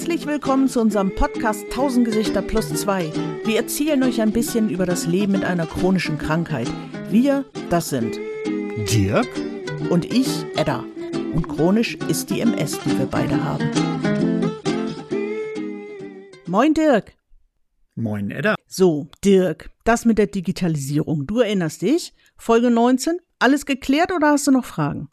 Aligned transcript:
Herzlich 0.00 0.26
willkommen 0.26 0.66
zu 0.66 0.80
unserem 0.80 1.14
Podcast 1.14 1.64
1000 1.64 2.06
Gesichter 2.06 2.40
plus 2.40 2.72
2. 2.72 3.12
Wir 3.44 3.56
erzählen 3.58 4.02
euch 4.02 4.22
ein 4.22 4.32
bisschen 4.32 4.70
über 4.70 4.86
das 4.86 5.04
Leben 5.06 5.32
mit 5.32 5.44
einer 5.44 5.66
chronischen 5.66 6.16
Krankheit. 6.16 6.72
Wir, 7.10 7.44
das 7.68 7.90
sind 7.90 8.18
Dirk 8.90 9.28
und 9.90 10.06
ich, 10.06 10.46
Edda. 10.56 10.86
Und 11.34 11.48
chronisch 11.48 11.96
ist 12.08 12.30
die 12.30 12.40
MS, 12.40 12.80
die 12.80 12.98
wir 12.98 13.04
beide 13.04 13.44
haben. 13.44 13.70
Moin 16.46 16.72
Dirk. 16.72 17.12
Moin 17.94 18.30
Edda. 18.30 18.54
So, 18.66 19.08
Dirk, 19.22 19.68
das 19.84 20.06
mit 20.06 20.16
der 20.16 20.28
Digitalisierung. 20.28 21.26
Du 21.26 21.40
erinnerst 21.40 21.82
dich? 21.82 22.14
Folge 22.38 22.70
19? 22.70 23.18
Alles 23.38 23.66
geklärt 23.66 24.12
oder 24.12 24.30
hast 24.30 24.46
du 24.46 24.50
noch 24.50 24.64
Fragen? 24.64 25.10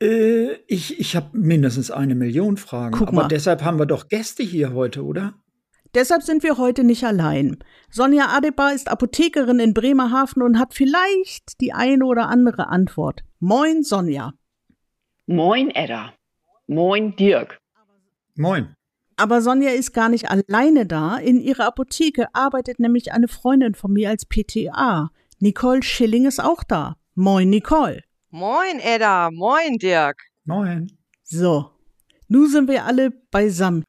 Äh, 0.00 0.54
ich 0.66 0.98
ich 1.00 1.16
habe 1.16 1.28
mindestens 1.32 1.90
eine 1.90 2.14
Million 2.14 2.56
Fragen. 2.56 2.96
Guck 2.96 3.08
aber 3.08 3.22
mal. 3.22 3.28
deshalb 3.28 3.62
haben 3.62 3.78
wir 3.78 3.86
doch 3.86 4.08
Gäste 4.08 4.42
hier 4.42 4.72
heute, 4.74 5.04
oder? 5.04 5.34
Deshalb 5.94 6.22
sind 6.22 6.42
wir 6.42 6.58
heute 6.58 6.84
nicht 6.84 7.04
allein. 7.04 7.56
Sonja 7.90 8.26
Adebar 8.28 8.74
ist 8.74 8.88
Apothekerin 8.88 9.58
in 9.58 9.72
Bremerhaven 9.72 10.42
und 10.42 10.58
hat 10.58 10.74
vielleicht 10.74 11.60
die 11.62 11.72
eine 11.72 12.04
oder 12.04 12.28
andere 12.28 12.68
Antwort. 12.68 13.22
Moin, 13.40 13.82
Sonja. 13.82 14.34
Moin 15.26 15.70
Edda. 15.70 16.12
Moin 16.66 17.16
Dirk. 17.16 17.58
Moin. 18.36 18.74
Aber 19.16 19.40
Sonja 19.40 19.70
ist 19.70 19.94
gar 19.94 20.10
nicht 20.10 20.28
alleine 20.30 20.84
da. 20.84 21.16
In 21.16 21.40
ihrer 21.40 21.66
Apotheke 21.66 22.26
arbeitet 22.34 22.78
nämlich 22.78 23.12
eine 23.12 23.28
Freundin 23.28 23.74
von 23.74 23.92
mir 23.92 24.10
als 24.10 24.26
PTA. 24.26 25.10
Nicole 25.38 25.82
Schilling 25.82 26.26
ist 26.26 26.40
auch 26.40 26.62
da. 26.62 26.96
Moin, 27.14 27.48
Nicole. 27.48 28.02
Moin, 28.38 28.80
Edda. 28.80 29.30
Moin, 29.32 29.78
Dirk. 29.78 30.18
Moin. 30.44 30.92
So, 31.24 31.70
nun 32.28 32.50
sind 32.50 32.68
wir 32.68 32.84
alle 32.84 33.10
beisammen. 33.30 33.82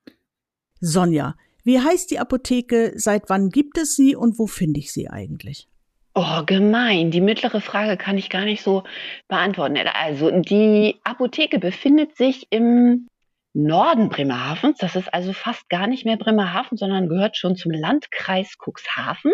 Sonja, 0.80 1.36
wie 1.66 1.82
heißt 1.82 2.10
die 2.12 2.18
Apotheke? 2.18 2.94
Seit 2.96 3.30
wann 3.30 3.50
gibt 3.50 3.78
es 3.78 3.98
sie 3.98 4.16
und 4.16 4.40
wo 4.40 4.48
finde 4.48 4.80
ich 4.80 4.94
sie 4.94 5.10
eigentlich? 5.10 5.68
Oh, 6.16 6.46
gemein. 6.46 7.12
Die 7.12 7.20
mittlere 7.20 7.60
Frage 7.60 7.98
kann 7.98 8.18
ich 8.18 8.30
gar 8.30 8.46
nicht 8.46 8.64
so 8.64 8.86
beantworten. 9.28 9.76
Edda. 9.76 9.92
Also, 9.96 10.32
die 10.32 10.96
Apotheke 11.04 11.60
befindet 11.60 12.16
sich 12.16 12.48
im 12.50 13.10
Norden 13.52 14.08
Bremerhavens. 14.08 14.78
Das 14.78 14.96
ist 14.96 15.14
also 15.14 15.34
fast 15.34 15.68
gar 15.68 15.88
nicht 15.88 16.06
mehr 16.06 16.16
Bremerhaven, 16.16 16.78
sondern 16.78 17.10
gehört 17.10 17.36
schon 17.36 17.58
zum 17.58 17.74
Landkreis 17.74 18.56
Cuxhaven. 18.58 19.34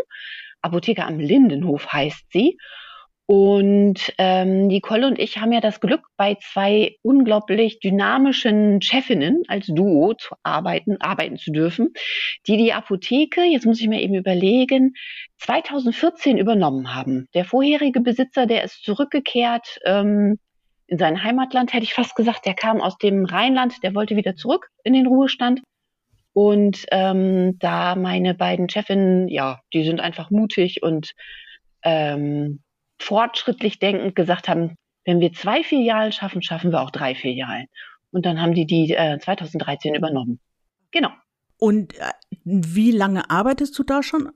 Apotheke 0.64 1.06
am 1.06 1.20
Lindenhof 1.20 1.94
heißt 1.94 2.32
sie. 2.32 2.58
Und 3.26 4.14
ähm, 4.18 4.68
Nicole 4.68 5.08
und 5.08 5.18
ich 5.18 5.38
haben 5.38 5.54
ja 5.54 5.62
das 5.62 5.80
Glück, 5.80 6.02
bei 6.18 6.36
zwei 6.36 6.98
unglaublich 7.04 7.80
dynamischen 7.80 8.82
Chefinnen 8.82 9.44
als 9.48 9.68
Duo 9.68 10.14
zu 10.14 10.36
arbeiten, 10.44 10.98
arbeiten 11.00 11.38
zu 11.38 11.52
dürfen, 11.52 11.94
die 12.48 12.58
die 12.58 12.74
Apotheke, 12.74 13.44
jetzt 13.44 13.66
muss 13.66 13.80
ich 13.80 13.88
mir 13.88 14.02
eben 14.02 14.16
überlegen, 14.16 14.94
2014 15.38 16.38
übernommen 16.38 16.94
haben. 16.94 17.30
Der 17.34 17.46
vorherige 17.46 18.02
Besitzer, 18.02 18.46
der 18.46 18.64
ist 18.66 18.84
zurückgekehrt 18.84 19.80
ähm, 19.86 20.38
in 20.88 20.98
sein 20.98 21.24
Heimatland, 21.24 21.74
hätte 21.74 21.86
ich 21.86 21.94
fast 21.94 22.16
gesagt. 22.16 22.46
Der 22.46 22.56
kam 22.56 22.82
aus 22.82 22.98
dem 22.98 23.24
Rheinland, 23.24 23.84
der 23.84 23.96
wollte 23.96 24.18
wieder 24.18 24.36
zurück 24.36 24.68
in 24.84 24.92
den 24.92 25.08
Ruhestand. 25.08 25.62
Und 26.34 26.86
ähm, 26.92 27.58
da 27.60 27.96
meine 27.96 28.34
beiden 28.34 28.68
Chefinnen, 28.68 29.30
ja, 29.30 29.62
die 29.72 29.84
sind 29.84 30.02
einfach 30.02 30.30
mutig 30.30 30.84
und 30.84 31.14
ähm, 31.84 32.63
fortschrittlich 33.00 33.80
denkend 33.80 34.16
gesagt 34.16 34.48
haben, 34.48 34.76
wenn 35.06 35.20
wir 35.20 35.34
zwei 35.34 35.64
Filialen 35.64 36.12
schaffen, 36.12 36.42
schaffen 36.42 36.72
wir 36.72 36.82
auch 36.82 36.92
drei 36.92 37.16
Filialen. 37.16 37.68
Und 38.12 38.26
dann 38.26 38.42
haben 38.42 38.54
die 38.54 38.66
die 38.66 38.94
äh, 38.94 39.20
2013 39.20 39.96
übernommen. 39.96 40.40
Genau. 40.92 41.10
Und 41.58 41.98
äh, 42.00 42.12
wie 42.44 42.92
lange 42.92 43.30
arbeitest 43.30 43.78
du 43.78 43.84
da 43.84 44.04
schon? 44.04 44.30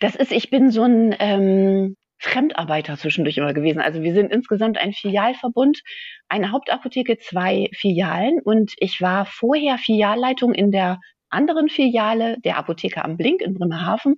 Das 0.00 0.16
ist, 0.16 0.32
ich 0.32 0.50
bin 0.50 0.70
so 0.70 0.82
ein 0.82 1.14
ähm, 1.18 1.96
Fremdarbeiter 2.18 2.96
zwischendurch 2.96 3.36
immer 3.36 3.54
gewesen. 3.54 3.80
Also 3.80 4.02
wir 4.02 4.14
sind 4.14 4.32
insgesamt 4.32 4.78
ein 4.78 4.92
Filialverbund, 4.92 5.82
eine 6.28 6.50
Hauptapotheke, 6.50 7.18
zwei 7.18 7.68
Filialen. 7.74 8.40
Und 8.42 8.72
ich 8.78 9.00
war 9.00 9.26
vorher 9.26 9.78
Filialleitung 9.78 10.54
in 10.54 10.70
der 10.70 10.98
anderen 11.30 11.68
Filiale 11.68 12.38
der 12.44 12.56
Apotheke 12.56 13.04
am 13.04 13.16
Blink 13.16 13.42
in 13.42 13.54
Bremerhaven. 13.54 14.16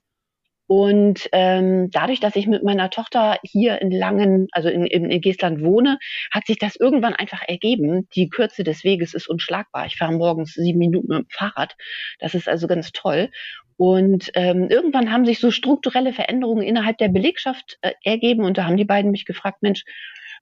Und 0.70 1.28
ähm, 1.32 1.90
dadurch, 1.90 2.20
dass 2.20 2.36
ich 2.36 2.46
mit 2.46 2.62
meiner 2.62 2.90
Tochter 2.90 3.40
hier 3.42 3.82
in 3.82 3.90
Langen, 3.90 4.46
also 4.52 4.68
in, 4.68 4.86
in, 4.86 5.10
in 5.10 5.20
Geestland 5.20 5.64
wohne, 5.64 5.98
hat 6.32 6.46
sich 6.46 6.58
das 6.58 6.76
irgendwann 6.76 7.12
einfach 7.12 7.42
ergeben. 7.44 8.06
Die 8.14 8.28
Kürze 8.28 8.62
des 8.62 8.84
Weges 8.84 9.12
ist 9.12 9.28
unschlagbar. 9.28 9.86
Ich 9.86 9.96
fahre 9.96 10.12
morgens 10.12 10.54
sieben 10.54 10.78
Minuten 10.78 11.08
mit 11.08 11.18
dem 11.18 11.28
Fahrrad. 11.28 11.76
Das 12.20 12.36
ist 12.36 12.48
also 12.48 12.68
ganz 12.68 12.92
toll. 12.92 13.30
Und 13.78 14.30
ähm, 14.34 14.68
irgendwann 14.70 15.10
haben 15.10 15.26
sich 15.26 15.40
so 15.40 15.50
strukturelle 15.50 16.12
Veränderungen 16.12 16.62
innerhalb 16.62 16.98
der 16.98 17.08
Belegschaft 17.08 17.78
äh, 17.80 17.94
ergeben. 18.04 18.44
Und 18.44 18.56
da 18.56 18.66
haben 18.66 18.76
die 18.76 18.84
beiden 18.84 19.10
mich 19.10 19.24
gefragt, 19.24 19.62
Mensch, 19.62 19.82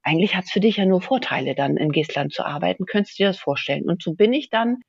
eigentlich 0.03 0.37
hat's 0.37 0.53
für 0.53 0.61
dich 0.61 0.77
ja 0.77 0.85
nur 0.85 1.01
Vorteile, 1.01 1.55
dann 1.55 1.79
in 1.79 1.91
Geestland 1.91 2.35
zu 2.35 2.45
arbeiten. 2.45 2.85
Könntest 2.85 3.19
du 3.19 3.23
dir 3.23 3.29
das 3.29 3.39
vorstellen? 3.39 3.89
Und 3.89 4.03
so 4.03 4.13
bin 4.13 4.35
ich 4.35 4.51
dann 4.51 4.83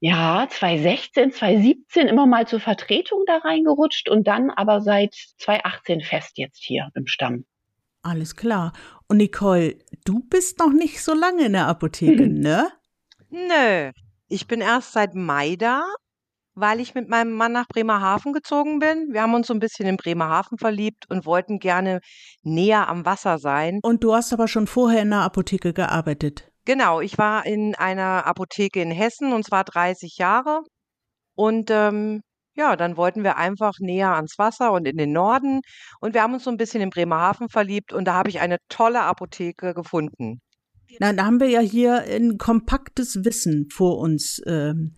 ja, 0.00 0.46
2016, 0.48 1.32
2017 1.32 2.06
immer 2.06 2.26
mal 2.26 2.46
zur 2.46 2.60
Vertretung 2.60 3.24
da 3.26 3.38
reingerutscht 3.38 4.08
und 4.08 4.28
dann 4.28 4.50
aber 4.50 4.80
seit 4.80 5.14
2018 5.38 6.00
fest 6.02 6.38
jetzt 6.38 6.62
hier 6.62 6.88
im 6.94 7.06
Stamm. 7.06 7.44
Alles 8.02 8.36
klar. 8.36 8.72
Und 9.08 9.16
Nicole, 9.16 9.76
du 10.04 10.20
bist 10.20 10.60
noch 10.60 10.72
nicht 10.72 11.02
so 11.02 11.14
lange 11.14 11.46
in 11.46 11.52
der 11.52 11.66
Apotheke, 11.66 12.28
ne? 12.28 12.70
Nö. 13.30 13.90
Ich 14.28 14.46
bin 14.46 14.60
erst 14.60 14.92
seit 14.92 15.14
Mai 15.14 15.56
da, 15.56 15.82
weil 16.54 16.80
ich 16.80 16.94
mit 16.94 17.08
meinem 17.08 17.32
Mann 17.32 17.52
nach 17.52 17.66
Bremerhaven 17.66 18.32
gezogen 18.32 18.78
bin. 18.78 19.12
Wir 19.12 19.22
haben 19.22 19.34
uns 19.34 19.48
so 19.48 19.54
ein 19.54 19.60
bisschen 19.60 19.86
in 19.86 19.96
Bremerhaven 19.96 20.58
verliebt 20.58 21.10
und 21.10 21.26
wollten 21.26 21.58
gerne 21.58 22.00
näher 22.42 22.88
am 22.88 23.04
Wasser 23.04 23.38
sein. 23.38 23.80
Und 23.82 24.04
du 24.04 24.14
hast 24.14 24.32
aber 24.32 24.48
schon 24.48 24.66
vorher 24.66 25.02
in 25.02 25.10
der 25.10 25.20
Apotheke 25.20 25.72
gearbeitet. 25.72 26.50
Genau, 26.68 27.00
ich 27.00 27.16
war 27.16 27.46
in 27.46 27.74
einer 27.76 28.26
Apotheke 28.26 28.82
in 28.82 28.90
Hessen 28.90 29.32
und 29.32 29.42
zwar 29.42 29.64
30 29.64 30.18
Jahre. 30.18 30.60
Und 31.34 31.70
ähm, 31.70 32.20
ja, 32.54 32.76
dann 32.76 32.98
wollten 32.98 33.24
wir 33.24 33.38
einfach 33.38 33.72
näher 33.80 34.10
ans 34.10 34.34
Wasser 34.36 34.72
und 34.72 34.86
in 34.86 34.98
den 34.98 35.12
Norden. 35.12 35.62
Und 35.98 36.12
wir 36.12 36.22
haben 36.22 36.34
uns 36.34 36.44
so 36.44 36.50
ein 36.50 36.58
bisschen 36.58 36.82
in 36.82 36.90
Bremerhaven 36.90 37.48
verliebt 37.48 37.94
und 37.94 38.04
da 38.04 38.12
habe 38.12 38.28
ich 38.28 38.40
eine 38.40 38.58
tolle 38.68 39.00
Apotheke 39.00 39.72
gefunden. 39.72 40.42
Na, 41.00 41.14
da 41.14 41.24
haben 41.24 41.40
wir 41.40 41.48
ja 41.48 41.60
hier 41.60 42.02
ein 42.02 42.36
kompaktes 42.36 43.24
Wissen 43.24 43.70
vor 43.70 43.96
uns. 43.96 44.42
Ähm, 44.44 44.92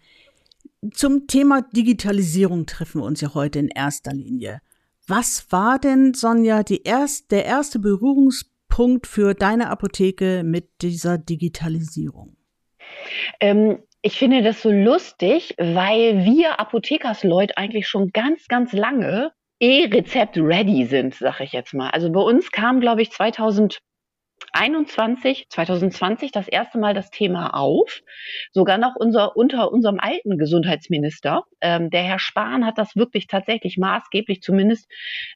zum 0.92 1.28
Thema 1.28 1.62
Digitalisierung 1.62 2.66
treffen 2.66 3.00
wir 3.00 3.04
uns 3.04 3.20
ja 3.20 3.32
heute 3.34 3.60
in 3.60 3.68
erster 3.68 4.12
Linie. 4.12 4.60
Was 5.06 5.46
war 5.52 5.78
denn, 5.78 6.14
Sonja, 6.14 6.64
erst, 6.82 7.30
der 7.30 7.44
erste 7.44 7.78
Berührungspunkt 7.78 8.59
für 9.06 9.34
deine 9.34 9.68
Apotheke 9.68 10.42
mit 10.42 10.80
dieser 10.80 11.18
Digitalisierung? 11.18 12.36
Ähm, 13.38 13.82
ich 14.00 14.18
finde 14.18 14.42
das 14.42 14.62
so 14.62 14.70
lustig, 14.70 15.54
weil 15.58 16.24
wir 16.24 16.58
Apothekersleute 16.58 17.58
eigentlich 17.58 17.86
schon 17.86 18.10
ganz, 18.12 18.48
ganz 18.48 18.72
lange 18.72 19.32
E-Rezept 19.60 20.38
ready 20.38 20.86
sind, 20.86 21.14
sag 21.14 21.40
ich 21.40 21.52
jetzt 21.52 21.74
mal. 21.74 21.90
Also 21.90 22.10
bei 22.10 22.20
uns 22.20 22.50
kam, 22.52 22.80
glaube 22.80 23.02
ich, 23.02 23.10
2021, 24.52 25.46
2020 25.48 26.32
das 26.32 26.48
erste 26.48 26.78
Mal 26.78 26.94
das 26.94 27.10
Thema 27.10 27.54
auf. 27.54 28.00
Sogar 28.52 28.78
noch 28.78 28.96
unser, 28.96 29.36
unter 29.36 29.72
unserem 29.72 29.98
alten 30.00 30.38
Gesundheitsminister. 30.38 31.44
Ähm, 31.60 31.90
der 31.90 32.02
Herr 32.02 32.18
Spahn 32.18 32.66
hat 32.66 32.78
das 32.78 32.96
wirklich 32.96 33.26
tatsächlich 33.26 33.78
maßgeblich 33.78 34.42
zumindest 34.42 34.90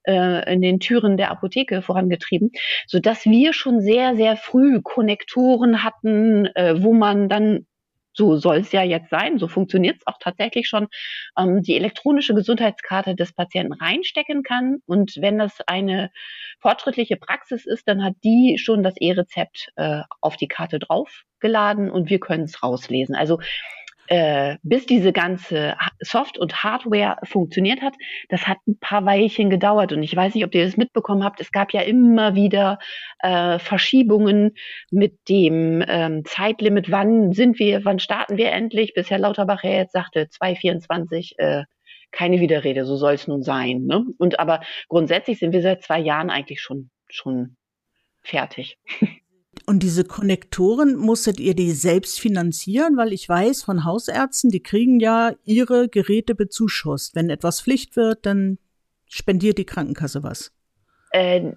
äh, 0.05 0.53
in 0.53 0.61
den 0.61 0.81
Türen 0.81 1.17
der 1.17 1.31
Apotheke 1.31 1.83
vorangetrieben, 1.83 2.51
sodass 2.87 3.25
wir 3.25 3.53
schon 3.53 3.81
sehr, 3.81 4.17
sehr 4.17 4.37
früh 4.37 4.81
Konnektoren 4.83 5.85
hatten, 5.85 6.47
äh, 6.55 6.83
wo 6.83 6.93
man 6.93 7.29
dann 7.29 7.67
so 8.15 8.37
soll 8.37 8.59
es 8.59 8.73
ja 8.73 8.83
jetzt 8.83 9.11
sein, 9.11 9.39
so 9.39 9.49
funktioniert 9.49 9.97
es 9.99 10.07
auch 10.07 10.19
tatsächlich 10.19 10.69
schon, 10.69 10.89
ähm, 11.39 11.63
die 11.63 11.77
elektronische 11.77 12.35
Gesundheitskarte 12.35 13.15
des 13.15 13.33
Patienten 13.33 13.73
reinstecken 13.73 14.43
kann. 14.43 14.79
Und 14.87 15.17
wenn 15.19 15.39
das 15.39 15.61
eine 15.67 16.11
fortschrittliche 16.61 17.17
Praxis 17.17 17.67
ist, 17.67 17.87
dann 17.89 18.03
hat 18.05 18.15
die 18.25 18.57
schon 18.59 18.83
das 18.83 18.97
E-Rezept 18.97 19.71
äh, 19.77 20.03
auf 20.21 20.37
die 20.37 20.49
Karte 20.49 20.79
draufgeladen 20.79 21.91
und 21.91 22.09
wir 22.09 22.21
können 22.21 22.45
es 22.45 22.63
rauslesen. 22.63 23.15
Also 23.15 23.41
äh, 24.09 24.57
bis 24.63 24.87
diese 24.87 25.13
ganze 25.13 25.77
Soft- 26.01 26.39
und 26.39 26.63
Hardware 26.63 27.17
funktioniert 27.25 27.81
hat, 27.83 27.95
das 28.29 28.47
hat 28.47 28.59
ein 28.67 28.79
paar 28.79 29.05
Weilchen 29.07 29.51
gedauert. 29.51 29.93
Und 29.93 30.03
ich 30.03 30.15
weiß 30.15 30.35
nicht, 30.35 30.45
ob 30.45 30.55
ihr 30.55 30.65
das 30.65 30.77
mitbekommen 30.77 31.25
habt. 31.25 31.41
Es 31.41 31.53
gab 31.53 31.73
ja 31.73 31.81
immer 31.83 32.35
wieder 32.35 32.79
äh, 33.21 33.59
Verschiebungen 33.59 34.55
mit 34.91 35.29
dem 35.29 35.83
ähm, 35.87 36.25
Zeitlimit. 36.25 36.91
Wann 36.91 37.33
sind 37.33 37.59
wir, 37.59 37.85
wann 37.85 37.99
starten 37.99 38.37
wir 38.37 38.53
endlich? 38.53 38.95
Bis 38.95 39.11
Herr 39.11 39.19
Lauterbach 39.19 39.65
ja 39.65 39.71
jetzt 39.71 39.93
sagte, 39.93 40.29
2024, 40.29 41.39
äh, 41.39 41.65
keine 42.11 42.41
Widerrede, 42.41 42.85
so 42.85 42.97
soll 42.97 43.15
es 43.15 43.27
nun 43.27 43.43
sein. 43.43 43.85
Ne? 43.87 44.05
Und 44.19 44.39
aber 44.39 44.61
grundsätzlich 44.89 45.39
sind 45.39 45.53
wir 45.53 45.63
seit 45.63 45.83
zwei 45.83 45.99
Jahren 45.99 46.31
eigentlich 46.31 46.61
schon, 46.61 46.91
schon 47.09 47.57
fertig. 48.23 48.79
Und 49.67 49.83
diese 49.83 50.05
Konnektoren 50.05 50.97
musstet 50.97 51.41
ihr 51.41 51.55
die 51.55 51.73
selbst 51.73 52.21
finanzieren, 52.21 52.97
weil 52.97 53.13
ich 53.13 53.29
weiß 53.29 53.63
von 53.63 53.85
Hausärzten, 53.85 54.51
die 54.51 54.63
kriegen 54.63 55.01
ja 55.01 55.33
ihre 55.45 55.89
Geräte 55.89 56.35
bezuschusst. 56.35 57.15
Wenn 57.15 57.31
etwas 57.31 57.63
Pflicht 57.63 57.97
wird, 57.97 58.27
dann 58.27 58.59
spendiert 59.09 59.57
die 59.57 59.65
Krankenkasse 59.65 60.23
was. 60.23 60.53
Äh, 61.13 61.53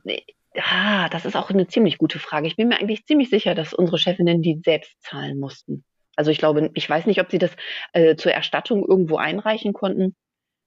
ah, 0.55 1.09
das 1.09 1.25
ist 1.25 1.35
auch 1.35 1.49
eine 1.49 1.67
ziemlich 1.67 1.97
gute 1.97 2.19
Frage. 2.19 2.47
Ich 2.47 2.55
bin 2.55 2.69
mir 2.69 2.79
eigentlich 2.79 3.05
ziemlich 3.05 3.29
sicher, 3.29 3.55
dass 3.55 3.73
unsere 3.73 3.97
Chefinnen 3.97 4.41
die 4.41 4.61
selbst 4.63 4.95
zahlen 5.01 5.37
mussten. 5.37 5.83
Also 6.15 6.31
ich 6.31 6.37
glaube, 6.37 6.71
ich 6.73 6.89
weiß 6.89 7.07
nicht, 7.07 7.19
ob 7.19 7.29
sie 7.29 7.39
das 7.39 7.51
äh, 7.91 8.15
zur 8.15 8.31
Erstattung 8.31 8.85
irgendwo 8.87 9.17
einreichen 9.17 9.73
konnten. 9.73 10.15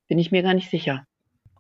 Bin 0.08 0.18
ich 0.18 0.30
mir 0.30 0.42
gar 0.42 0.54
nicht 0.54 0.70
sicher. 0.70 1.04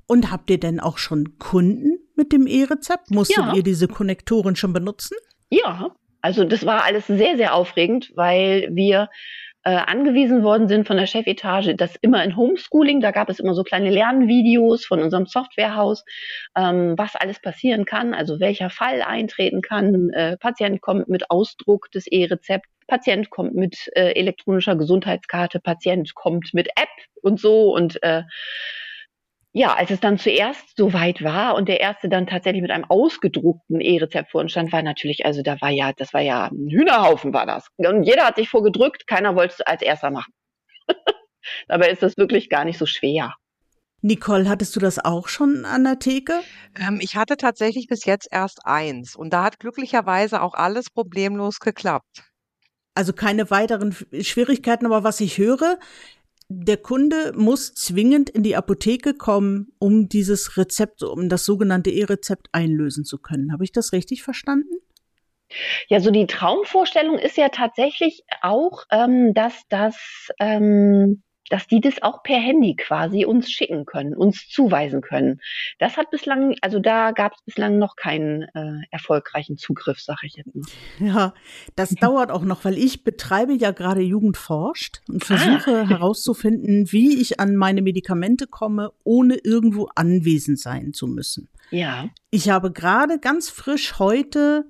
Und 0.06 0.30
habt 0.30 0.50
ihr 0.50 0.58
denn 0.60 0.78
auch 0.80 0.98
schon 0.98 1.38
Kunden 1.38 1.98
mit 2.16 2.32
dem 2.32 2.46
E-Rezept? 2.46 3.10
Musstet 3.10 3.38
Ja. 3.38 3.54
ihr 3.54 3.62
diese 3.62 3.88
Konnektoren 3.88 4.56
schon 4.56 4.72
benutzen? 4.72 5.16
Ja, 5.50 5.90
also 6.22 6.44
das 6.44 6.64
war 6.64 6.84
alles 6.84 7.06
sehr, 7.06 7.36
sehr 7.36 7.54
aufregend, 7.54 8.12
weil 8.14 8.68
wir 8.72 9.08
äh, 9.62 9.70
angewiesen 9.70 10.42
worden 10.42 10.68
sind 10.68 10.86
von 10.86 10.96
der 10.96 11.06
Chefetage, 11.06 11.74
das 11.76 11.96
immer 12.00 12.24
in 12.24 12.36
Homeschooling, 12.36 13.00
da 13.00 13.10
gab 13.10 13.28
es 13.28 13.40
immer 13.40 13.54
so 13.54 13.62
kleine 13.62 13.90
Lernvideos 13.90 14.86
von 14.86 15.02
unserem 15.02 15.26
Softwarehaus, 15.26 16.04
ähm, 16.56 16.94
was 16.96 17.14
alles 17.14 17.40
passieren 17.40 17.84
kann, 17.84 18.14
also 18.14 18.40
welcher 18.40 18.70
Fall 18.70 19.02
eintreten 19.02 19.60
kann. 19.60 20.10
Äh, 20.10 20.38
Patient 20.38 20.80
kommt 20.80 21.08
mit 21.08 21.30
Ausdruck 21.30 21.90
des 21.90 22.06
E-Rezept, 22.06 22.66
Patient 22.86 23.28
kommt 23.28 23.54
mit 23.54 23.90
äh, 23.94 24.12
elektronischer 24.12 24.76
Gesundheitskarte, 24.76 25.60
Patient 25.60 26.14
kommt 26.14 26.54
mit 26.54 26.68
App 26.68 26.88
und 27.22 27.38
so 27.38 27.74
und 27.74 28.02
äh, 28.02 28.22
ja, 29.52 29.74
als 29.74 29.90
es 29.90 30.00
dann 30.00 30.18
zuerst 30.18 30.76
soweit 30.76 31.22
war 31.24 31.56
und 31.56 31.68
der 31.68 31.80
erste 31.80 32.08
dann 32.08 32.26
tatsächlich 32.26 32.62
mit 32.62 32.70
einem 32.70 32.84
ausgedruckten 32.84 33.80
E-Rezept 33.80 34.30
vor 34.30 34.42
uns 34.42 34.52
stand, 34.52 34.72
war 34.72 34.82
natürlich, 34.82 35.26
also 35.26 35.42
da 35.42 35.60
war 35.60 35.70
ja, 35.70 35.92
das 35.92 36.14
war 36.14 36.20
ja 36.20 36.46
ein 36.46 36.68
Hühnerhaufen 36.70 37.32
war 37.32 37.46
das. 37.46 37.66
Und 37.76 38.04
jeder 38.04 38.26
hat 38.26 38.36
sich 38.36 38.48
vorgedrückt, 38.48 39.06
keiner 39.08 39.34
wollte 39.34 39.54
es 39.54 39.60
als 39.62 39.82
erster 39.82 40.10
machen. 40.10 40.32
Dabei 41.68 41.90
ist 41.90 42.02
das 42.02 42.16
wirklich 42.16 42.48
gar 42.48 42.64
nicht 42.64 42.78
so 42.78 42.86
schwer. 42.86 43.34
Nicole, 44.02 44.48
hattest 44.48 44.74
du 44.76 44.80
das 44.80 44.98
auch 44.98 45.28
schon 45.28 45.64
an 45.64 45.84
der 45.84 45.98
Theke? 45.98 46.40
Ähm, 46.78 47.00
ich 47.02 47.16
hatte 47.16 47.36
tatsächlich 47.36 47.86
bis 47.86 48.04
jetzt 48.06 48.28
erst 48.30 48.64
eins 48.64 49.16
und 49.16 49.32
da 49.32 49.44
hat 49.44 49.58
glücklicherweise 49.58 50.42
auch 50.42 50.54
alles 50.54 50.90
problemlos 50.90 51.58
geklappt. 51.58 52.24
Also 52.94 53.12
keine 53.12 53.50
weiteren 53.50 53.94
Schwierigkeiten, 54.20 54.86
aber 54.86 55.04
was 55.04 55.20
ich 55.20 55.38
höre, 55.38 55.78
der 56.52 56.78
Kunde 56.78 57.32
muss 57.36 57.74
zwingend 57.74 58.28
in 58.28 58.42
die 58.42 58.56
Apotheke 58.56 59.14
kommen, 59.14 59.72
um 59.78 60.08
dieses 60.08 60.56
Rezept, 60.56 61.04
um 61.04 61.28
das 61.28 61.44
sogenannte 61.44 61.90
E-Rezept 61.90 62.48
einlösen 62.50 63.04
zu 63.04 63.18
können. 63.18 63.52
Habe 63.52 63.62
ich 63.62 63.70
das 63.70 63.92
richtig 63.92 64.24
verstanden? 64.24 64.74
Ja, 65.88 66.00
so 66.00 66.10
die 66.10 66.26
Traumvorstellung 66.26 67.18
ist 67.18 67.36
ja 67.36 67.50
tatsächlich 67.50 68.24
auch, 68.42 68.84
ähm, 68.90 69.32
dass 69.32 69.62
das, 69.68 69.96
ähm, 70.40 71.22
dass 71.50 71.66
die 71.66 71.80
das 71.80 72.00
auch 72.00 72.22
per 72.22 72.38
Handy 72.38 72.76
quasi 72.76 73.24
uns 73.26 73.50
schicken 73.50 73.84
können, 73.84 74.14
uns 74.14 74.48
zuweisen 74.48 75.02
können. 75.02 75.40
Das 75.78 75.96
hat 75.96 76.10
bislang, 76.10 76.54
also 76.62 76.78
da 76.78 77.10
gab 77.10 77.34
es 77.34 77.42
bislang 77.42 77.78
noch 77.78 77.96
keinen 77.96 78.42
äh, 78.54 78.86
erfolgreichen 78.90 79.58
Zugriff, 79.58 80.00
sage 80.00 80.20
ich 80.22 80.36
jetzt 80.36 80.54
mal. 80.54 80.64
Ja, 81.00 81.34
das 81.76 81.90
dauert 82.00 82.30
auch 82.30 82.44
noch, 82.44 82.64
weil 82.64 82.78
ich 82.78 83.04
betreibe 83.04 83.52
ja 83.52 83.72
gerade 83.72 84.00
Jugend 84.00 84.36
forscht 84.36 85.02
und 85.08 85.24
versuche 85.24 85.88
herauszufinden, 85.88 86.90
wie 86.92 87.20
ich 87.20 87.40
an 87.40 87.56
meine 87.56 87.82
Medikamente 87.82 88.46
komme, 88.46 88.92
ohne 89.02 89.34
irgendwo 89.34 89.88
anwesend 89.96 90.60
sein 90.60 90.92
zu 90.92 91.08
müssen. 91.08 91.48
Ja. 91.70 92.08
Ich 92.30 92.48
habe 92.48 92.72
gerade 92.72 93.18
ganz 93.18 93.50
frisch 93.50 93.98
heute 93.98 94.68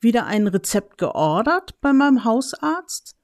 wieder 0.00 0.26
ein 0.26 0.46
Rezept 0.46 0.98
geordert 0.98 1.80
bei 1.80 1.92
meinem 1.92 2.24
Hausarzt 2.24 3.15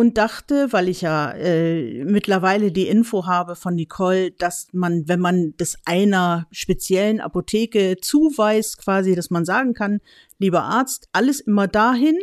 und 0.00 0.16
dachte, 0.16 0.68
weil 0.70 0.88
ich 0.88 1.02
ja 1.02 1.30
äh, 1.32 2.04
mittlerweile 2.04 2.72
die 2.72 2.88
Info 2.88 3.26
habe 3.26 3.54
von 3.54 3.74
Nicole, 3.74 4.30
dass 4.30 4.68
man, 4.72 5.06
wenn 5.08 5.20
man 5.20 5.52
das 5.58 5.76
einer 5.84 6.46
speziellen 6.50 7.20
Apotheke 7.20 7.98
zuweist, 8.00 8.78
quasi, 8.78 9.14
dass 9.14 9.28
man 9.28 9.44
sagen 9.44 9.74
kann, 9.74 10.00
lieber 10.38 10.62
Arzt, 10.62 11.10
alles 11.12 11.40
immer 11.40 11.68
dahin 11.68 12.18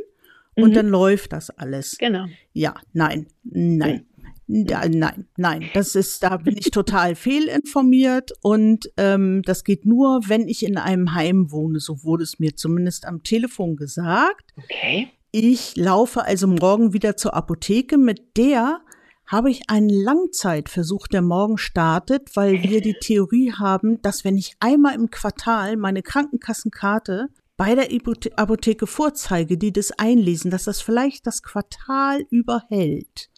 und 0.56 0.72
Mhm. 0.72 0.74
dann 0.74 0.88
läuft 0.88 1.34
das 1.34 1.52
alles. 1.52 1.98
Genau. 2.00 2.26
Ja, 2.52 2.74
nein, 2.94 3.28
nein. 3.44 4.08
Ja, 4.48 4.88
nein, 4.88 5.28
nein, 5.36 5.70
das 5.76 5.94
ist, 5.94 6.24
da 6.24 6.38
bin 6.38 6.58
ich 6.58 6.72
total 6.72 7.14
fehlinformiert 7.28 8.32
und 8.42 8.90
ähm, 8.98 9.44
das 9.44 9.64
geht 9.66 9.86
nur, 9.86 10.22
wenn 10.28 10.48
ich 10.48 10.66
in 10.66 10.78
einem 10.80 11.14
Heim 11.14 11.52
wohne. 11.52 11.80
So 11.80 12.04
wurde 12.04 12.24
es 12.24 12.40
mir 12.40 12.56
zumindest 12.56 13.06
am 13.06 13.22
Telefon 13.22 13.76
gesagt. 13.76 14.54
Okay. 14.58 15.10
Ich 15.32 15.76
laufe 15.76 16.24
also 16.24 16.48
morgen 16.48 16.94
wieder 16.94 17.18
zur 17.18 17.34
Apotheke. 17.34 17.98
Mit 17.98 18.38
der 18.38 18.82
habe 19.26 19.52
ich 19.52 19.70
einen 19.70 19.90
Langzeitversuch, 19.90 21.08
der 21.08 21.22
morgen 21.22 21.58
startet, 21.58 22.36
weil 22.36 22.64
wir 22.64 22.82
die 22.82 22.96
Theorie 23.00 23.52
haben, 23.52 24.02
dass 24.02 24.24
wenn 24.24 24.38
ich 24.38 24.56
einmal 24.60 24.96
im 24.96 25.12
Quartal 25.12 25.76
meine 25.76 26.02
Krankenkassenkarte 26.02 27.28
bei 27.58 27.76
der 27.76 27.90
Apoth- 27.90 28.32
Apotheke 28.38 28.88
vorzeige, 28.88 29.58
die 29.58 29.74
das 29.74 29.92
einlesen, 29.92 30.50
dass 30.50 30.64
das 30.64 30.80
vielleicht 30.80 31.28
das 31.28 31.44
Quartal 31.44 32.26
überhält. 32.30 33.30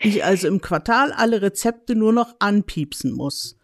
Ich 0.00 0.24
also 0.24 0.48
im 0.48 0.60
Quartal 0.60 1.12
alle 1.12 1.42
Rezepte 1.42 1.94
nur 1.94 2.12
noch 2.12 2.34
anpiepsen 2.40 3.12
muss. 3.12 3.56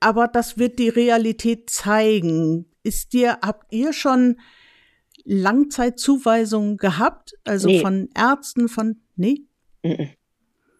Aber 0.00 0.28
das 0.28 0.58
wird 0.58 0.78
die 0.78 0.88
Realität 0.88 1.70
zeigen. 1.70 2.66
Ist 2.82 3.12
dir, 3.12 3.38
habt 3.42 3.72
ihr 3.72 3.92
schon 3.92 4.36
Langzeitzuweisungen 5.28 6.76
gehabt? 6.78 7.34
Also 7.44 7.68
Nee. 7.68 7.80
von 7.80 8.08
Ärzten, 8.16 8.68
von, 8.68 8.96
nee? 9.16 9.42
Mhm. 9.82 10.10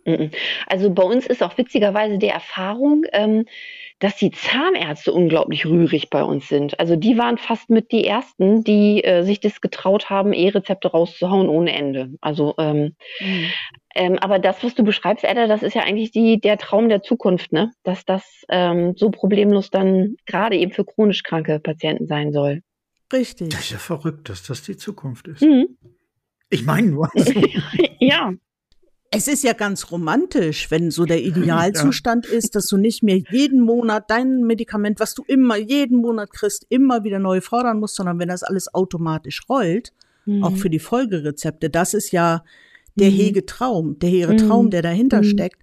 Mhm. 0.09 0.31
Also 0.67 0.91
bei 0.91 1.03
uns 1.03 1.27
ist 1.27 1.43
auch 1.43 1.59
witzigerweise 1.59 2.17
die 2.19 2.29
Erfahrung, 2.29 3.05
ähm, 3.13 3.45
dass 3.99 4.17
die 4.17 4.31
Zahnärzte 4.31 5.13
unglaublich 5.13 5.67
rührig 5.67 6.09
bei 6.09 6.23
uns 6.23 6.49
sind. 6.49 6.81
Also 6.81 6.97
die 6.97 7.19
waren 7.19 7.37
fast 7.37 7.69
mit 7.69 7.93
die 7.93 8.07
ersten, 8.07 8.65
die 8.65 9.05
äh, 9.05 9.23
sich 9.23 9.41
das 9.41 9.61
getraut 9.61 10.09
haben, 10.09 10.33
E-Rezepte 10.33 10.89
rauszuhauen 10.89 11.49
ohne 11.49 11.73
Ende. 11.73 12.11
Also 12.23 12.55
ähm, 12.59 12.95
ähm, 13.95 14.19
aber 14.21 14.39
das, 14.39 14.63
was 14.65 14.75
du 14.75 14.85
beschreibst, 14.85 15.25
Edda, 15.25 15.47
das 15.47 15.63
ist 15.63 15.75
ja 15.75 15.83
eigentlich 15.83 16.13
die, 16.13 16.41
der 16.41 16.57
Traum 16.57 16.89
der 16.89 17.03
Zukunft, 17.03 17.53
ne? 17.53 17.73
Dass 17.83 18.05
das 18.05 18.45
ähm, 18.49 18.95
so 18.97 19.11
problemlos 19.11 19.71
dann 19.71 20.15
gerade 20.25 20.57
eben 20.57 20.73
für 20.73 20.85
chronisch 20.85 21.23
kranke 21.23 21.59
Patienten 21.59 22.07
sein 22.07 22.33
soll. 22.33 22.63
Richtig. 23.13 23.51
Das 23.51 23.61
ist 23.61 23.71
ja 23.71 23.79
verrückt, 23.79 24.29
dass 24.29 24.43
das 24.43 24.63
die 24.63 24.77
Zukunft 24.77 25.29
ist. 25.29 25.43
Mhm. 25.43 25.77
Ich 26.51 26.65
meine 26.65 26.89
nur, 26.89 27.11
ja. 28.01 28.33
Es 29.11 29.27
ist 29.27 29.43
ja 29.43 29.55
ganz 29.55 29.91
romantisch, 29.91 30.71
wenn 30.71 30.91
so 30.91 31.07
der 31.07 31.23
Idealzustand 31.23 32.27
ist, 32.27 32.55
dass 32.55 32.67
du 32.67 32.77
nicht 32.77 33.03
mehr 33.03 33.17
jeden 33.31 33.61
Monat 33.63 34.11
dein 34.11 34.43
Medikament, 34.43 35.01
was 35.01 35.15
du 35.15 35.25
immer 35.27 35.57
jeden 35.57 35.97
Monat 36.03 36.31
kriegst, 36.31 36.67
immer 36.69 37.05
wieder 37.05 37.19
neu 37.19 37.41
fordern 37.41 37.81
musst, 37.81 37.95
sondern 37.95 38.19
wenn 38.19 38.29
das 38.29 38.43
alles 38.43 38.73
automatisch 38.75 39.49
rollt, 39.49 39.93
Mhm. 40.27 40.45
auch 40.45 40.57
für 40.57 40.69
die 40.69 40.79
Folgerezepte. 40.79 41.71
Das 41.71 41.95
ist 41.95 42.13
ja 42.13 42.45
der 42.97 43.11
Mhm. 43.11 43.15
hege 43.15 43.47
Traum, 43.47 43.99
der 43.99 44.11
hehre 44.11 44.35
Mhm. 44.35 44.39
Traum, 44.39 44.71
der 44.71 44.83
dahinter 44.83 45.21
Mhm. 45.23 45.25
steckt. 45.25 45.63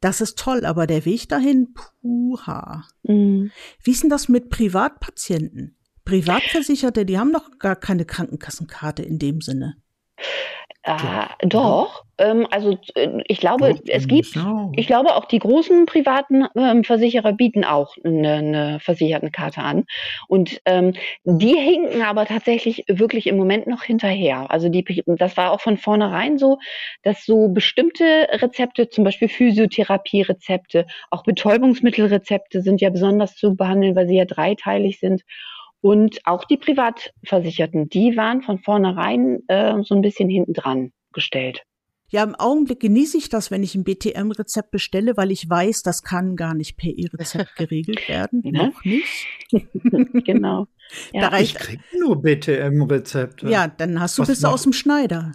Das 0.00 0.22
ist 0.22 0.38
toll, 0.38 0.64
aber 0.64 0.86
der 0.86 1.04
Weg 1.04 1.28
dahin, 1.28 1.74
puha. 1.74 2.84
Mhm. 3.02 3.50
Wie 3.84 3.90
ist 3.90 4.02
denn 4.02 4.10
das 4.10 4.30
mit 4.30 4.48
Privatpatienten? 4.48 5.75
Privatversicherte, 6.06 7.04
die 7.04 7.18
haben 7.18 7.32
doch 7.32 7.58
gar 7.58 7.76
keine 7.76 8.06
Krankenkassenkarte 8.06 9.02
in 9.02 9.18
dem 9.18 9.42
Sinne. 9.42 9.76
Ah, 10.88 11.30
doch. 11.40 12.04
Ähm, 12.16 12.46
also 12.48 12.78
äh, 12.94 13.08
ich 13.26 13.40
glaube, 13.40 13.74
Doch, 13.74 13.80
es 13.88 14.06
gibt, 14.06 14.36
ja. 14.36 14.70
ich 14.76 14.86
glaube 14.86 15.16
auch 15.16 15.24
die 15.24 15.40
großen 15.40 15.84
privaten 15.84 16.46
ähm, 16.56 16.84
Versicherer 16.84 17.32
bieten 17.32 17.64
auch 17.64 17.96
eine, 18.04 18.34
eine 18.34 18.80
Versichertenkarte 18.80 19.62
an. 19.62 19.84
Und 20.28 20.60
ähm, 20.64 20.92
die 21.24 21.56
hinken 21.56 22.02
aber 22.02 22.24
tatsächlich 22.24 22.84
wirklich 22.86 23.26
im 23.26 23.36
Moment 23.36 23.66
noch 23.66 23.82
hinterher. 23.82 24.48
Also 24.52 24.68
die, 24.68 25.02
das 25.06 25.36
war 25.36 25.50
auch 25.50 25.60
von 25.60 25.76
vornherein 25.76 26.38
so, 26.38 26.58
dass 27.02 27.26
so 27.26 27.48
bestimmte 27.48 28.28
Rezepte, 28.30 28.88
zum 28.88 29.02
Beispiel 29.02 29.28
Physiotherapie-Rezepte, 29.28 30.86
auch 31.10 31.24
Betäubungsmittelrezepte 31.24 32.62
sind 32.62 32.80
ja 32.80 32.90
besonders 32.90 33.34
zu 33.34 33.56
behandeln, 33.56 33.96
weil 33.96 34.06
sie 34.06 34.16
ja 34.16 34.24
dreiteilig 34.24 35.00
sind. 35.00 35.22
Und 35.80 36.18
auch 36.26 36.44
die 36.44 36.56
Privatversicherten, 36.56 37.88
die 37.88 38.16
waren 38.16 38.42
von 38.42 38.58
vornherein 38.58 39.40
äh, 39.48 39.74
so 39.82 39.94
ein 39.94 40.02
bisschen 40.02 40.28
hinten 40.28 40.52
dran 40.54 40.92
gestellt. 41.12 41.62
Ja, 42.08 42.22
im 42.22 42.36
Augenblick 42.36 42.78
genieße 42.80 43.18
ich 43.18 43.28
das, 43.28 43.50
wenn 43.50 43.64
ich 43.64 43.74
ein 43.74 43.82
BTM-Rezept 43.82 44.70
bestelle, 44.70 45.16
weil 45.16 45.32
ich 45.32 45.50
weiß, 45.50 45.82
das 45.82 46.02
kann 46.04 46.36
gar 46.36 46.54
nicht 46.54 46.76
per 46.76 46.90
E-Rezept 46.90 47.54
geregelt 47.56 48.08
werden. 48.08 48.42
Ne? 48.44 48.72
Noch 48.72 48.84
nicht. 48.84 49.26
genau. 50.24 50.66
Da 51.12 51.20
Ja. 51.22 51.28
reicht 51.30 51.56
Ich 51.56 51.58
krieg 51.60 51.80
nur 51.98 52.22
BTM-Rezepte. 52.22 53.48
Ja, 53.50 53.66
dann 53.66 53.98
hast 54.00 54.18
du 54.18 54.22
Was 54.22 54.28
bist 54.28 54.44
du 54.44 54.46
aus 54.46 54.62
dem 54.62 54.72
Schneider. 54.72 55.32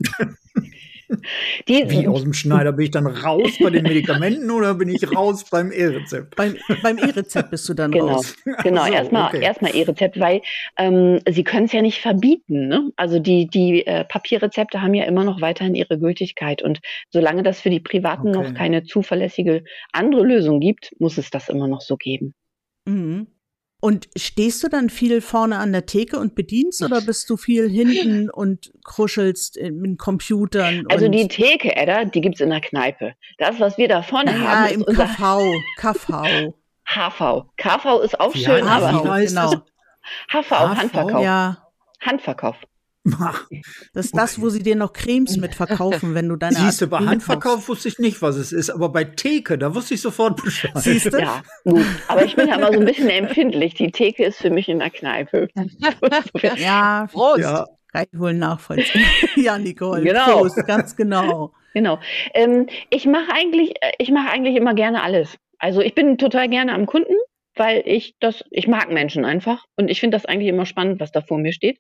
Die, 1.68 1.90
Wie 1.90 2.08
aus 2.08 2.24
dem 2.24 2.34
Schneider 2.34 2.72
bin 2.72 2.86
ich 2.86 2.92
dann 2.92 3.08
raus 3.08 3.52
bei 3.62 3.70
den 3.70 3.84
Medikamenten 3.84 4.50
oder 4.50 4.76
bin 4.76 4.90
ich 4.90 5.16
raus 5.16 5.46
beim 5.50 5.72
E-Rezept? 5.72 6.36
Beim, 6.36 6.56
beim 6.82 6.98
E-Rezept 6.98 7.52
bist 7.52 7.68
du 7.70 7.74
dann 7.74 7.92
genau, 7.92 8.14
raus. 8.14 8.36
Genau, 8.64 8.86
so, 8.86 8.94
erstmal 8.94 9.28
okay. 9.28 9.44
erstmal 9.44 9.76
E-Rezept, 9.76 10.20
weil 10.20 10.42
ähm, 10.78 11.20
sie 11.30 11.44
können 11.44 11.66
es 11.66 11.72
ja 11.72 11.82
nicht 11.82 12.00
verbieten. 12.02 12.68
Ne? 12.68 12.92
Also 12.96 13.20
die, 13.20 13.48
die 13.48 13.86
äh, 13.86 14.06
Papierrezepte 14.06 14.82
haben 14.82 14.94
ja 14.94 15.06
immer 15.06 15.24
noch 15.24 15.42
weiterhin 15.42 15.76
ihre 15.76 16.00
Gültigkeit. 16.00 16.62
Und 16.62 16.80
solange 17.10 17.44
das 17.44 17.62
für 17.62 17.70
die 17.70 17.80
Privaten 17.80 18.30
okay. 18.30 18.38
noch 18.38 18.54
keine 18.54 18.84
zuverlässige 18.84 19.64
andere 19.92 20.24
Lösung 20.24 20.60
gibt, 20.60 20.94
muss 21.00 21.18
es 21.18 21.30
das 21.30 21.50
immer 21.50 21.68
noch 21.68 21.82
so 21.82 21.98
geben. 21.98 22.34
Mhm. 22.86 23.28
Und 23.82 24.10
stehst 24.16 24.64
du 24.64 24.70
dann 24.70 24.92
viel 24.92 25.22
vorne 25.22 25.58
an 25.58 25.72
der 25.72 25.88
Theke 25.88 26.20
und 26.20 26.36
bedienst 26.36 26.84
oder 26.84 27.02
bist 27.02 27.28
du 27.32 27.36
viel 27.36 27.68
hinten 27.68 28.30
und 28.30 28.72
kruschelst 28.84 29.60
mit 29.60 29.98
Computern? 29.98 30.86
Also 30.90 31.08
die 31.08 31.28
Theke, 31.28 31.76
Edda, 31.76 32.06
die 32.06 32.22
gibt's 32.22 32.42
in 32.42 32.52
der 32.52 32.62
Kneipe. 32.62 33.16
Das, 33.40 33.60
was 33.60 33.80
wir 33.80 33.88
da 33.88 34.04
vorne 34.04 34.34
ja, 34.34 34.40
haben, 34.40 34.82
ist 34.82 34.88
im 34.88 34.96
KV, 34.96 35.52
KV. 35.78 36.54
HV. 36.86 37.46
KV 37.58 38.02
ist 38.04 38.20
auch 38.20 38.36
schön, 38.36 38.66
HV, 38.66 38.70
aber 38.70 39.20
genau. 39.20 39.64
HV, 40.30 40.52
Handverkauf. 40.52 41.24
Ja. 41.24 41.68
Handverkauf. 42.02 42.58
Das 43.04 44.06
ist 44.06 44.16
das, 44.16 44.40
wo 44.40 44.50
sie 44.50 44.62
dir 44.62 44.76
noch 44.76 44.94
Cremes 44.94 45.38
mit 45.38 45.56
verkaufen, 45.56 46.14
wenn 46.14 46.30
du 46.30 46.36
deine 46.36 46.56
Siehst 46.56 46.82
du, 46.82 46.88
bei 46.88 47.00
Handverkauf 47.00 47.68
wusste 47.68 47.88
ich 47.88 47.98
nicht, 47.98 48.22
was 48.22 48.36
es 48.36 48.52
ist, 48.52 48.70
aber 48.70 48.90
bei 48.90 49.04
Theke, 49.04 49.58
da 49.58 49.74
wusste 49.74 49.96
ich 49.96 50.02
sofort 50.02 50.44
Bescheid. 50.44 50.72
Siehst 50.76 51.12
du? 51.12 51.20
Ja, 51.20 51.42
gut. 51.64 51.84
Aber 52.08 52.24
ich 52.24 52.36
bin 52.36 52.48
ja 52.48 52.56
immer 52.56 52.72
so 52.72 52.80
ein 52.80 52.86
bisschen 52.86 53.10
empfindlich. 53.10 53.74
Die 53.74 53.92
Theke 53.92 54.26
ist 54.26 54.38
für 54.38 54.52
mich 54.52 54.70
in 54.70 54.80
der 54.80 54.92
Kneipe. 54.92 55.48
ja, 56.58 57.08
Prost. 57.12 57.40
Ja. 57.40 57.68
Kann 57.92 58.06
ich 58.10 58.20
wohl 58.20 58.34
nachvollziehen. 58.34 59.06
ja, 59.36 59.58
Nicole. 59.58 60.04
Genau. 60.04 60.40
Prost, 60.40 60.66
ganz 60.68 60.96
genau. 60.96 61.54
Genau. 61.74 62.00
Ähm, 62.34 62.68
ich 62.90 63.06
mache 63.06 63.32
eigentlich, 63.34 63.74
ich 63.98 64.12
mache 64.12 64.30
eigentlich 64.30 64.56
immer 64.56 64.74
gerne 64.74 65.02
alles. 65.02 65.38
Also 65.58 65.82
ich 65.82 65.96
bin 65.96 66.18
total 66.18 66.50
gerne 66.50 66.74
am 66.74 66.86
Kunden 66.86 67.14
weil 67.56 67.84
ich 67.86 68.16
das, 68.20 68.44
ich 68.50 68.68
mag 68.68 68.92
Menschen 68.92 69.26
einfach 69.26 69.66
und 69.76 69.90
ich 69.90 70.00
finde 70.00 70.16
das 70.16 70.26
eigentlich 70.26 70.50
immer 70.50 70.66
spannend, 70.66 71.00
was 71.00 71.12
da 71.12 71.22
vor 71.22 71.38
mir 71.38 71.54
steht. 71.54 71.80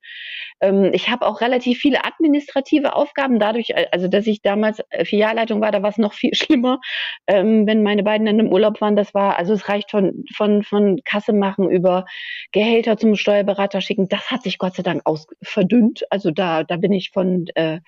Ähm, 0.60 0.92
ich 0.94 1.10
habe 1.10 1.26
auch 1.26 1.42
relativ 1.42 1.80
viele 1.80 2.04
administrative 2.06 2.96
Aufgaben, 2.96 3.40
dadurch, 3.40 3.74
also 3.92 4.08
dass 4.08 4.28
ich 4.28 4.42
damals 4.42 4.82
äh, 4.90 5.06
Filialleitung 5.06 5.62
war, 5.62 5.72
da 5.72 5.82
war 5.82 5.90
es 5.90 5.98
noch 5.98 6.14
viel 6.14 6.34
schlimmer, 6.36 6.80
ähm, 7.28 7.68
wenn 7.68 7.84
meine 7.84 8.04
beiden 8.04 8.26
dann 8.26 8.40
im 8.40 8.52
Urlaub 8.52 8.82
waren. 8.82 8.96
Das 8.96 9.14
war, 9.14 9.38
also 9.38 9.54
es 9.54 9.70
reicht 9.70 9.92
von, 9.92 10.26
von, 10.36 10.64
von 10.64 11.00
Kasse 11.06 11.34
machen 11.34 11.70
über 11.70 12.06
Gehälter 12.52 12.98
zum 12.98 13.16
Steuerberater 13.16 13.82
schicken. 13.82 14.08
Das 14.10 14.30
hat 14.32 14.44
sich 14.44 14.58
Gott 14.58 14.76
sei 14.76 14.84
Dank 14.84 15.02
aus 15.06 15.28
verdünnt. 15.42 16.04
Also 16.10 16.32
da, 16.32 16.64
da 16.64 16.78
bin 16.78 16.92
ich 16.92 17.12
von 17.12 17.48
äh, 17.56 17.80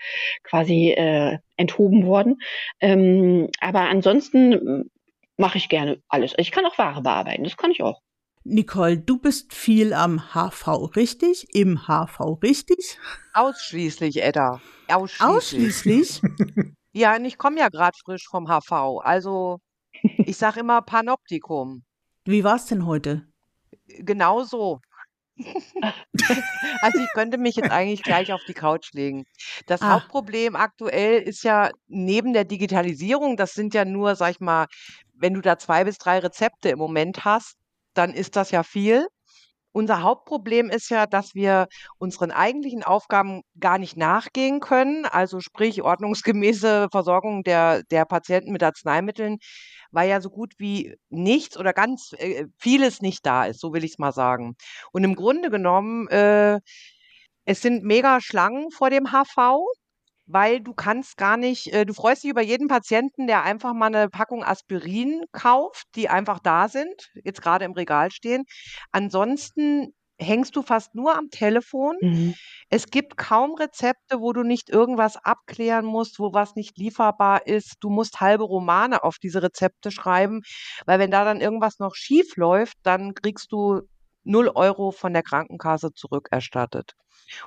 quasi 0.43 0.91
äh, 0.91 1.39
enthoben 1.57 2.05
worden. 2.05 2.39
Ähm, 2.79 3.49
aber 3.59 3.81
ansonsten 3.81 4.89
mache 5.37 5.57
ich 5.57 5.69
gerne 5.69 6.01
alles. 6.07 6.33
Ich 6.37 6.51
kann 6.51 6.65
auch 6.65 6.77
Ware 6.77 7.01
bearbeiten, 7.01 7.43
das 7.43 7.57
kann 7.57 7.71
ich 7.71 7.81
auch. 7.81 8.01
Nicole, 8.45 8.97
du 8.97 9.19
bist 9.19 9.53
viel 9.53 9.93
am 9.93 10.33
HV, 10.33 10.95
richtig? 10.95 11.47
Im 11.55 11.87
HV, 11.87 12.41
richtig? 12.43 12.99
Ausschließlich, 13.33 14.21
Edda. 14.21 14.61
Ausschließlich? 14.89 15.29
Ausschließlich? 15.29 16.21
ja, 16.91 17.15
und 17.15 17.23
ich 17.23 17.37
komme 17.37 17.59
ja 17.59 17.69
gerade 17.69 17.97
frisch 18.03 18.27
vom 18.29 18.47
HV. 18.47 18.99
Also, 19.01 19.59
ich 20.17 20.35
sage 20.35 20.59
immer 20.59 20.81
Panoptikum. 20.81 21.83
Wie 22.25 22.43
war 22.43 22.57
es 22.57 22.65
denn 22.65 22.85
heute? 22.85 23.25
Genau 23.87 24.43
so. 24.43 24.81
also 26.81 26.99
ich 26.99 27.09
könnte 27.13 27.37
mich 27.37 27.55
jetzt 27.55 27.71
eigentlich 27.71 28.03
gleich 28.03 28.31
auf 28.31 28.41
die 28.47 28.53
Couch 28.53 28.93
legen. 28.93 29.25
Das 29.67 29.81
ah. 29.81 29.93
Hauptproblem 29.93 30.55
aktuell 30.55 31.21
ist 31.21 31.43
ja 31.43 31.71
neben 31.87 32.33
der 32.33 32.45
Digitalisierung, 32.45 33.37
das 33.37 33.53
sind 33.53 33.73
ja 33.73 33.85
nur, 33.85 34.15
sag 34.15 34.31
ich 34.31 34.39
mal, 34.39 34.67
wenn 35.15 35.33
du 35.33 35.41
da 35.41 35.57
zwei 35.57 35.83
bis 35.83 35.97
drei 35.97 36.19
Rezepte 36.19 36.69
im 36.69 36.79
Moment 36.79 37.25
hast, 37.25 37.55
dann 37.93 38.13
ist 38.13 38.35
das 38.35 38.51
ja 38.51 38.63
viel. 38.63 39.07
Unser 39.73 40.03
Hauptproblem 40.03 40.69
ist 40.69 40.89
ja, 40.89 41.07
dass 41.07 41.33
wir 41.35 41.67
unseren 41.97 42.31
eigentlichen 42.31 42.83
Aufgaben 42.83 43.41
gar 43.59 43.79
nicht 43.79 43.97
nachgehen 43.97 44.59
können, 44.59 45.05
also 45.05 45.39
sprich 45.39 45.81
ordnungsgemäße 45.81 46.87
Versorgung 46.91 47.43
der, 47.43 47.83
der 47.91 48.05
Patienten 48.05 48.51
mit 48.51 48.63
Arzneimitteln, 48.63 49.39
weil 49.91 50.09
ja 50.09 50.21
so 50.21 50.29
gut 50.29 50.53
wie 50.59 50.95
nichts 51.09 51.57
oder 51.57 51.73
ganz 51.73 52.13
äh, 52.17 52.45
vieles 52.57 53.01
nicht 53.01 53.25
da 53.25 53.45
ist, 53.45 53.59
so 53.59 53.73
will 53.73 53.83
ich 53.83 53.93
es 53.93 53.99
mal 53.99 54.11
sagen. 54.13 54.55
Und 54.91 55.03
im 55.03 55.15
Grunde 55.15 55.49
genommen, 55.49 56.07
äh, 56.09 56.59
es 57.45 57.61
sind 57.61 57.83
mega 57.83 58.21
Schlangen 58.21 58.71
vor 58.71 58.89
dem 58.89 59.11
HV 59.11 59.65
weil 60.25 60.61
du 60.61 60.73
kannst 60.73 61.17
gar 61.17 61.37
nicht 61.37 61.73
äh, 61.73 61.85
du 61.85 61.93
freust 61.93 62.23
dich 62.23 62.31
über 62.31 62.41
jeden 62.41 62.67
Patienten, 62.67 63.27
der 63.27 63.43
einfach 63.43 63.73
mal 63.73 63.87
eine 63.87 64.09
Packung 64.09 64.43
Aspirin 64.43 65.23
kauft, 65.31 65.85
die 65.95 66.09
einfach 66.09 66.39
da 66.39 66.67
sind, 66.69 67.11
jetzt 67.23 67.41
gerade 67.41 67.65
im 67.65 67.73
Regal 67.73 68.11
stehen. 68.11 68.45
Ansonsten 68.91 69.93
hängst 70.19 70.55
du 70.55 70.61
fast 70.61 70.95
nur 70.95 71.15
am 71.17 71.29
Telefon. 71.29 71.97
Mhm. 72.01 72.35
Es 72.69 72.87
gibt 72.87 73.17
kaum 73.17 73.55
Rezepte, 73.55 74.19
wo 74.19 74.33
du 74.33 74.43
nicht 74.43 74.69
irgendwas 74.69 75.17
abklären 75.17 75.85
musst, 75.85 76.19
wo 76.19 76.33
was 76.33 76.55
nicht 76.55 76.77
lieferbar 76.77 77.45
ist. 77.47 77.75
Du 77.81 77.89
musst 77.89 78.21
halbe 78.21 78.43
Romane 78.43 79.03
auf 79.03 79.17
diese 79.17 79.43
Rezepte 79.43 79.91
schreiben, 79.91 80.41
weil 80.85 80.99
wenn 80.99 81.11
da 81.11 81.25
dann 81.25 81.41
irgendwas 81.41 81.79
noch 81.79 81.95
schief 81.95 82.35
läuft, 82.35 82.75
dann 82.83 83.13
kriegst 83.13 83.51
du 83.51 83.81
0 84.23 84.49
Euro 84.55 84.91
von 84.91 85.13
der 85.13 85.23
Krankenkasse 85.23 85.91
zurückerstattet. 85.93 86.93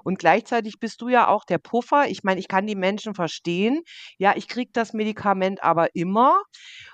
Und 0.05 0.19
gleichzeitig 0.19 0.79
bist 0.81 1.01
du 1.01 1.09
ja 1.09 1.29
auch 1.29 1.45
der 1.45 1.59
Puffer. 1.59 2.09
Ich 2.09 2.23
meine, 2.25 2.41
ich 2.41 2.49
kann 2.49 2.67
die 2.67 2.75
Menschen 2.75 3.15
verstehen. 3.15 3.83
Ja, 4.19 4.35
ich 4.37 4.49
kriege 4.49 4.71
das 4.73 4.93
Medikament 4.93 5.63
aber 5.63 5.95
immer. 5.95 6.43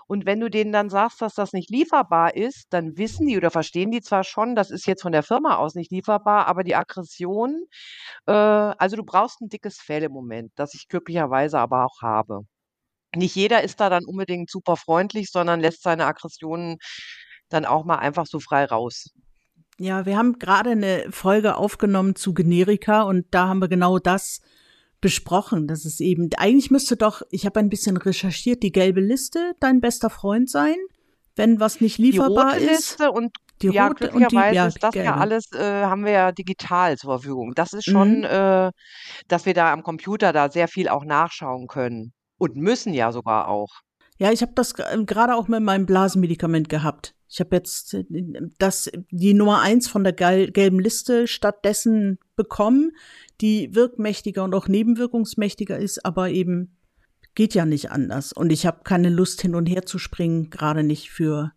Und 0.07 0.27
wenn 0.27 0.41
du 0.41 0.51
denen 0.51 0.73
dann 0.73 0.91
sagst, 0.91 1.23
dass 1.23 1.35
das 1.35 1.53
nicht 1.53 1.71
lieferbar 1.71 2.37
ist, 2.37 2.67
dann 2.71 2.97
wissen 2.99 3.27
die 3.27 3.37
oder 3.37 3.51
verstehen 3.51 3.91
die 3.91 4.01
zwar 4.03 4.25
schon, 4.25 4.55
das 4.55 4.71
ist 4.71 4.87
jetzt 4.87 5.03
von 5.03 5.13
der 5.13 5.23
Firma 5.23 5.57
aus 5.57 5.75
nicht 5.75 5.91
lieferbar, 5.91 6.47
aber 6.47 6.65
die 6.65 6.77
Aggression, 6.77 7.65
äh, 8.27 8.33
also 8.33 8.97
du 8.97 9.05
brauchst 9.05 9.41
ein 9.41 9.49
dickes 9.49 9.79
Fell 9.81 10.03
im 10.05 10.13
Moment, 10.13 10.53
das 10.57 10.75
ich 10.75 10.89
glücklicherweise 10.89 11.59
aber 11.59 11.85
auch 11.87 12.03
habe. 12.03 12.43
Nicht 13.17 13.37
jeder 13.37 13.63
ist 13.63 13.81
da 13.81 13.91
dann 13.91 14.05
unbedingt 14.07 14.51
super 14.51 14.77
freundlich, 14.77 15.31
sondern 15.31 15.61
lässt 15.61 15.83
seine 15.83 16.07
Aggressionen 16.07 16.79
dann 17.51 17.65
auch 17.67 17.85
mal 17.85 17.99
einfach 17.99 18.27
so 18.27 18.41
frei 18.41 18.65
raus. 18.67 19.11
Ja, 19.83 20.07
wir 20.07 20.17
haben 20.17 20.39
gerade 20.39 20.71
eine 20.71 21.07
Folge 21.11 21.57
aufgenommen 21.57 22.15
zu 22.15 22.35
Generika 22.35 23.03
und 23.03 23.27
da 23.33 23.49
haben 23.49 23.59
wir 23.59 23.67
genau 23.67 23.99
das 23.99 24.41
besprochen. 25.01 25.67
Das 25.67 25.85
ist 25.85 26.01
eben, 26.01 26.31
eigentlich 26.37 26.71
müsste 26.71 26.97
doch, 26.97 27.23
ich 27.31 27.47
habe 27.47 27.59
ein 27.59 27.69
bisschen 27.69 27.97
recherchiert, 27.97 28.63
die 28.63 28.71
gelbe 28.71 29.01
Liste 29.01 29.55
dein 29.59 29.81
bester 29.81 30.09
Freund 30.09 30.49
sein, 30.49 30.77
wenn 31.35 31.59
was 31.59 31.81
nicht 31.81 31.99
lieferbar 31.99 32.53
die 32.53 32.61
rote 32.61 32.71
ist. 32.71 32.91
Liste 32.91 33.11
und 33.11 33.37
die 33.61 33.71
ja, 33.71 33.89
rote 33.89 34.09
glücklicherweise 34.09 34.37
und 34.37 34.53
die, 34.53 34.57
ja, 34.57 34.67
ist 34.69 34.83
das 34.85 34.93
gelbe. 34.93 35.07
ja 35.07 35.17
alles, 35.17 35.51
äh, 35.53 35.83
haben 35.83 36.05
wir 36.05 36.13
ja 36.13 36.31
digital 36.31 36.97
zur 36.97 37.15
Verfügung. 37.15 37.53
Das 37.57 37.73
ist 37.73 37.85
schon, 37.85 38.19
mhm. 38.19 38.25
äh, 38.25 38.71
dass 39.27 39.47
wir 39.47 39.55
da 39.55 39.73
am 39.73 39.83
Computer 39.83 40.33
da 40.33 40.49
sehr 40.49 40.69
viel 40.69 40.89
auch 40.89 41.05
nachschauen 41.05 41.67
können. 41.67 42.13
Und 42.39 42.55
müssen 42.55 42.95
ja 42.95 43.11
sogar 43.11 43.49
auch. 43.49 43.81
Ja, 44.19 44.31
ich 44.31 44.43
habe 44.43 44.53
das 44.55 44.75
gerade 44.75 45.35
auch 45.35 45.49
mit 45.49 45.61
meinem 45.61 45.87
Blasenmedikament 45.87 46.69
gehabt. 46.69 47.17
Ich 47.33 47.41
habe 47.41 47.57
jetzt 47.57 47.95
äh, 47.95 48.05
das, 48.59 48.91
die 49.11 49.33
Nummer 49.33 49.63
eins 49.63 49.89
von 49.89 50.05
der 50.05 50.13
gelben 50.13 50.79
Liste 50.79 51.27
stattdessen 51.27 52.19
bekommen, 52.37 52.93
die 53.41 53.75
wirkmächtiger 53.75 54.45
und 54.45 54.55
auch 54.55 54.69
nebenwirkungsmächtiger 54.69 55.79
ist, 55.79 56.05
aber 56.05 56.29
eben 56.29 56.77
geht 57.35 57.55
ja 57.55 57.65
nicht 57.65 57.91
anders. 57.91 58.35
Und 58.35 58.53
ich 58.53 58.67
habe 58.67 58.83
keine 58.85 59.09
Lust 59.09 59.41
hin 59.41 59.55
und 59.55 59.67
her 59.67 59.87
zu 59.87 59.99
springen, 59.99 60.51
gerade 60.51 60.83
nicht 60.83 61.11
für 61.11 61.53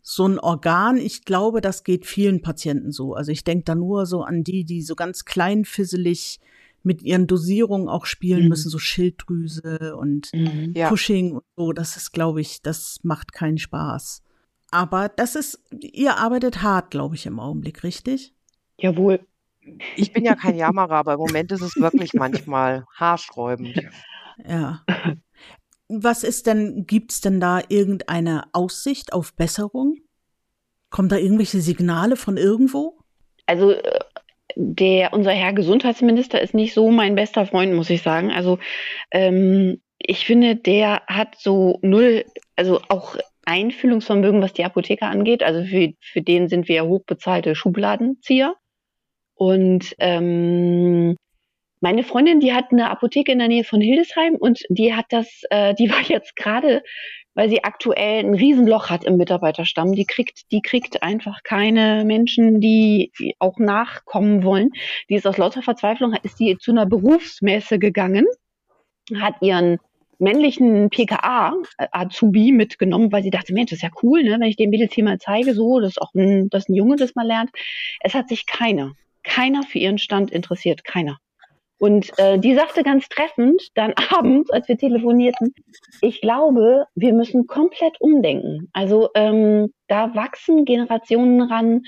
so 0.00 0.26
ein 0.26 0.40
Organ. 0.40 0.96
Ich 0.96 1.24
glaube, 1.24 1.60
das 1.60 1.84
geht 1.84 2.04
vielen 2.04 2.42
Patienten 2.42 2.90
so. 2.90 3.14
Also 3.14 3.30
ich 3.30 3.44
denke 3.44 3.64
da 3.64 3.76
nur 3.76 4.06
so 4.06 4.22
an 4.22 4.42
die, 4.42 4.64
die 4.64 4.82
so 4.82 4.96
ganz 4.96 5.24
kleinfisselig 5.24 6.40
mit 6.82 7.00
ihren 7.00 7.28
Dosierungen 7.28 7.88
auch 7.88 8.06
spielen 8.06 8.42
mhm. 8.42 8.48
müssen, 8.48 8.70
so 8.70 8.80
Schilddrüse 8.80 9.94
und 9.96 10.30
mhm, 10.34 10.72
ja. 10.74 10.88
Cushing 10.88 11.34
und 11.34 11.44
so. 11.56 11.72
Das 11.72 11.96
ist, 11.96 12.10
glaube 12.10 12.40
ich, 12.40 12.60
das 12.60 12.98
macht 13.04 13.32
keinen 13.32 13.58
Spaß. 13.58 14.24
Aber 14.72 15.10
das 15.10 15.36
ist, 15.36 15.62
ihr 15.70 16.16
arbeitet 16.16 16.62
hart, 16.62 16.90
glaube 16.90 17.14
ich, 17.14 17.26
im 17.26 17.38
Augenblick, 17.38 17.84
richtig? 17.84 18.34
Jawohl. 18.78 19.20
Ich 19.96 20.12
bin 20.12 20.24
ja 20.24 20.34
kein 20.34 20.56
Jammerer, 20.56 20.96
aber 20.96 21.14
im 21.14 21.20
Moment 21.20 21.52
ist 21.52 21.60
es 21.60 21.76
wirklich 21.76 22.14
manchmal 22.14 22.84
haarsträubend. 22.96 23.78
Ja. 24.48 24.82
Was 25.88 26.24
ist 26.24 26.46
denn, 26.46 26.86
gibt 26.86 27.12
es 27.12 27.20
denn 27.20 27.38
da 27.38 27.60
irgendeine 27.68 28.44
Aussicht 28.52 29.12
auf 29.12 29.34
Besserung? 29.34 29.98
Kommen 30.88 31.10
da 31.10 31.16
irgendwelche 31.16 31.60
Signale 31.60 32.16
von 32.16 32.38
irgendwo? 32.38 32.98
Also 33.44 33.72
äh, 33.72 34.00
der, 34.56 35.12
unser 35.12 35.32
Herr 35.32 35.52
Gesundheitsminister 35.52 36.40
ist 36.40 36.54
nicht 36.54 36.72
so 36.72 36.90
mein 36.90 37.14
bester 37.14 37.44
Freund, 37.44 37.74
muss 37.74 37.90
ich 37.90 38.00
sagen. 38.00 38.30
Also 38.30 38.58
ähm, 39.10 39.82
ich 39.98 40.24
finde, 40.24 40.56
der 40.56 41.02
hat 41.06 41.36
so 41.38 41.78
null, 41.82 42.24
also 42.56 42.80
auch 42.88 43.16
Einfühlungsvermögen, 43.44 44.42
was 44.42 44.52
die 44.52 44.64
Apotheker 44.64 45.08
angeht. 45.08 45.42
Also 45.42 45.64
für, 45.64 45.92
für 46.00 46.22
den 46.22 46.48
sind 46.48 46.68
wir 46.68 46.84
hochbezahlte 46.86 47.54
Schubladenzieher. 47.54 48.54
Und 49.34 49.94
ähm, 49.98 51.16
Meine 51.80 52.04
Freundin, 52.04 52.40
die 52.40 52.54
hat 52.54 52.72
eine 52.72 52.90
Apotheke 52.90 53.32
in 53.32 53.40
der 53.40 53.48
Nähe 53.48 53.64
von 53.64 53.80
Hildesheim 53.80 54.36
und 54.36 54.62
die 54.70 54.94
hat 54.94 55.06
das, 55.10 55.42
äh, 55.50 55.74
die 55.74 55.90
war 55.92 56.02
jetzt 56.02 56.36
gerade, 56.36 56.82
weil 57.34 57.50
sie 57.50 57.64
aktuell 57.64 58.24
ein 58.24 58.34
Riesenloch 58.34 58.90
hat 58.90 59.04
im 59.04 59.16
Mitarbeiterstamm. 59.16 59.92
Die 59.94 60.06
kriegt, 60.06 60.52
die 60.52 60.62
kriegt 60.62 61.02
einfach 61.02 61.42
keine 61.44 62.04
Menschen, 62.04 62.60
die 62.60 63.12
auch 63.40 63.58
nachkommen 63.58 64.44
wollen. 64.44 64.70
Die 65.10 65.16
ist 65.16 65.26
aus 65.26 65.38
lauter 65.38 65.62
Verzweiflung, 65.62 66.14
ist 66.22 66.40
die 66.40 66.58
zu 66.58 66.72
einer 66.72 66.86
Berufsmesse 66.86 67.78
gegangen, 67.80 68.26
hat 69.20 69.36
ihren 69.42 69.78
männlichen 70.22 70.88
PKA-Azubi 70.90 72.52
mitgenommen, 72.52 73.12
weil 73.12 73.22
sie 73.22 73.30
dachte, 73.30 73.52
Mensch, 73.52 73.70
das 73.70 73.78
ist 73.78 73.82
ja 73.82 73.90
cool, 74.02 74.22
ne, 74.22 74.32
wenn 74.32 74.42
ich 74.42 74.56
dem 74.56 74.70
Mädels 74.70 74.94
hier 74.94 75.04
mal 75.04 75.18
zeige, 75.18 75.54
so, 75.54 75.80
dass 75.80 75.98
auch 75.98 76.14
ein, 76.14 76.48
dass 76.48 76.68
ein 76.68 76.74
Junge 76.74 76.96
das 76.96 77.14
mal 77.14 77.26
lernt. 77.26 77.50
Es 78.00 78.14
hat 78.14 78.28
sich 78.28 78.46
keiner, 78.46 78.92
keiner 79.22 79.62
für 79.62 79.78
ihren 79.78 79.98
Stand 79.98 80.30
interessiert, 80.30 80.84
keiner. 80.84 81.18
Und 81.82 82.16
äh, 82.16 82.38
die 82.38 82.54
sagte 82.54 82.84
ganz 82.84 83.08
treffend 83.08 83.60
dann 83.74 83.92
abends, 84.16 84.52
als 84.52 84.68
wir 84.68 84.78
telefonierten, 84.78 85.52
ich 86.00 86.20
glaube, 86.20 86.86
wir 86.94 87.12
müssen 87.12 87.48
komplett 87.48 88.00
umdenken. 88.00 88.68
Also 88.72 89.08
ähm, 89.16 89.72
da 89.88 90.14
wachsen 90.14 90.64
Generationen 90.64 91.42
ran 91.42 91.82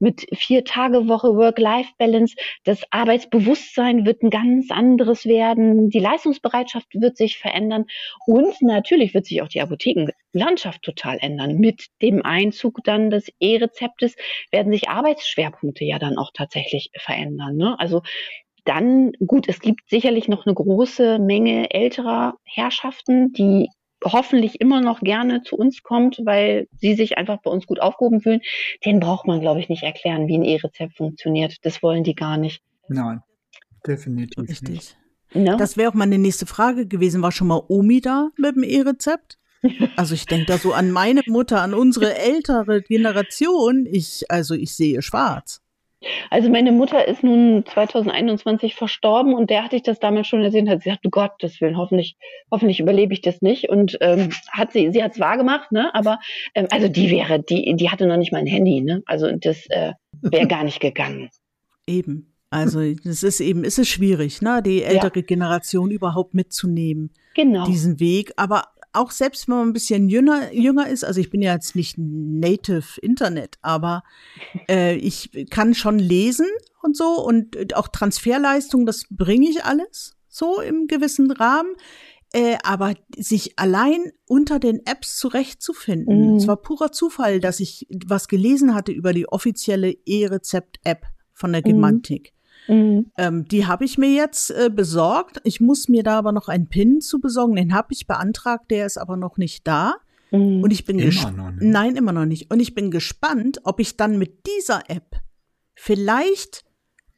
mit 0.00 0.26
vier 0.36 0.66
Tage 0.66 1.08
Woche 1.08 1.34
Work-Life-Balance. 1.34 2.36
Das 2.64 2.82
Arbeitsbewusstsein 2.90 4.04
wird 4.04 4.22
ein 4.22 4.28
ganz 4.28 4.70
anderes 4.70 5.24
werden. 5.24 5.88
Die 5.88 5.98
Leistungsbereitschaft 5.98 6.88
wird 6.92 7.16
sich 7.16 7.38
verändern. 7.38 7.86
Und 8.26 8.60
natürlich 8.60 9.14
wird 9.14 9.24
sich 9.24 9.40
auch 9.40 9.48
die 9.48 9.62
Apothekenlandschaft 9.62 10.82
total 10.82 11.16
ändern. 11.22 11.56
Mit 11.56 11.86
dem 12.02 12.22
Einzug 12.22 12.84
dann 12.84 13.08
des 13.08 13.32
E-Rezeptes 13.40 14.14
werden 14.50 14.70
sich 14.70 14.90
Arbeitsschwerpunkte 14.90 15.86
ja 15.86 15.98
dann 15.98 16.18
auch 16.18 16.32
tatsächlich 16.34 16.90
verändern. 16.98 17.56
Ne? 17.56 17.76
Also 17.80 18.02
dann, 18.68 19.12
gut, 19.26 19.48
es 19.48 19.60
gibt 19.60 19.88
sicherlich 19.88 20.28
noch 20.28 20.46
eine 20.46 20.54
große 20.54 21.18
Menge 21.18 21.70
älterer 21.72 22.36
Herrschaften, 22.44 23.32
die 23.32 23.68
hoffentlich 24.04 24.60
immer 24.60 24.80
noch 24.80 25.00
gerne 25.00 25.42
zu 25.42 25.56
uns 25.56 25.82
kommt, 25.82 26.20
weil 26.24 26.68
sie 26.78 26.94
sich 26.94 27.18
einfach 27.18 27.38
bei 27.42 27.50
uns 27.50 27.66
gut 27.66 27.80
aufgehoben 27.80 28.20
fühlen. 28.20 28.40
Den 28.84 29.00
braucht 29.00 29.26
man, 29.26 29.40
glaube 29.40 29.60
ich, 29.60 29.68
nicht 29.68 29.82
erklären, 29.82 30.28
wie 30.28 30.36
ein 30.36 30.44
E-Rezept 30.44 30.96
funktioniert. 30.96 31.56
Das 31.62 31.82
wollen 31.82 32.04
die 32.04 32.14
gar 32.14 32.36
nicht. 32.36 32.62
Nein, 32.88 33.22
definitiv 33.86 34.48
Richtig. 34.48 34.68
nicht. 34.68 34.96
No? 35.34 35.56
Das 35.56 35.76
wäre 35.76 35.90
auch 35.90 35.94
meine 35.94 36.18
nächste 36.18 36.46
Frage 36.46 36.86
gewesen. 36.86 37.22
War 37.22 37.32
schon 37.32 37.48
mal 37.48 37.62
Omi 37.68 38.00
da 38.00 38.30
mit 38.36 38.54
dem 38.54 38.62
E-Rezept? 38.62 39.38
Also 39.96 40.14
ich 40.14 40.26
denke 40.26 40.46
da 40.46 40.58
so 40.58 40.72
an 40.72 40.92
meine 40.92 41.22
Mutter, 41.26 41.62
an 41.62 41.74
unsere 41.74 42.16
ältere 42.16 42.80
Generation. 42.82 43.86
Ich, 43.90 44.30
also 44.30 44.54
ich 44.54 44.76
sehe 44.76 45.02
schwarz. 45.02 45.60
Also 46.30 46.48
meine 46.48 46.70
Mutter 46.72 47.08
ist 47.08 47.24
nun 47.24 47.64
2021 47.66 48.74
verstorben 48.74 49.34
und 49.34 49.50
der 49.50 49.64
hatte 49.64 49.76
ich 49.76 49.82
das 49.82 49.98
damals 49.98 50.28
schon 50.28 50.42
gesehen, 50.42 50.68
hat 50.68 50.82
sie 50.82 50.90
gesagt, 50.90 51.04
du 51.04 51.10
Gottes 51.10 51.60
Willen, 51.60 51.76
hoffentlich, 51.76 52.16
hoffentlich 52.50 52.78
überlebe 52.78 53.12
ich 53.12 53.20
das 53.20 53.42
nicht. 53.42 53.68
Und 53.68 53.98
ähm, 54.00 54.30
hat 54.50 54.72
sie, 54.72 54.92
sie 54.92 55.02
hat 55.02 55.12
es 55.12 55.20
wahr 55.20 55.36
gemacht, 55.36 55.72
ne? 55.72 55.92
Aber 55.94 56.18
ähm, 56.54 56.68
also 56.70 56.88
die 56.88 57.10
wäre, 57.10 57.42
die, 57.42 57.74
die 57.74 57.90
hatte 57.90 58.06
noch 58.06 58.16
nicht 58.16 58.32
mal 58.32 58.38
ein 58.38 58.46
Handy, 58.46 58.80
ne? 58.80 59.02
Also 59.06 59.30
das 59.32 59.66
äh, 59.70 59.92
wäre 60.22 60.46
gar 60.46 60.64
nicht 60.64 60.80
gegangen. 60.80 61.30
Eben. 61.86 62.34
Also 62.50 62.80
es 62.80 63.22
ist 63.22 63.40
eben, 63.40 63.64
es 63.64 63.76
ist 63.78 63.88
schwierig, 63.88 64.40
ne, 64.40 64.62
die 64.64 64.82
ältere 64.82 65.16
ja. 65.16 65.22
Generation 65.22 65.90
überhaupt 65.90 66.32
mitzunehmen. 66.32 67.10
Genau. 67.34 67.66
Diesen 67.66 68.00
Weg. 68.00 68.32
Aber 68.36 68.64
auch 68.92 69.10
selbst 69.10 69.48
wenn 69.48 69.56
man 69.56 69.68
ein 69.68 69.72
bisschen 69.72 70.08
jünger, 70.08 70.52
jünger 70.52 70.88
ist, 70.88 71.04
also 71.04 71.20
ich 71.20 71.30
bin 71.30 71.42
ja 71.42 71.54
jetzt 71.54 71.76
nicht 71.76 71.96
Native 71.98 73.00
Internet, 73.00 73.58
aber 73.62 74.02
äh, 74.68 74.96
ich 74.96 75.30
kann 75.50 75.74
schon 75.74 75.98
lesen 75.98 76.46
und 76.82 76.96
so 76.96 77.24
und 77.24 77.74
auch 77.74 77.88
Transferleistung, 77.88 78.86
das 78.86 79.04
bringe 79.10 79.48
ich 79.48 79.64
alles 79.64 80.16
so 80.28 80.60
im 80.60 80.86
gewissen 80.86 81.30
Rahmen. 81.30 81.74
Äh, 82.34 82.58
aber 82.62 82.92
sich 83.16 83.58
allein 83.58 84.12
unter 84.26 84.58
den 84.58 84.84
Apps 84.84 85.16
zurechtzufinden, 85.16 86.32
mhm. 86.32 86.36
es 86.36 86.46
war 86.46 86.58
purer 86.58 86.92
Zufall, 86.92 87.40
dass 87.40 87.58
ich 87.58 87.86
was 88.04 88.28
gelesen 88.28 88.74
hatte 88.74 88.92
über 88.92 89.14
die 89.14 89.26
offizielle 89.26 89.96
E-Rezept-App 90.04 91.06
von 91.32 91.52
der 91.52 91.62
Gemantik. 91.62 92.34
Mhm. 92.66 93.10
Ähm, 93.16 93.44
die 93.46 93.66
habe 93.66 93.84
ich 93.84 93.98
mir 93.98 94.10
jetzt 94.10 94.50
äh, 94.50 94.70
besorgt. 94.70 95.40
Ich 95.44 95.60
muss 95.60 95.88
mir 95.88 96.02
da 96.02 96.18
aber 96.18 96.32
noch 96.32 96.48
einen 96.48 96.68
PIN 96.68 97.00
zu 97.00 97.20
besorgen. 97.20 97.56
Den 97.56 97.72
habe 97.72 97.88
ich 97.92 98.06
beantragt, 98.06 98.70
der 98.70 98.86
ist 98.86 98.98
aber 98.98 99.16
noch 99.16 99.36
nicht 99.36 99.66
da. 99.66 99.94
Mhm. 100.30 100.62
Und 100.62 100.70
ich 100.70 100.84
bin 100.84 100.98
immer 100.98 101.30
noch 101.30 101.50
nicht. 101.52 101.62
Nein, 101.62 101.96
immer 101.96 102.12
noch 102.12 102.26
nicht. 102.26 102.50
Und 102.50 102.60
ich 102.60 102.74
bin 102.74 102.90
gespannt, 102.90 103.60
ob 103.64 103.80
ich 103.80 103.96
dann 103.96 104.18
mit 104.18 104.46
dieser 104.46 104.90
App 104.90 105.20
vielleicht 105.74 106.64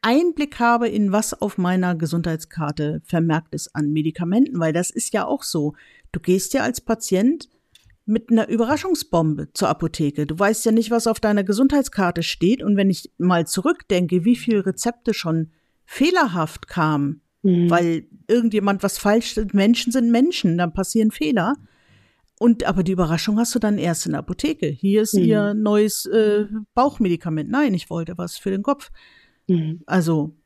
Einblick 0.02 0.58
habe 0.58 0.88
in 0.88 1.12
was 1.12 1.40
auf 1.40 1.58
meiner 1.58 1.94
Gesundheitskarte 1.94 3.02
vermerkt 3.04 3.54
ist 3.54 3.74
an 3.74 3.92
Medikamenten, 3.92 4.58
weil 4.58 4.72
das 4.72 4.90
ist 4.90 5.12
ja 5.12 5.26
auch 5.26 5.42
so. 5.42 5.74
Du 6.12 6.20
gehst 6.20 6.54
ja 6.54 6.62
als 6.62 6.80
Patient 6.80 7.48
mit 8.06 8.30
einer 8.30 8.48
Überraschungsbombe 8.48 9.52
zur 9.52 9.68
Apotheke. 9.68 10.26
Du 10.26 10.38
weißt 10.38 10.64
ja 10.64 10.72
nicht, 10.72 10.90
was 10.90 11.06
auf 11.06 11.20
deiner 11.20 11.44
Gesundheitskarte 11.44 12.22
steht. 12.22 12.62
Und 12.62 12.76
wenn 12.76 12.90
ich 12.90 13.12
mal 13.18 13.46
zurückdenke, 13.46 14.24
wie 14.24 14.36
viele 14.36 14.66
Rezepte 14.66 15.14
schon 15.14 15.50
fehlerhaft 15.84 16.68
kamen, 16.68 17.22
mhm. 17.42 17.70
weil 17.70 18.06
irgendjemand 18.28 18.82
was 18.82 18.98
falsch 18.98 19.36
ist. 19.36 19.54
Menschen 19.54 19.92
sind 19.92 20.10
Menschen, 20.10 20.58
dann 20.58 20.72
passieren 20.72 21.10
Fehler. 21.10 21.54
Und 22.38 22.64
aber 22.64 22.82
die 22.82 22.92
Überraschung 22.92 23.38
hast 23.38 23.54
du 23.54 23.58
dann 23.58 23.76
erst 23.76 24.06
in 24.06 24.12
der 24.12 24.20
Apotheke. 24.20 24.66
Hier 24.66 25.02
ist 25.02 25.14
mhm. 25.14 25.24
ihr 25.24 25.54
neues 25.54 26.06
äh, 26.06 26.46
Bauchmedikament. 26.74 27.50
Nein, 27.50 27.74
ich 27.74 27.90
wollte 27.90 28.16
was 28.16 28.38
für 28.38 28.50
den 28.50 28.62
Kopf. 28.62 28.90
Mhm. 29.46 29.82
Also 29.86 30.36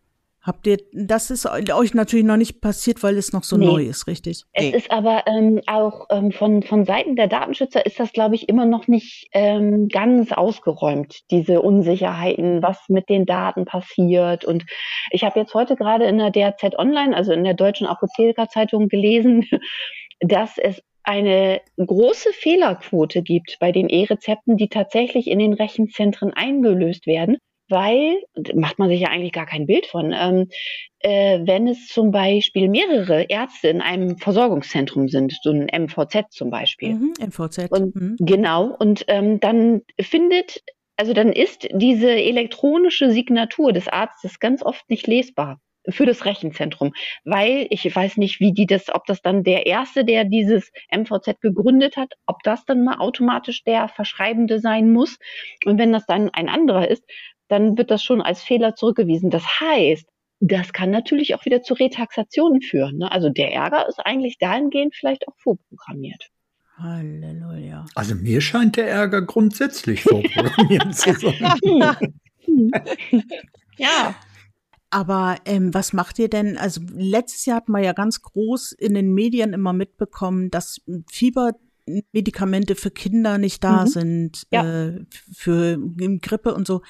Habt 0.44 0.66
ihr, 0.66 0.76
das 0.92 1.30
ist 1.30 1.46
euch 1.46 1.94
natürlich 1.94 2.26
noch 2.26 2.36
nicht 2.36 2.60
passiert, 2.60 3.02
weil 3.02 3.16
es 3.16 3.32
noch 3.32 3.44
so 3.44 3.56
nee. 3.56 3.64
neu 3.64 3.82
ist, 3.84 4.06
richtig? 4.06 4.42
Es 4.52 4.62
nee. 4.62 4.76
ist 4.76 4.90
aber 4.90 5.24
ähm, 5.26 5.62
auch 5.66 6.06
ähm, 6.10 6.32
von, 6.32 6.62
von 6.62 6.84
Seiten 6.84 7.16
der 7.16 7.28
Datenschützer 7.28 7.86
ist 7.86 7.98
das, 7.98 8.12
glaube 8.12 8.34
ich, 8.34 8.46
immer 8.50 8.66
noch 8.66 8.86
nicht 8.86 9.26
ähm, 9.32 9.88
ganz 9.88 10.32
ausgeräumt, 10.32 11.22
diese 11.30 11.62
Unsicherheiten, 11.62 12.62
was 12.62 12.90
mit 12.90 13.08
den 13.08 13.24
Daten 13.24 13.64
passiert. 13.64 14.44
Und 14.44 14.66
ich 15.10 15.24
habe 15.24 15.40
jetzt 15.40 15.54
heute 15.54 15.76
gerade 15.76 16.04
in 16.04 16.18
der 16.18 16.30
DRZ 16.30 16.78
Online, 16.78 17.16
also 17.16 17.32
in 17.32 17.42
der 17.42 17.54
Deutschen 17.54 17.86
Apothekerzeitung 17.86 18.88
gelesen, 18.88 19.48
dass 20.20 20.58
es 20.58 20.82
eine 21.04 21.62
große 21.78 22.34
Fehlerquote 22.34 23.22
gibt 23.22 23.56
bei 23.60 23.72
den 23.72 23.88
E-Rezepten, 23.88 24.58
die 24.58 24.68
tatsächlich 24.68 25.26
in 25.26 25.38
den 25.38 25.54
Rechenzentren 25.54 26.34
eingelöst 26.34 27.06
werden 27.06 27.38
weil, 27.68 28.22
macht 28.54 28.78
man 28.78 28.88
sich 28.88 29.00
ja 29.00 29.08
eigentlich 29.08 29.32
gar 29.32 29.46
kein 29.46 29.66
Bild 29.66 29.86
von, 29.86 30.12
ähm, 30.12 30.48
äh, 31.00 31.40
wenn 31.44 31.66
es 31.68 31.88
zum 31.88 32.10
Beispiel 32.10 32.68
mehrere 32.68 33.24
Ärzte 33.24 33.68
in 33.68 33.80
einem 33.80 34.18
Versorgungszentrum 34.18 35.08
sind, 35.08 35.36
so 35.42 35.50
ein 35.50 35.66
MVZ 35.66 36.30
zum 36.30 36.50
Beispiel. 36.50 36.94
Mhm, 36.94 37.14
MVZ. 37.20 37.70
Und, 37.70 37.94
mhm. 37.94 38.16
Genau, 38.18 38.74
und 38.78 39.04
ähm, 39.08 39.40
dann 39.40 39.82
findet, 40.00 40.62
also 40.96 41.12
dann 41.12 41.32
ist 41.32 41.68
diese 41.72 42.10
elektronische 42.10 43.10
Signatur 43.10 43.72
des 43.72 43.88
Arztes 43.88 44.38
ganz 44.38 44.62
oft 44.62 44.88
nicht 44.88 45.06
lesbar 45.06 45.60
für 45.88 46.06
das 46.06 46.24
Rechenzentrum, 46.24 46.92
weil 47.24 47.66
ich 47.70 47.94
weiß 47.94 48.16
nicht, 48.16 48.40
wie 48.40 48.52
die 48.52 48.66
das, 48.66 48.94
ob 48.94 49.04
das 49.06 49.20
dann 49.20 49.42
der 49.42 49.66
erste, 49.66 50.04
der 50.04 50.24
dieses 50.24 50.72
MVZ 50.90 51.40
gegründet 51.40 51.96
hat, 51.96 52.14
ob 52.26 52.42
das 52.42 52.64
dann 52.64 52.84
mal 52.84 52.98
automatisch 52.98 53.64
der 53.64 53.88
Verschreibende 53.88 54.60
sein 54.60 54.92
muss. 54.92 55.18
Und 55.64 55.78
wenn 55.78 55.92
das 55.92 56.06
dann 56.06 56.30
ein 56.30 56.48
anderer 56.48 56.88
ist, 56.88 57.04
dann 57.54 57.78
wird 57.78 57.90
das 57.90 58.02
schon 58.02 58.20
als 58.20 58.42
Fehler 58.42 58.74
zurückgewiesen. 58.74 59.30
Das 59.30 59.44
heißt, 59.60 60.06
das 60.40 60.72
kann 60.72 60.90
natürlich 60.90 61.34
auch 61.34 61.44
wieder 61.44 61.62
zu 61.62 61.74
Retaxationen 61.74 62.60
führen. 62.60 62.98
Ne? 62.98 63.10
Also 63.10 63.30
der 63.30 63.52
Ärger 63.52 63.88
ist 63.88 64.00
eigentlich 64.04 64.38
dahingehend 64.38 64.94
vielleicht 64.94 65.28
auch 65.28 65.34
vorprogrammiert. 65.38 66.30
Halleluja. 66.76 67.84
Also 67.94 68.16
mir 68.16 68.40
scheint 68.40 68.76
der 68.76 68.88
Ärger 68.90 69.22
grundsätzlich 69.22 70.02
vorprogrammiert 70.02 70.94
zu 70.94 71.12
sein. 71.20 72.14
ja. 73.78 74.14
Aber 74.90 75.36
ähm, 75.44 75.72
was 75.72 75.92
macht 75.92 76.18
ihr 76.18 76.28
denn? 76.28 76.58
Also 76.58 76.80
letztes 76.94 77.46
Jahr 77.46 77.58
hat 77.58 77.68
man 77.68 77.84
ja 77.84 77.92
ganz 77.92 78.22
groß 78.22 78.72
in 78.72 78.94
den 78.94 79.14
Medien 79.14 79.52
immer 79.52 79.72
mitbekommen, 79.72 80.50
dass 80.50 80.80
Fiebermedikamente 81.10 82.74
für 82.74 82.90
Kinder 82.90 83.38
nicht 83.38 83.62
da 83.62 83.82
mhm. 83.82 83.88
sind, 83.88 84.46
ja. 84.50 84.88
äh, 84.88 85.04
für 85.32 85.78
Grippe 86.20 86.54
und 86.54 86.66
so. 86.66 86.82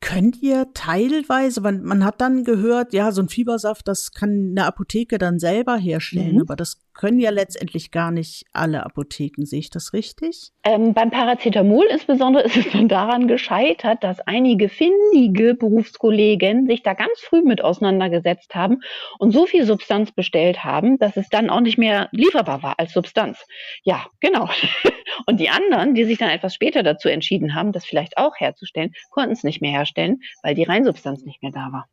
Könnt 0.00 0.40
ihr 0.42 0.72
teilweise, 0.72 1.60
man, 1.60 1.82
man 1.82 2.04
hat 2.04 2.22
dann 2.22 2.44
gehört, 2.44 2.94
ja, 2.94 3.12
so 3.12 3.20
ein 3.20 3.28
Fiebersaft, 3.28 3.86
das 3.86 4.12
kann 4.12 4.52
eine 4.52 4.64
Apotheke 4.64 5.18
dann 5.18 5.38
selber 5.38 5.76
herstellen, 5.76 6.36
mhm. 6.36 6.40
aber 6.40 6.56
das 6.56 6.80
können 7.00 7.18
ja 7.18 7.30
letztendlich 7.30 7.92
gar 7.92 8.10
nicht 8.10 8.44
alle 8.52 8.84
Apotheken. 8.84 9.46
Sehe 9.46 9.60
ich 9.60 9.70
das 9.70 9.94
richtig? 9.94 10.50
Ähm, 10.64 10.92
beim 10.92 11.10
Paracetamol 11.10 11.86
insbesondere 11.86 12.42
ist 12.44 12.58
es 12.58 12.70
dann 12.72 12.88
daran 12.88 13.26
gescheitert, 13.26 14.04
dass 14.04 14.20
einige 14.20 14.68
findige 14.68 15.54
Berufskollegen 15.54 16.66
sich 16.66 16.82
da 16.82 16.92
ganz 16.92 17.18
früh 17.20 17.40
mit 17.40 17.64
auseinandergesetzt 17.64 18.54
haben 18.54 18.82
und 19.18 19.30
so 19.32 19.46
viel 19.46 19.64
Substanz 19.64 20.12
bestellt 20.12 20.62
haben, 20.62 20.98
dass 20.98 21.16
es 21.16 21.30
dann 21.30 21.48
auch 21.48 21.60
nicht 21.60 21.78
mehr 21.78 22.10
lieferbar 22.12 22.62
war 22.62 22.78
als 22.78 22.92
Substanz. 22.92 23.46
Ja, 23.82 24.04
genau. 24.20 24.50
Und 25.26 25.40
die 25.40 25.48
anderen, 25.48 25.94
die 25.94 26.04
sich 26.04 26.18
dann 26.18 26.28
etwas 26.28 26.54
später 26.54 26.82
dazu 26.82 27.08
entschieden 27.08 27.54
haben, 27.54 27.72
das 27.72 27.86
vielleicht 27.86 28.18
auch 28.18 28.34
herzustellen, 28.36 28.92
konnten 29.08 29.32
es 29.32 29.42
nicht 29.42 29.62
mehr 29.62 29.72
herstellen, 29.72 30.20
weil 30.42 30.54
die 30.54 30.64
Reinsubstanz 30.64 31.24
nicht 31.24 31.42
mehr 31.42 31.52
da 31.52 31.72
war. 31.72 31.88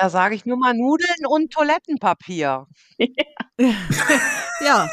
Da 0.00 0.08
sage 0.08 0.34
ich 0.34 0.46
nur 0.46 0.56
mal 0.56 0.72
Nudeln 0.72 1.26
und 1.28 1.52
Toilettenpapier. 1.52 2.66
ja, 3.58 4.88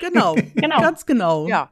genau, 0.00 0.34
Genau. 0.54 0.80
ganz 0.80 1.04
genau. 1.04 1.46
Ja. 1.48 1.70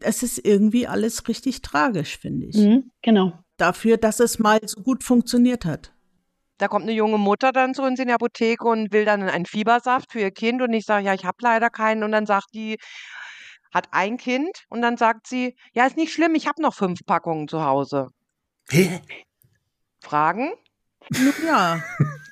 Es 0.00 0.22
ist 0.22 0.38
irgendwie 0.46 0.86
alles 0.86 1.28
richtig 1.28 1.60
tragisch, 1.60 2.16
finde 2.18 2.46
ich. 2.46 2.56
Mhm, 2.56 2.90
genau. 3.02 3.32
Dafür, 3.58 3.98
dass 3.98 4.18
es 4.18 4.38
mal 4.38 4.58
so 4.64 4.80
gut 4.82 5.04
funktioniert 5.04 5.66
hat. 5.66 5.92
Da 6.56 6.68
kommt 6.68 6.84
eine 6.84 6.92
junge 6.92 7.18
Mutter 7.18 7.52
dann 7.52 7.74
zu 7.74 7.82
uns 7.82 7.98
in 8.00 8.06
die 8.08 8.14
Apotheke 8.14 8.64
und 8.66 8.92
will 8.92 9.04
dann 9.04 9.22
einen 9.22 9.44
Fiebersaft 9.44 10.12
für 10.12 10.20
ihr 10.20 10.30
Kind 10.30 10.62
und 10.62 10.72
ich 10.72 10.86
sage, 10.86 11.04
ja, 11.04 11.12
ich 11.12 11.26
habe 11.26 11.36
leider 11.42 11.68
keinen 11.68 12.02
und 12.02 12.12
dann 12.12 12.24
sagt 12.24 12.48
die, 12.54 12.78
hat 13.74 13.88
ein 13.92 14.16
Kind 14.16 14.64
und 14.70 14.80
dann 14.80 14.96
sagt 14.96 15.26
sie, 15.26 15.54
ja, 15.74 15.84
ist 15.86 15.98
nicht 15.98 16.14
schlimm, 16.14 16.34
ich 16.34 16.46
habe 16.46 16.62
noch 16.62 16.74
fünf 16.74 17.00
Packungen 17.04 17.46
zu 17.46 17.62
Hause. 17.62 18.08
Hä? 18.70 19.00
Fragen? 20.00 20.52
Ja, 21.44 21.82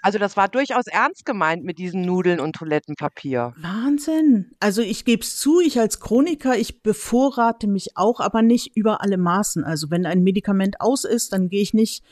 Also 0.03 0.19
das 0.19 0.37
war 0.37 0.49
durchaus 0.49 0.87
ernst 0.87 1.27
gemeint 1.27 1.65
mit 1.65 1.79
diesen 1.79 2.03
Nudeln 2.03 2.39
und 2.39 2.55
Toilettenpapier. 2.55 3.53
Wahnsinn. 3.57 4.53
Also 4.61 4.81
ich 4.81 5.05
gebe 5.05 5.23
es 5.23 5.37
zu, 5.37 5.61
ich 5.61 5.81
als 5.81 5.99
Chroniker, 6.01 6.57
ich 6.57 6.83
bevorrate 6.83 7.67
mich 7.67 7.97
auch, 7.97 8.21
aber 8.21 8.43
nicht 8.43 8.77
über 8.77 9.01
alle 9.03 9.19
Maßen. 9.19 9.65
Also 9.65 9.91
wenn 9.91 10.07
ein 10.07 10.23
Medikament 10.23 10.81
aus 10.81 11.05
ist, 11.05 11.33
dann 11.33 11.49
gehe 11.49 11.61
ich 11.63 11.75
nicht 11.75 12.05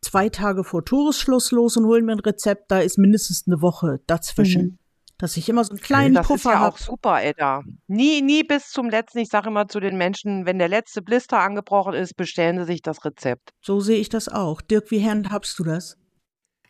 zwei 0.00 0.28
Tage 0.28 0.62
vor 0.64 0.84
Toresschluss 0.84 1.50
los 1.50 1.76
und 1.76 1.86
hole 1.86 2.02
mir 2.02 2.12
ein 2.12 2.20
Rezept. 2.20 2.70
Da 2.70 2.78
ist 2.78 2.96
mindestens 2.98 3.44
eine 3.46 3.60
Woche 3.60 4.00
dazwischen. 4.06 4.62
Mhm. 4.62 4.78
Dass 5.18 5.36
ich 5.36 5.48
immer 5.48 5.62
so 5.62 5.70
einen 5.70 5.80
kleinen 5.80 6.14
Das 6.14 6.24
ist 6.24 6.28
Puffer 6.28 6.50
ja 6.50 6.58
habe. 6.60 6.74
auch 6.74 6.78
super, 6.78 7.22
Edda. 7.22 7.62
Nie, 7.86 8.22
nie 8.22 8.42
bis 8.42 8.70
zum 8.70 8.88
letzten. 8.88 9.18
Ich 9.18 9.28
sage 9.28 9.50
immer 9.50 9.68
zu 9.68 9.78
den 9.78 9.96
Menschen, 9.96 10.46
wenn 10.46 10.58
der 10.58 10.68
letzte 10.68 11.00
Blister 11.02 11.38
angebrochen 11.40 11.94
ist, 11.94 12.16
bestellen 12.16 12.58
sie 12.58 12.64
sich 12.64 12.82
das 12.82 13.04
Rezept. 13.04 13.50
So 13.60 13.80
sehe 13.80 13.98
ich 13.98 14.08
das 14.08 14.28
auch. 14.28 14.60
Dirk, 14.60 14.90
wie 14.90 15.04
handhabst 15.04 15.58
du 15.58 15.64
das? 15.64 15.96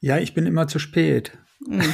Ja, 0.02 0.18
ich 0.18 0.34
bin 0.34 0.46
immer 0.46 0.66
zu 0.66 0.78
spät. 0.78 1.32
Hm. 1.66 1.80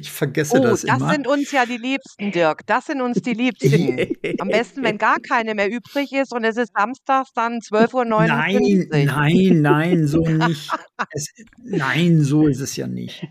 Ich 0.00 0.10
vergesse 0.10 0.58
Oh, 0.58 0.62
das, 0.62 0.82
das, 0.82 0.98
immer. 0.98 1.12
sind 1.12 1.26
uns 1.26 1.50
ja 1.52 1.66
die 1.66 1.76
Liebsten, 1.76 2.32
Dirk. 2.32 2.64
Das 2.66 2.86
sind 2.86 3.02
uns 3.02 3.20
die 3.20 3.34
Liebsten. 3.34 3.98
Am 4.40 4.48
besten, 4.48 4.82
wenn 4.82 4.96
gar 4.96 5.18
keine 5.20 5.54
mehr 5.54 5.70
übrig 5.70 6.12
ist 6.12 6.32
und 6.32 6.42
es 6.44 6.56
ist 6.56 6.72
samstags 6.74 7.32
dann 7.34 7.58
12.59 7.58 8.26
Nein, 8.28 8.56
Uhr. 8.62 9.04
nein, 9.04 9.60
nein, 9.60 10.06
so 10.06 10.20
nicht. 10.26 10.70
Es, 11.10 11.28
nein, 11.62 12.22
so 12.22 12.46
ist 12.46 12.60
es 12.60 12.76
ja 12.76 12.86
nicht. 12.86 13.26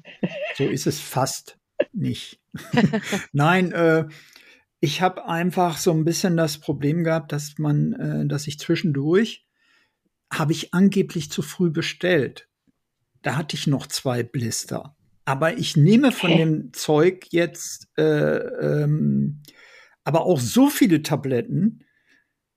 So 0.56 0.66
ist 0.66 0.86
es 0.86 1.00
fast 1.00 1.58
nicht. 1.92 2.40
nein, 3.32 3.72
äh, 3.72 4.06
ich 4.80 5.02
habe 5.02 5.28
einfach 5.28 5.78
so 5.78 5.92
ein 5.92 6.06
bisschen 6.06 6.38
das 6.38 6.60
Problem 6.60 7.04
gehabt, 7.04 7.32
dass 7.32 7.56
man, 7.58 7.94
äh, 7.94 8.28
dass 8.28 8.46
ich 8.48 8.60
zwischendurch 8.60 9.48
habe 10.32 10.52
ich 10.52 10.74
angeblich 10.74 11.32
zu 11.32 11.42
früh 11.42 11.72
bestellt. 11.72 12.48
Da 13.24 13.36
hatte 13.36 13.56
ich 13.56 13.66
noch 13.68 13.88
zwei 13.88 14.22
Blister. 14.24 14.96
Aber 15.26 15.58
ich 15.58 15.76
nehme 15.78 16.12
von 16.12 16.32
Hä? 16.32 16.38
dem 16.38 16.74
Zeug 16.74 17.28
jetzt 17.32 17.88
äh, 17.98 18.04
ähm, 18.38 19.42
aber 20.04 20.26
auch 20.26 20.40
so 20.40 20.70
viele 20.70 21.02
Tabletten, 21.02 21.86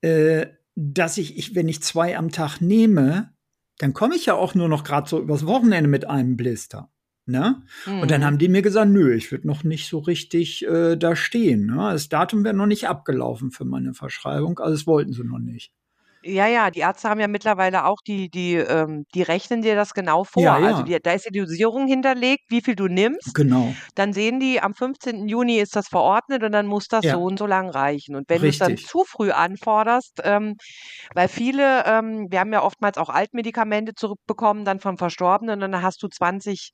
äh, 0.01 0.47
dass 0.75 1.17
ich, 1.17 1.39
ich, 1.39 1.55
wenn 1.55 1.69
ich 1.69 1.83
zwei 1.83 2.19
am 2.19 2.31
Tag 2.33 2.61
nehme, 2.61 3.33
dann 3.79 3.93
komme 3.95 4.17
ich 4.17 4.27
ja 4.27 4.35
auch 4.35 4.55
nur 4.55 4.69
noch 4.69 4.85
gerade 4.85 5.09
so 5.09 5.21
übers 5.21 5.47
Wochenende 5.47 5.89
mit 5.89 6.07
einem 6.09 6.37
Blister. 6.37 6.91
Ne? 7.29 7.63
Und 7.87 8.11
dann 8.11 8.21
Mhm. 8.21 8.25
haben 8.25 8.39
die 8.39 8.49
mir 8.49 8.63
gesagt, 8.63 8.91
nö, 8.91 9.15
ich 9.15 9.31
würde 9.33 9.47
noch 9.47 9.65
nicht 9.65 9.89
so 9.89 9.99
richtig 9.99 10.65
äh, 10.67 10.97
da 10.97 11.17
stehen. 11.17 11.67
Ne? 11.67 11.77
Das 11.93 12.09
Datum 12.09 12.45
wäre 12.45 12.55
noch 12.55 12.67
nicht 12.67 12.89
abgelaufen 12.89 13.51
für 13.51 13.65
meine 13.65 13.95
Verschreibung, 13.95 14.59
also 14.59 14.73
das 14.75 14.87
wollten 14.87 15.13
sie 15.13 15.25
noch 15.25 15.39
nicht. 15.39 15.73
Ja, 16.29 16.49
ja, 16.49 16.71
die 16.73 16.81
Ärzte 16.81 17.09
haben 17.09 17.21
ja 17.21 17.29
mittlerweile 17.29 17.85
auch 17.85 17.99
die, 18.05 18.29
die, 18.29 18.55
ähm, 18.57 19.05
die 19.15 19.23
rechnen 19.23 19.63
dir 19.63 19.77
das 19.77 19.95
genau 19.95 20.25
vor. 20.25 20.55
Ja, 20.55 20.59
ja. 20.59 20.65
Also 20.65 20.83
die, 20.83 20.99
da 21.01 21.13
ist 21.13 21.25
ja 21.25 21.31
die 21.31 21.39
Dosierung 21.39 21.87
hinterlegt, 21.87 22.43
wie 22.49 22.61
viel 22.63 22.75
du 22.75 22.89
nimmst. 22.89 23.37
Genau. 23.37 23.77
Dann 23.95 24.13
sehen 24.13 24.41
die, 24.41 24.61
am 24.61 24.75
15. 24.75 25.29
Juni 25.29 25.59
ist 25.59 25.77
das 25.77 25.87
verordnet 25.89 26.43
und 26.43 26.51
dann 26.53 26.67
muss 26.67 26.89
das 26.89 27.07
Ja. 27.07 27.11
so 27.11 27.23
und 27.23 27.39
so 27.39 27.47
lang 27.47 27.71
reichen. 27.71 28.17
Und 28.17 28.29
wenn 28.29 28.43
du 28.43 28.49
es 28.49 28.57
dann 28.57 28.77
Richtig. 28.77 28.83
zu 28.83 29.05
früh 29.07 29.31
anforderst, 29.31 30.21
ähm, 30.25 30.57
weil 31.15 31.29
viele, 31.29 31.85
ähm, 31.87 32.27
wir 32.31 32.41
haben 32.41 32.53
ja 32.53 32.63
oftmals 32.63 32.99
auch 32.99 33.09
Altmedikamente 33.11 33.95
zurückbekommen, 33.95 34.65
dann 34.65 34.81
vom 34.81 34.99
Verstorbenen, 34.99 35.63
und 35.63 35.73
dann 35.73 35.83
hast 35.83 36.03
du 36.03 36.09
20 36.09 36.71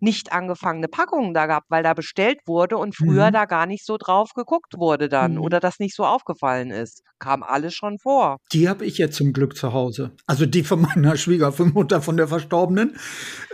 nicht 0.00 0.32
angefangene 0.32 0.88
Packungen 0.88 1.34
da 1.34 1.46
gehabt, 1.46 1.66
weil 1.70 1.82
da 1.84 1.94
bestellt 1.94 2.40
wurde 2.46 2.78
und 2.78 2.96
früher 2.96 3.30
Mhm. 3.30 3.32
da 3.32 3.44
gar 3.46 3.66
nicht 3.66 3.86
so 3.86 3.96
drauf 3.98 4.30
geguckt 4.34 4.74
wurde 4.78 5.08
dann 5.08 5.38
Mhm. 5.38 5.40
oder 5.40 5.60
das 5.60 5.78
nicht 5.78 5.94
so 5.94 6.04
aufgefallen 6.06 6.70
ist. 6.72 7.02
Kam 7.20 7.42
alles 7.44 7.74
schon 7.74 7.98
vor. 7.98 8.38
Die 8.52 8.68
habe 8.68 8.86
ich 8.86 8.95
jetzt 8.98 9.16
zum 9.16 9.32
Glück 9.32 9.56
zu 9.56 9.72
Hause. 9.72 10.12
Also 10.26 10.46
die 10.46 10.62
von 10.64 10.80
meiner 10.80 11.16
Schwiegermutter, 11.16 12.00
von 12.02 12.16
der 12.16 12.28
Verstorbenen. 12.28 12.96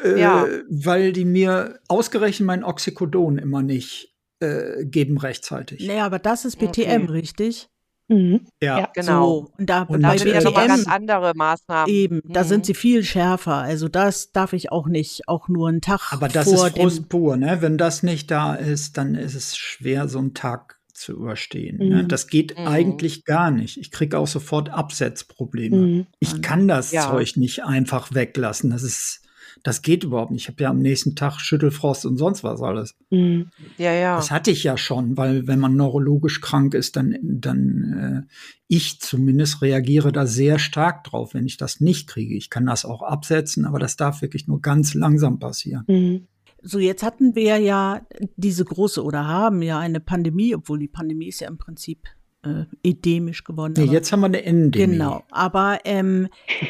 Äh, 0.04 0.20
Ja. 0.20 0.46
Weil 0.68 1.12
die 1.12 1.24
mir 1.24 1.78
ausgerechnet 1.88 2.46
mein 2.46 2.64
Oxycodon 2.64 3.38
immer 3.38 3.62
nicht 3.62 4.14
äh, 4.40 4.84
geben 4.84 5.18
rechtzeitig. 5.18 5.86
Nee, 5.86 6.00
aber 6.00 6.18
das 6.18 6.44
ist 6.44 6.56
BTM, 6.58 7.02
Okay. 7.04 7.06
richtig? 7.10 7.68
Mhm. 8.08 8.40
Ja. 8.60 8.80
Ja. 8.80 8.88
Genau. 8.94 9.30
So, 9.46 9.52
und 9.58 9.70
da, 9.70 9.82
Und 9.82 10.02
Da 10.02 10.08
bei 10.08 10.18
sind 10.18 10.28
ja 10.34 10.42
nochmal 10.42 10.64
BTM 10.66 10.76
ganz 10.76 10.86
andere 10.88 11.32
Maßnahmen. 11.36 11.94
eben, 11.94 12.20
da 12.24 12.42
Mhm. 12.42 12.48
sind 12.48 12.66
sie 12.66 12.74
viel 12.74 13.04
schärfer. 13.04 13.54
Also 13.54 13.88
das 13.88 14.32
darf 14.32 14.52
ich 14.52 14.72
auch 14.72 14.88
nicht, 14.88 15.28
auch 15.28 15.48
nur 15.48 15.68
einen 15.68 15.80
Tag 15.80 16.12
Aber 16.12 16.26
das 16.28 16.44
vor 16.52 16.66
ist 16.66 16.76
Frust 16.76 17.08
pur, 17.08 17.36
ne? 17.36 17.58
Wenn 17.60 17.78
das 17.78 18.02
nicht 18.02 18.30
da 18.30 18.54
ist, 18.54 18.98
dann 18.98 19.14
ist 19.14 19.34
es 19.36 19.56
schwer, 19.56 20.08
so 20.08 20.18
einen 20.18 20.34
Tag 20.34 20.80
zu 21.02 21.12
überstehen. 21.12 21.78
Ne? 21.78 22.02
Mhm. 22.04 22.08
Das 22.08 22.26
geht 22.28 22.58
Mhm. 22.58 22.66
eigentlich 22.66 23.24
gar 23.24 23.50
nicht. 23.50 23.76
Ich 23.78 23.90
kriege 23.90 24.18
auch 24.18 24.26
sofort 24.28 24.70
Absetzprobleme. 24.70 25.76
Mhm. 25.76 26.06
Ich 26.20 26.40
kann 26.42 26.68
das 26.68 26.92
Ja. 26.92 27.10
Zeug 27.10 27.36
nicht 27.36 27.64
einfach 27.64 28.14
weglassen. 28.14 28.70
Das 28.70 28.82
ist, 28.82 29.20
das 29.64 29.82
geht 29.82 30.04
überhaupt 30.04 30.30
nicht. 30.32 30.42
Ich 30.42 30.48
habe 30.48 30.62
ja 30.62 30.70
am 30.70 30.78
nächsten 30.80 31.14
Tag 31.14 31.38
Schüttelfrost 31.40 32.06
und 32.06 32.16
sonst 32.16 32.42
was 32.42 32.62
alles. 32.62 32.94
Mhm. 33.10 33.50
Ja, 33.78 33.92
ja. 33.92 34.16
Das 34.16 34.30
hatte 34.30 34.50
ich 34.50 34.64
ja 34.64 34.76
schon, 34.78 35.16
weil 35.16 35.46
wenn 35.46 35.58
man 35.58 35.76
neurologisch 35.76 36.40
krank 36.40 36.74
ist, 36.74 36.96
dann, 36.96 37.16
dann 37.22 38.26
äh, 38.28 38.32
ich 38.68 39.00
zumindest 39.00 39.60
reagiere 39.60 40.12
da 40.12 40.26
sehr 40.26 40.58
stark 40.58 41.04
drauf, 41.04 41.34
wenn 41.34 41.46
ich 41.46 41.58
das 41.58 41.80
nicht 41.80 42.08
kriege. 42.08 42.34
Ich 42.34 42.48
kann 42.48 42.66
das 42.66 42.84
auch 42.84 43.02
absetzen, 43.02 43.66
aber 43.66 43.78
das 43.78 43.96
darf 43.96 44.22
wirklich 44.22 44.46
nur 44.46 44.60
ganz 44.62 44.94
langsam 44.94 45.38
passieren. 45.38 46.26
So, 46.62 46.78
jetzt 46.78 47.02
hatten 47.02 47.34
wir 47.34 47.58
ja 47.58 48.02
diese 48.36 48.64
große 48.64 49.02
oder 49.02 49.26
haben 49.26 49.62
ja 49.62 49.78
eine 49.78 50.00
Pandemie, 50.00 50.54
obwohl 50.54 50.78
die 50.78 50.88
Pandemie 50.88 51.28
ist 51.28 51.40
ja 51.40 51.48
im 51.48 51.58
Prinzip 51.58 52.06
äh, 52.44 52.64
endemisch 52.82 53.44
geworden. 53.44 53.74
Aber- 53.76 53.92
jetzt 53.92 54.12
haben 54.12 54.20
wir 54.20 54.26
eine 54.26 54.42
Endemie. 54.44 54.92
Genau, 54.92 55.22
aber 55.30 55.80
ähm, 55.84 56.28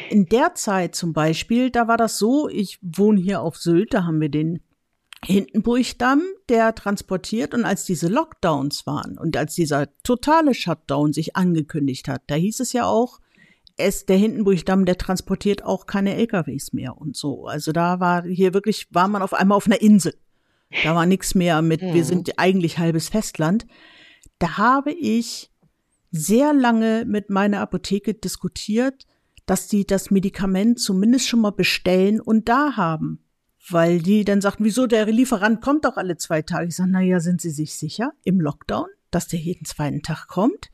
in 0.09 0.25
der 0.25 0.55
Zeit 0.55 0.95
zum 0.95 1.13
Beispiel, 1.13 1.69
da 1.69 1.87
war 1.87 1.97
das 1.97 2.17
so, 2.17 2.49
ich 2.49 2.79
wohne 2.81 3.19
hier 3.19 3.41
auf 3.41 3.57
Sylt, 3.57 3.93
da 3.93 4.03
haben 4.03 4.19
wir 4.19 4.29
den 4.29 4.61
Hindenburgdamm, 5.25 6.21
der 6.49 6.75
transportiert 6.75 7.53
und 7.53 7.63
als 7.65 7.85
diese 7.85 8.07
Lockdowns 8.07 8.85
waren 8.85 9.17
und 9.17 9.37
als 9.37 9.55
dieser 9.55 9.87
totale 10.03 10.53
Shutdown 10.53 11.13
sich 11.13 11.35
angekündigt 11.35 12.07
hat, 12.07 12.23
da 12.27 12.35
hieß 12.35 12.59
es 12.59 12.73
ja 12.73 12.85
auch, 12.85 13.19
es, 13.77 14.05
der 14.05 14.17
Hindenburgdamm, 14.17 14.85
der 14.85 14.97
transportiert 14.97 15.63
auch 15.63 15.85
keine 15.85 16.15
LKWs 16.15 16.73
mehr 16.73 16.97
und 16.97 17.15
so. 17.15 17.47
Also 17.47 17.71
da 17.71 17.99
war 17.99 18.23
hier 18.23 18.53
wirklich, 18.53 18.87
war 18.91 19.07
man 19.07 19.21
auf 19.21 19.33
einmal 19.33 19.55
auf 19.55 19.65
einer 19.65 19.81
Insel. 19.81 20.15
Da 20.83 20.95
war 20.95 21.05
nichts 21.05 21.35
mehr 21.35 21.61
mit, 21.61 21.81
wir 21.81 21.93
Mhm. 21.93 22.03
sind 22.03 22.39
eigentlich 22.39 22.77
halbes 22.79 23.09
Festland. 23.09 23.65
Da 24.39 24.57
habe 24.57 24.91
ich 24.91 25.51
sehr 26.11 26.53
lange 26.53 27.05
mit 27.05 27.29
meiner 27.29 27.59
Apotheke 27.61 28.13
diskutiert, 28.13 29.05
dass 29.45 29.67
die 29.67 29.85
das 29.85 30.09
Medikament 30.11 30.79
zumindest 30.79 31.27
schon 31.27 31.41
mal 31.41 31.51
bestellen 31.51 32.21
und 32.21 32.49
da 32.49 32.75
haben. 32.75 33.19
Weil 33.69 34.01
die 34.01 34.25
dann 34.25 34.41
sagten, 34.41 34.65
wieso, 34.65 34.87
der 34.87 35.05
Lieferant 35.05 35.61
kommt 35.61 35.85
doch 35.85 35.97
alle 35.97 36.17
zwei 36.17 36.41
Tage. 36.41 36.67
Ich 36.67 36.75
sage, 36.75 36.89
na 36.91 37.01
ja, 37.01 37.19
sind 37.19 37.39
Sie 37.41 37.49
sich 37.49 37.75
sicher 37.75 38.11
im 38.23 38.41
Lockdown, 38.41 38.87
dass 39.09 39.27
der 39.27 39.39
jeden 39.39 39.65
zweiten 39.65 40.01
Tag 40.01 40.27
kommt? 40.27 40.69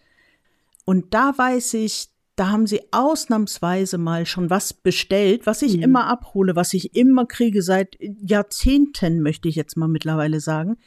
Und 0.86 1.14
da 1.14 1.38
weiß 1.38 1.76
ich, 1.76 2.08
da 2.40 2.50
haben 2.50 2.68
sie 2.68 2.82
ausnahmsweise 2.92 3.98
mal 3.98 4.26
schon 4.26 4.50
was 4.50 4.72
bestellt, 4.74 5.46
was 5.46 5.62
ich 5.62 5.76
Mhm. 5.78 5.84
immer 5.84 6.08
abhole, 6.08 6.56
was 6.56 6.74
ich 6.74 6.96
immer 6.96 7.26
kriege 7.26 7.62
seit 7.62 7.98
Jahrzehnten, 8.00 9.22
möchte 9.22 9.50
ich 9.50 9.56
jetzt 9.56 9.76
mal 9.76 9.90
mittlerweile 9.90 10.40
sagen. 10.40 10.78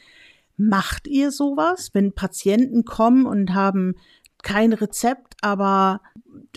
Macht 0.57 1.07
ihr 1.07 1.31
sowas, 1.31 1.91
wenn 1.93 2.13
Patienten 2.13 2.85
kommen 2.85 3.27
und 3.27 3.53
haben 3.53 3.95
kein 4.41 4.73
Rezept, 4.73 5.35
aber 5.41 6.01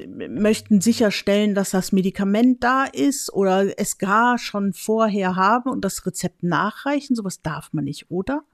möchten 0.08 0.80
sicherstellen, 0.80 1.54
dass 1.54 1.70
das 1.70 1.92
Medikament 1.92 2.64
da 2.64 2.84
ist 2.84 3.32
oder 3.32 3.78
es 3.78 3.98
gar 3.98 4.38
schon 4.38 4.72
vorher 4.72 5.36
haben 5.36 5.70
und 5.70 5.84
das 5.84 6.06
Rezept 6.06 6.42
nachreichen? 6.42 7.14
Sowas 7.14 7.42
darf 7.42 7.72
man 7.72 7.84
nicht, 7.84 8.10
oder? 8.10 8.44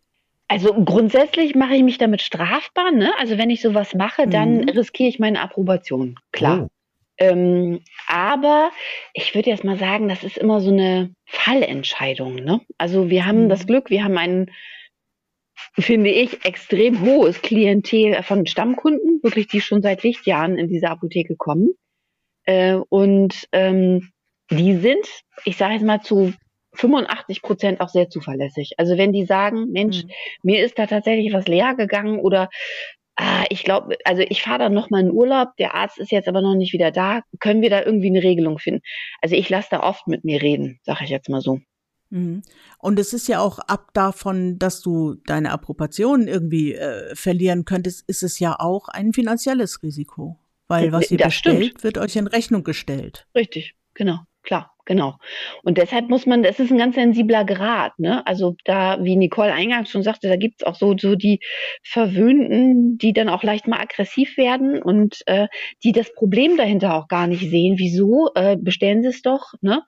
Also 0.53 0.75
grundsätzlich 0.75 1.55
mache 1.55 1.77
ich 1.77 1.83
mich 1.83 1.97
damit 1.97 2.21
strafbar. 2.21 2.91
Ne? 2.93 3.11
Also 3.19 3.39
wenn 3.39 3.49
ich 3.49 3.63
sowas 3.63 3.95
mache, 3.95 4.29
dann 4.29 4.59
Mhm. 4.59 4.69
riskiere 4.69 5.09
ich 5.09 5.19
meine 5.19 5.41
Approbation. 5.41 6.17
Klar. 6.31 6.65
Oh. 6.65 6.69
Ähm, 7.17 7.81
aber 8.07 8.71
ich 9.15 9.35
würde 9.35 9.49
jetzt 9.49 9.65
mal 9.65 9.79
sagen, 9.79 10.09
das 10.11 10.23
ist 10.25 10.37
immer 10.37 10.61
so 10.61 10.71
eine 10.71 11.15
Fallentscheidung. 11.25 12.35
Ne? 12.35 12.61
Also 12.77 13.09
wir 13.09 13.25
haben 13.25 13.45
Mhm. 13.45 13.49
das 13.49 13.67
Glück, 13.67 13.89
wir 13.89 14.05
haben 14.05 14.19
ein, 14.19 14.51
finde 15.79 16.11
ich, 16.11 16.45
extrem 16.45 17.01
hohes 17.01 17.41
Klientel 17.41 18.23
von 18.23 18.45
Stammkunden, 18.45 19.21
wirklich, 19.23 19.47
die 19.47 19.63
schon 19.63 19.81
seit 19.81 20.03
Lichtjahren 20.03 20.59
in 20.59 20.69
diese 20.69 20.91
Apotheke 20.91 21.35
kommen. 21.37 21.71
Äh, 22.45 22.75
und 22.91 23.49
ähm, 23.53 24.11
die 24.51 24.77
sind, 24.77 25.07
ich 25.47 25.57
sage 25.57 25.75
jetzt 25.75 25.85
mal 25.85 26.03
zu 26.03 26.35
85 26.75 27.43
Prozent 27.43 27.81
auch 27.81 27.89
sehr 27.89 28.09
zuverlässig. 28.09 28.73
Also 28.79 28.97
wenn 28.97 29.13
die 29.13 29.25
sagen, 29.25 29.71
Mensch, 29.71 30.05
mhm. 30.05 30.11
mir 30.43 30.65
ist 30.65 30.79
da 30.79 30.87
tatsächlich 30.87 31.33
was 31.33 31.47
leer 31.47 31.75
gegangen 31.75 32.19
oder 32.19 32.49
ah, 33.17 33.45
ich 33.51 33.65
glaube, 33.65 33.97
also 34.05 34.23
ich 34.23 34.43
fahre 34.43 34.61
dann 34.61 34.75
noch 34.75 34.91
mal 34.91 35.01
in 35.01 35.13
Urlaub, 35.13 35.51
der 35.59 35.75
Arzt 35.75 35.99
ist 35.99 36.13
jetzt 36.13 36.29
aber 36.29 36.41
noch 36.41 36.55
nicht 36.55 36.73
wieder 36.73 36.91
da, 36.91 37.21
können 37.41 37.63
wir 37.63 37.71
da 37.71 37.83
irgendwie 37.83 38.09
eine 38.09 38.23
Regelung 38.23 38.59
finden? 38.59 38.81
Also 39.21 39.37
ich 39.37 39.49
lasse 39.49 39.69
da 39.71 39.83
oft 39.83 40.09
mit 40.09 40.25
mir 40.25 40.41
reden, 40.41 40.81
sage 40.83 41.05
ich 41.05 41.11
jetzt 41.11 41.29
mal 41.29 41.41
so. 41.41 41.61
Mhm. 42.11 42.43
Und 42.79 42.99
es 42.99 43.13
ist 43.13 43.29
ja 43.29 43.41
auch 43.41 43.59
ab 43.59 43.91
davon, 43.95 44.59
dass 44.59 44.83
du 44.83 45.15
deine 45.27 45.51
Approbation 45.51 46.29
irgendwie 46.29 46.75
äh, 46.75 47.15
verlieren 47.15 47.65
könntest, 47.65 48.09
ist 48.09 48.23
es 48.23 48.39
ja 48.39 48.57
auch 48.59 48.89
ein 48.89 49.13
finanzielles 49.13 49.83
Risiko. 49.83 50.39
Weil 50.69 50.93
was 50.93 51.11
ihr 51.11 51.19
das 51.19 51.29
bestellt, 51.29 51.65
stimmt. 51.65 51.85
wird 51.85 51.99
euch 51.99 52.17
in 52.17 52.27
Rechnung 52.27 52.65
gestellt. 52.65 53.27
Richtig, 53.35 53.75
genau, 53.95 54.21
klar. 54.43 54.72
Genau. 54.85 55.15
Und 55.63 55.79
deshalb 55.79 56.09
muss 56.09 56.27
man, 56.27 56.43
das 56.43 56.59
ist 56.59 56.73
ein 56.73 56.79
ganz 56.79 56.97
sensibler 56.97 57.45
Grad, 57.45 57.97
ne? 58.01 58.27
Also 58.27 58.57
da, 58.65 58.99
wie 59.05 59.15
Nicole 59.15 59.53
eingangs 59.53 59.91
schon 59.91 60.03
sagte, 60.03 60.29
da 60.29 60.35
gibt's 60.37 60.65
auch 60.65 60.75
so, 60.75 60.97
so 60.99 61.15
die 61.15 61.39
Verwöhnten, 61.85 62.99
die 62.99 63.13
dann 63.13 63.29
auch 63.29 63.45
leicht 63.45 63.69
mal 63.69 63.81
aggressiv 63.81 64.37
werden 64.37 64.83
und 64.83 65.23
äh, 65.27 65.47
die 65.85 65.93
das 65.93 66.13
Problem 66.15 66.57
dahinter 66.57 66.97
auch 66.97 67.07
gar 67.07 67.29
nicht 67.29 67.49
sehen. 67.49 67.79
Wieso? 67.79 68.31
Äh, 68.35 68.57
bestellen 68.57 69.03
sie 69.03 69.11
es 69.11 69.23
doch, 69.23 69.53
ne? 69.61 69.83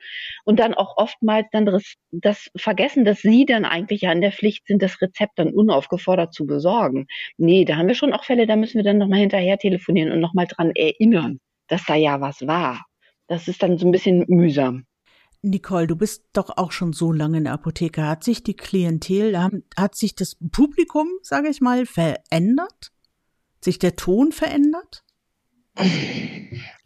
Und 0.44 0.61
dann 0.61 0.74
auch 0.74 0.96
oftmals 0.96 1.46
dann 1.50 1.66
das, 1.66 1.94
das 2.12 2.50
vergessen, 2.57 3.04
dass 3.04 3.20
sie 3.20 3.46
dann 3.46 3.64
eigentlich 3.64 4.02
ja 4.02 4.12
in 4.12 4.20
der 4.20 4.33
Pflicht 4.33 4.66
sind, 4.68 4.80
das 4.80 5.00
Rezept 5.00 5.38
dann 5.40 5.52
unaufgefordert 5.52 6.33
zu 6.33 6.46
besorgen. 6.46 7.07
Nee, 7.37 7.64
da 7.64 7.76
haben 7.76 7.88
wir 7.88 7.96
schon 7.96 8.12
auch 8.12 8.24
Fälle, 8.24 8.46
da 8.46 8.54
müssen 8.54 8.76
wir 8.76 8.85
dann 8.85 8.98
nochmal 8.98 9.18
hinterher 9.20 9.59
telefonieren 9.59 10.12
und 10.12 10.20
nochmal 10.20 10.46
dran 10.46 10.70
erinnern, 10.76 11.40
dass 11.68 11.85
da 11.85 11.96
ja 11.96 12.20
was 12.20 12.46
war 12.46 12.85
das 13.26 13.48
ist 13.48 13.62
dann 13.62 13.78
so 13.78 13.87
ein 13.87 13.92
bisschen 13.92 14.24
mühsam. 14.28 14.84
Nicole, 15.42 15.87
du 15.87 15.96
bist 15.96 16.24
doch 16.32 16.56
auch 16.56 16.72
schon 16.72 16.92
so 16.94 17.12
lange 17.12 17.38
in 17.38 17.44
der 17.44 17.52
Apotheke. 17.52 18.06
Hat 18.06 18.24
sich 18.24 18.42
die 18.42 18.56
Klientel, 18.56 19.38
hat 19.76 19.94
sich 19.94 20.14
das 20.14 20.37
Publikum, 20.52 21.08
sage 21.22 21.48
ich 21.48 21.60
mal, 21.60 21.84
verändert? 21.84 22.92
Sich 23.60 23.78
der 23.78 23.94
Ton 23.96 24.32
verändert? 24.32 25.04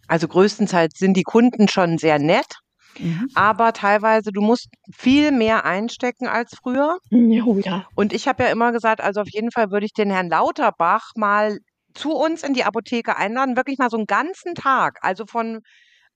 Also 0.09 0.27
größtenteils 0.27 0.98
sind 0.98 1.16
die 1.16 1.22
Kunden 1.22 1.68
schon 1.68 1.98
sehr 1.98 2.18
nett, 2.18 2.61
mhm. 2.98 3.29
aber 3.35 3.72
teilweise 3.74 4.33
du 4.33 4.40
musst 4.40 4.68
viel 4.92 5.31
mehr 5.31 5.64
einstecken 5.64 6.27
als 6.27 6.51
früher. 6.61 6.98
Ja. 7.11 7.87
Und 7.94 8.12
ich 8.12 8.27
habe 8.27 8.44
ja 8.44 8.51
immer 8.51 8.72
gesagt, 8.72 9.01
also 9.01 9.20
auf 9.20 9.29
jeden 9.31 9.53
Fall 9.53 9.70
würde 9.70 9.87
ich 9.87 9.92
den 9.92 10.11
Herrn 10.11 10.31
Lauterbach 10.31 11.11
mal 11.14 11.59
zu 11.94 12.12
uns 12.12 12.42
in 12.42 12.55
die 12.55 12.64
Apotheke 12.64 13.16
einladen, 13.16 13.57
wirklich 13.57 13.79
mal 13.79 13.90
so 13.90 13.98
einen 13.98 14.07
ganzen 14.07 14.55
Tag, 14.55 14.98
also 15.03 15.27
von 15.27 15.61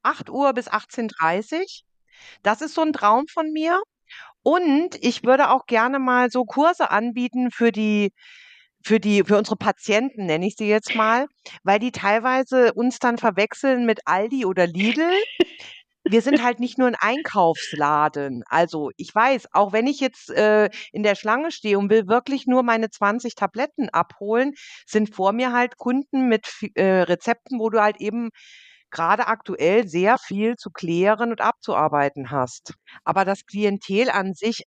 8 0.02 0.30
Uhr 0.30 0.52
bis 0.52 0.68
18.30 0.68 1.82
Das 2.42 2.60
ist 2.60 2.74
so 2.74 2.82
ein 2.82 2.92
Traum 2.92 3.26
von 3.28 3.52
mir. 3.52 3.80
Und 4.42 4.96
ich 5.00 5.24
würde 5.24 5.50
auch 5.50 5.66
gerne 5.66 5.98
mal 5.98 6.30
so 6.30 6.44
Kurse 6.44 6.90
anbieten 6.90 7.50
für 7.50 7.72
die 7.72 8.12
für 8.84 8.98
die 9.00 9.22
für 9.24 9.38
unsere 9.38 9.56
Patienten, 9.56 10.26
nenne 10.26 10.46
ich 10.46 10.56
sie 10.56 10.68
jetzt 10.68 10.94
mal, 10.96 11.26
weil 11.62 11.78
die 11.78 11.92
teilweise 11.92 12.72
uns 12.74 12.98
dann 12.98 13.18
verwechseln 13.18 13.86
mit 13.86 14.00
Aldi 14.06 14.44
oder 14.44 14.66
Lidl. 14.66 15.08
Wir 16.04 16.20
sind 16.20 16.42
halt 16.42 16.58
nicht 16.58 16.78
nur 16.78 16.88
ein 16.88 16.96
Einkaufsladen. 16.96 18.42
Also, 18.46 18.90
ich 18.96 19.14
weiß, 19.14 19.46
auch 19.52 19.72
wenn 19.72 19.86
ich 19.86 20.00
jetzt, 20.00 20.30
äh, 20.30 20.68
in 20.90 21.04
der 21.04 21.14
Schlange 21.14 21.52
stehe 21.52 21.78
und 21.78 21.90
will 21.90 22.08
wirklich 22.08 22.46
nur 22.48 22.64
meine 22.64 22.90
20 22.90 23.36
Tabletten 23.36 23.88
abholen, 23.88 24.52
sind 24.84 25.14
vor 25.14 25.32
mir 25.32 25.52
halt 25.52 25.76
Kunden 25.76 26.26
mit 26.28 26.48
äh, 26.74 27.02
Rezepten, 27.02 27.60
wo 27.60 27.70
du 27.70 27.80
halt 27.80 28.00
eben 28.00 28.30
gerade 28.92 29.26
aktuell 29.26 29.88
sehr 29.88 30.18
viel 30.18 30.54
zu 30.56 30.70
klären 30.70 31.30
und 31.30 31.40
abzuarbeiten 31.40 32.30
hast. 32.30 32.74
Aber 33.04 33.24
das 33.24 33.46
Klientel 33.46 34.10
an 34.10 34.34
sich 34.34 34.64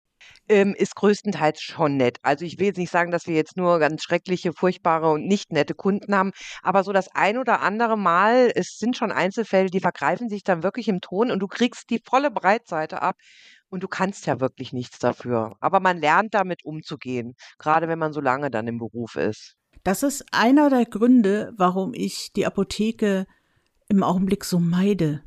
ähm, 0.49 0.75
ist 0.77 0.97
größtenteils 0.97 1.61
schon 1.61 1.97
nett. 1.97 2.19
Also 2.23 2.45
ich 2.45 2.59
will 2.59 2.67
jetzt 2.67 2.79
nicht 2.79 2.91
sagen, 2.91 3.11
dass 3.11 3.27
wir 3.27 3.35
jetzt 3.35 3.57
nur 3.57 3.79
ganz 3.79 4.03
schreckliche, 4.03 4.53
furchtbare 4.53 5.11
und 5.11 5.27
nicht 5.27 5.53
nette 5.53 5.75
Kunden 5.75 6.17
haben, 6.17 6.33
aber 6.63 6.85
so 6.85 6.93
das 6.93 7.09
ein 7.15 7.39
oder 7.39 7.61
andere 7.61 7.97
Mal, 7.97 8.51
es 8.55 8.79
sind 8.79 8.97
schon 8.97 9.13
Einzelfälle, 9.13 9.71
die 9.71 9.81
vergreifen 9.81 10.29
sich 10.29 10.43
dann 10.43 10.63
wirklich 10.63 10.89
im 10.89 11.01
Ton 11.01 11.31
und 11.31 11.41
du 11.41 11.47
kriegst 11.47 11.91
die 11.91 12.01
volle 12.05 12.31
Breitseite 12.31 13.03
ab 13.03 13.17
und 13.69 13.83
du 13.83 13.89
kannst 13.89 14.27
ja 14.27 14.41
wirklich 14.41 14.73
nichts 14.73 14.99
dafür. 14.99 15.57
Aber 15.61 15.81
man 15.81 15.99
lernt 15.99 16.35
damit 16.35 16.65
umzugehen, 16.65 17.35
gerade 17.59 17.89
wenn 17.89 17.99
man 17.99 18.13
so 18.13 18.21
lange 18.21 18.51
dann 18.51 18.67
im 18.67 18.79
Beruf 18.79 19.17
ist. 19.17 19.57
Das 19.83 20.03
ist 20.03 20.25
einer 20.33 20.71
der 20.71 20.87
Gründe, 20.87 21.53
warum 21.57 21.93
ich 21.93 22.33
die 22.35 22.47
Apotheke 22.47 23.27
im 23.89 24.03
Augenblick 24.03 24.45
so 24.45 24.59
meide, 24.59 25.23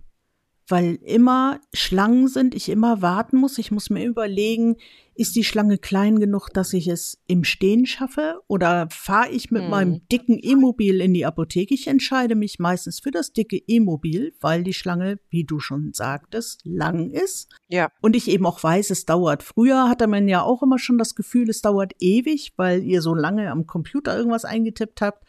weil 0.67 0.96
immer 0.96 1.62
Schlangen 1.74 2.28
sind, 2.28 2.54
ich 2.54 2.70
immer 2.70 3.02
warten 3.02 3.38
muss. 3.38 3.58
Ich 3.58 3.72
muss 3.72 3.89
mir 3.89 4.06
überlegen, 4.06 4.76
ist 5.15 5.36
die 5.36 5.43
Schlange 5.43 5.78
klein 5.78 6.20
genug, 6.20 6.50
dass 6.50 6.74
ich 6.74 6.88
es 6.88 7.20
im 7.26 7.43
Stehen 7.43 7.86
schaffe 7.86 8.41
oder 8.48 8.88
fahre 8.91 9.30
ich 9.30 9.50
mit 9.50 9.63
hm. 9.63 9.70
meinem 9.70 10.08
dicken 10.10 10.38
E-Mobil 10.39 11.02
in 11.02 11.13
die 11.13 11.26
Apotheke? 11.26 11.74
Ich 11.74 11.88
entscheide 11.88 12.36
mich 12.36 12.60
meistens 12.60 13.00
für 13.00 13.12
das 13.12 13.34
dicke 13.34 13.58
E-Mobil, 13.58 14.34
weil 14.41 14.63
die 14.63 14.74
Schlange, 14.74 15.20
wie 15.30 15.43
du 15.43 15.60
schon 15.60 15.93
sagtest, 15.93 16.62
lang 16.65 17.12
ist. 17.12 17.50
Ja. 17.70 17.89
Und 18.02 18.15
ich 18.15 18.28
eben 18.28 18.46
auch 18.46 18.62
weiß, 18.62 18.89
es 18.89 19.06
dauert. 19.06 19.41
Früher 19.43 19.89
hatte 19.89 20.08
man 20.08 20.28
ja 20.28 20.43
auch 20.43 20.62
immer 20.62 20.80
schon 20.80 20.98
das 20.98 21.15
Gefühl, 21.15 21.50
es 21.50 21.62
dauert 21.62 21.93
ewig, 22.00 22.54
weil 22.58 22.84
ihr 22.84 23.02
so 23.02 23.15
lange 23.15 23.52
am 23.52 23.65
Computer 23.65 24.15
irgendwas 24.17 24.46
eingetippt 24.46 25.02
habt. 25.02 25.26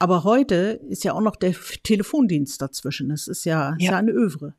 Aber 0.00 0.24
heute 0.24 0.80
ist 0.88 1.04
ja 1.04 1.12
auch 1.12 1.20
noch 1.20 1.36
der 1.36 1.54
Telefondienst 1.84 2.60
dazwischen. 2.60 3.10
Es 3.10 3.28
ist 3.28 3.44
ja, 3.44 3.70
ja. 3.70 3.76
Ist 3.76 3.90
ja 3.90 3.96
eine 3.98 4.12
Övre. 4.12 4.54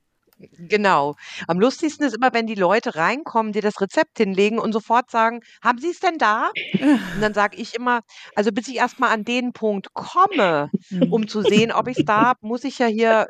Genau. 0.59 1.15
Am 1.47 1.59
lustigsten 1.59 2.05
ist 2.05 2.15
immer, 2.15 2.31
wenn 2.33 2.45
die 2.45 2.55
Leute 2.55 2.95
reinkommen, 2.95 3.51
dir 3.51 3.63
das 3.63 3.81
Rezept 3.81 4.19
hinlegen 4.19 4.59
und 4.59 4.71
sofort 4.71 5.09
sagen, 5.09 5.41
haben 5.63 5.79
Sie 5.79 5.89
es 5.89 5.99
denn 5.99 6.17
da? 6.17 6.51
Und 6.81 7.21
dann 7.21 7.33
sage 7.33 7.57
ich 7.57 7.75
immer, 7.75 8.01
also 8.35 8.51
bis 8.51 8.67
ich 8.67 8.75
erstmal 8.75 9.11
an 9.11 9.23
den 9.23 9.51
Punkt 9.53 9.93
komme, 9.93 10.69
mhm. 10.89 11.11
um 11.11 11.27
zu 11.27 11.41
sehen, 11.41 11.71
ob 11.71 11.87
ich 11.87 11.99
es 11.99 12.05
da 12.05 12.21
habe, 12.21 12.39
muss 12.41 12.63
ich 12.63 12.79
ja 12.79 12.87
hier 12.87 13.27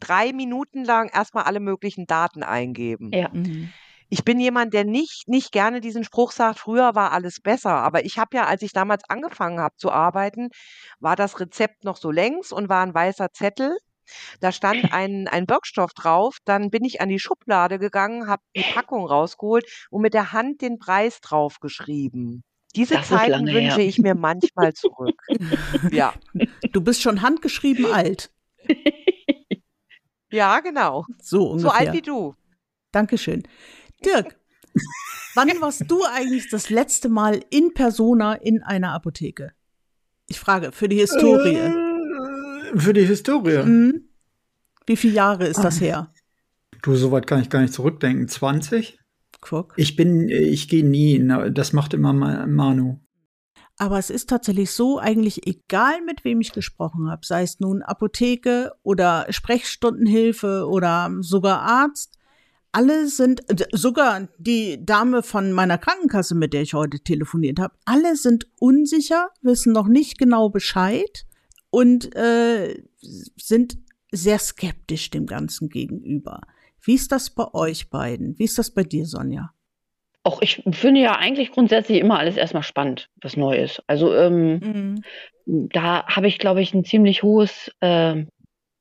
drei 0.00 0.32
Minuten 0.32 0.84
lang 0.84 1.10
erstmal 1.10 1.44
alle 1.44 1.60
möglichen 1.60 2.06
Daten 2.06 2.42
eingeben. 2.42 3.10
Ja. 3.12 3.28
Mhm 3.32 3.70
ich 4.14 4.22
bin 4.22 4.38
jemand, 4.38 4.72
der 4.74 4.84
nicht, 4.84 5.26
nicht 5.26 5.50
gerne 5.50 5.80
diesen 5.80 6.04
Spruch 6.04 6.30
sagt, 6.30 6.60
früher 6.60 6.94
war 6.94 7.10
alles 7.10 7.40
besser. 7.40 7.72
Aber 7.72 8.04
ich 8.04 8.16
habe 8.16 8.36
ja, 8.36 8.46
als 8.46 8.62
ich 8.62 8.72
damals 8.72 9.02
angefangen 9.08 9.58
habe 9.58 9.74
zu 9.76 9.90
arbeiten, 9.90 10.50
war 11.00 11.16
das 11.16 11.40
Rezept 11.40 11.82
noch 11.82 11.96
so 11.96 12.12
längs 12.12 12.52
und 12.52 12.68
war 12.68 12.86
ein 12.86 12.94
weißer 12.94 13.32
Zettel. 13.32 13.76
Da 14.38 14.52
stand 14.52 14.84
ein, 14.92 15.26
ein 15.26 15.48
Wirkstoff 15.48 15.94
drauf. 15.94 16.36
Dann 16.44 16.70
bin 16.70 16.84
ich 16.84 17.00
an 17.00 17.08
die 17.08 17.18
Schublade 17.18 17.80
gegangen, 17.80 18.28
habe 18.28 18.40
die 18.54 18.62
Packung 18.62 19.04
rausgeholt 19.04 19.64
und 19.90 20.02
mit 20.02 20.14
der 20.14 20.30
Hand 20.30 20.62
den 20.62 20.78
Preis 20.78 21.20
draufgeschrieben. 21.20 22.44
Diese 22.76 22.94
das 22.94 23.08
Zeiten 23.08 23.48
wünsche 23.48 23.82
ich 23.82 23.98
mir 23.98 24.14
manchmal 24.14 24.74
zurück. 24.74 25.20
ja. 25.90 26.14
Du 26.70 26.80
bist 26.80 27.02
schon 27.02 27.20
handgeschrieben 27.20 27.86
alt. 27.86 28.30
Ja, 30.30 30.60
genau. 30.60 31.04
So 31.20 31.50
ungefähr. 31.50 31.70
So 31.70 31.76
alt 31.76 31.92
wie 31.94 32.02
du. 32.02 32.36
Dankeschön. 32.94 33.42
Dirk, 34.04 34.36
wann 35.34 35.48
warst 35.60 35.84
du 35.88 36.04
eigentlich 36.04 36.48
das 36.50 36.70
letzte 36.70 37.08
Mal 37.08 37.40
in 37.50 37.74
Persona 37.74 38.34
in 38.34 38.62
einer 38.62 38.92
Apotheke? 38.92 39.52
Ich 40.28 40.38
frage, 40.38 40.72
für 40.72 40.88
die 40.88 40.96
Historie. 40.96 41.56
Äh, 41.56 42.78
für 42.78 42.92
die 42.92 43.04
Historie. 43.04 43.62
Mhm. 43.62 44.08
Wie 44.86 44.96
viele 44.96 45.14
Jahre 45.14 45.46
ist 45.46 45.62
das 45.62 45.78
ah. 45.78 45.80
her? 45.80 46.12
Du, 46.82 46.94
so 46.94 47.10
weit 47.12 47.26
kann 47.26 47.40
ich 47.40 47.48
gar 47.48 47.60
nicht 47.60 47.72
zurückdenken. 47.72 48.28
20? 48.28 48.98
Guck. 49.40 49.74
Ich 49.76 49.96
bin, 49.96 50.28
ich 50.28 50.68
gehe 50.68 50.84
nie. 50.84 51.22
Das 51.52 51.72
macht 51.72 51.94
immer 51.94 52.12
Manu. 52.12 53.00
Aber 53.76 53.98
es 53.98 54.10
ist 54.10 54.28
tatsächlich 54.30 54.70
so, 54.70 54.98
eigentlich 54.98 55.46
egal 55.46 56.00
mit 56.02 56.24
wem 56.24 56.40
ich 56.40 56.52
gesprochen 56.52 57.10
habe, 57.10 57.26
sei 57.26 57.42
es 57.42 57.58
nun 57.58 57.82
Apotheke 57.82 58.72
oder 58.82 59.26
Sprechstundenhilfe 59.30 60.66
oder 60.68 61.10
sogar 61.20 61.60
Arzt, 61.62 62.16
alle 62.74 63.06
sind, 63.06 63.42
sogar 63.72 64.28
die 64.38 64.84
Dame 64.84 65.22
von 65.22 65.52
meiner 65.52 65.78
Krankenkasse, 65.78 66.34
mit 66.34 66.52
der 66.52 66.62
ich 66.62 66.74
heute 66.74 66.98
telefoniert 66.98 67.60
habe, 67.60 67.74
alle 67.84 68.16
sind 68.16 68.48
unsicher, 68.58 69.28
wissen 69.42 69.72
noch 69.72 69.86
nicht 69.86 70.18
genau 70.18 70.48
Bescheid 70.48 71.24
und 71.70 72.14
äh, 72.16 72.82
sind 73.36 73.78
sehr 74.10 74.38
skeptisch 74.38 75.10
dem 75.10 75.26
Ganzen 75.26 75.68
gegenüber. 75.68 76.40
Wie 76.82 76.94
ist 76.94 77.12
das 77.12 77.30
bei 77.30 77.46
euch 77.54 77.90
beiden? 77.90 78.38
Wie 78.38 78.44
ist 78.44 78.58
das 78.58 78.72
bei 78.72 78.82
dir, 78.82 79.06
Sonja? 79.06 79.52
Auch 80.24 80.42
ich 80.42 80.62
finde 80.72 81.00
ja 81.00 81.16
eigentlich 81.16 81.52
grundsätzlich 81.52 82.00
immer 82.00 82.18
alles 82.18 82.36
erstmal 82.36 82.62
spannend, 82.62 83.08
was 83.22 83.36
neu 83.36 83.56
ist. 83.56 83.82
Also 83.86 84.14
ähm, 84.14 85.02
mhm. 85.46 85.68
da 85.70 86.06
habe 86.06 86.26
ich, 86.26 86.38
glaube 86.38 86.60
ich, 86.60 86.74
ein 86.74 86.84
ziemlich 86.84 87.22
hohes 87.22 87.70
äh, 87.80 88.24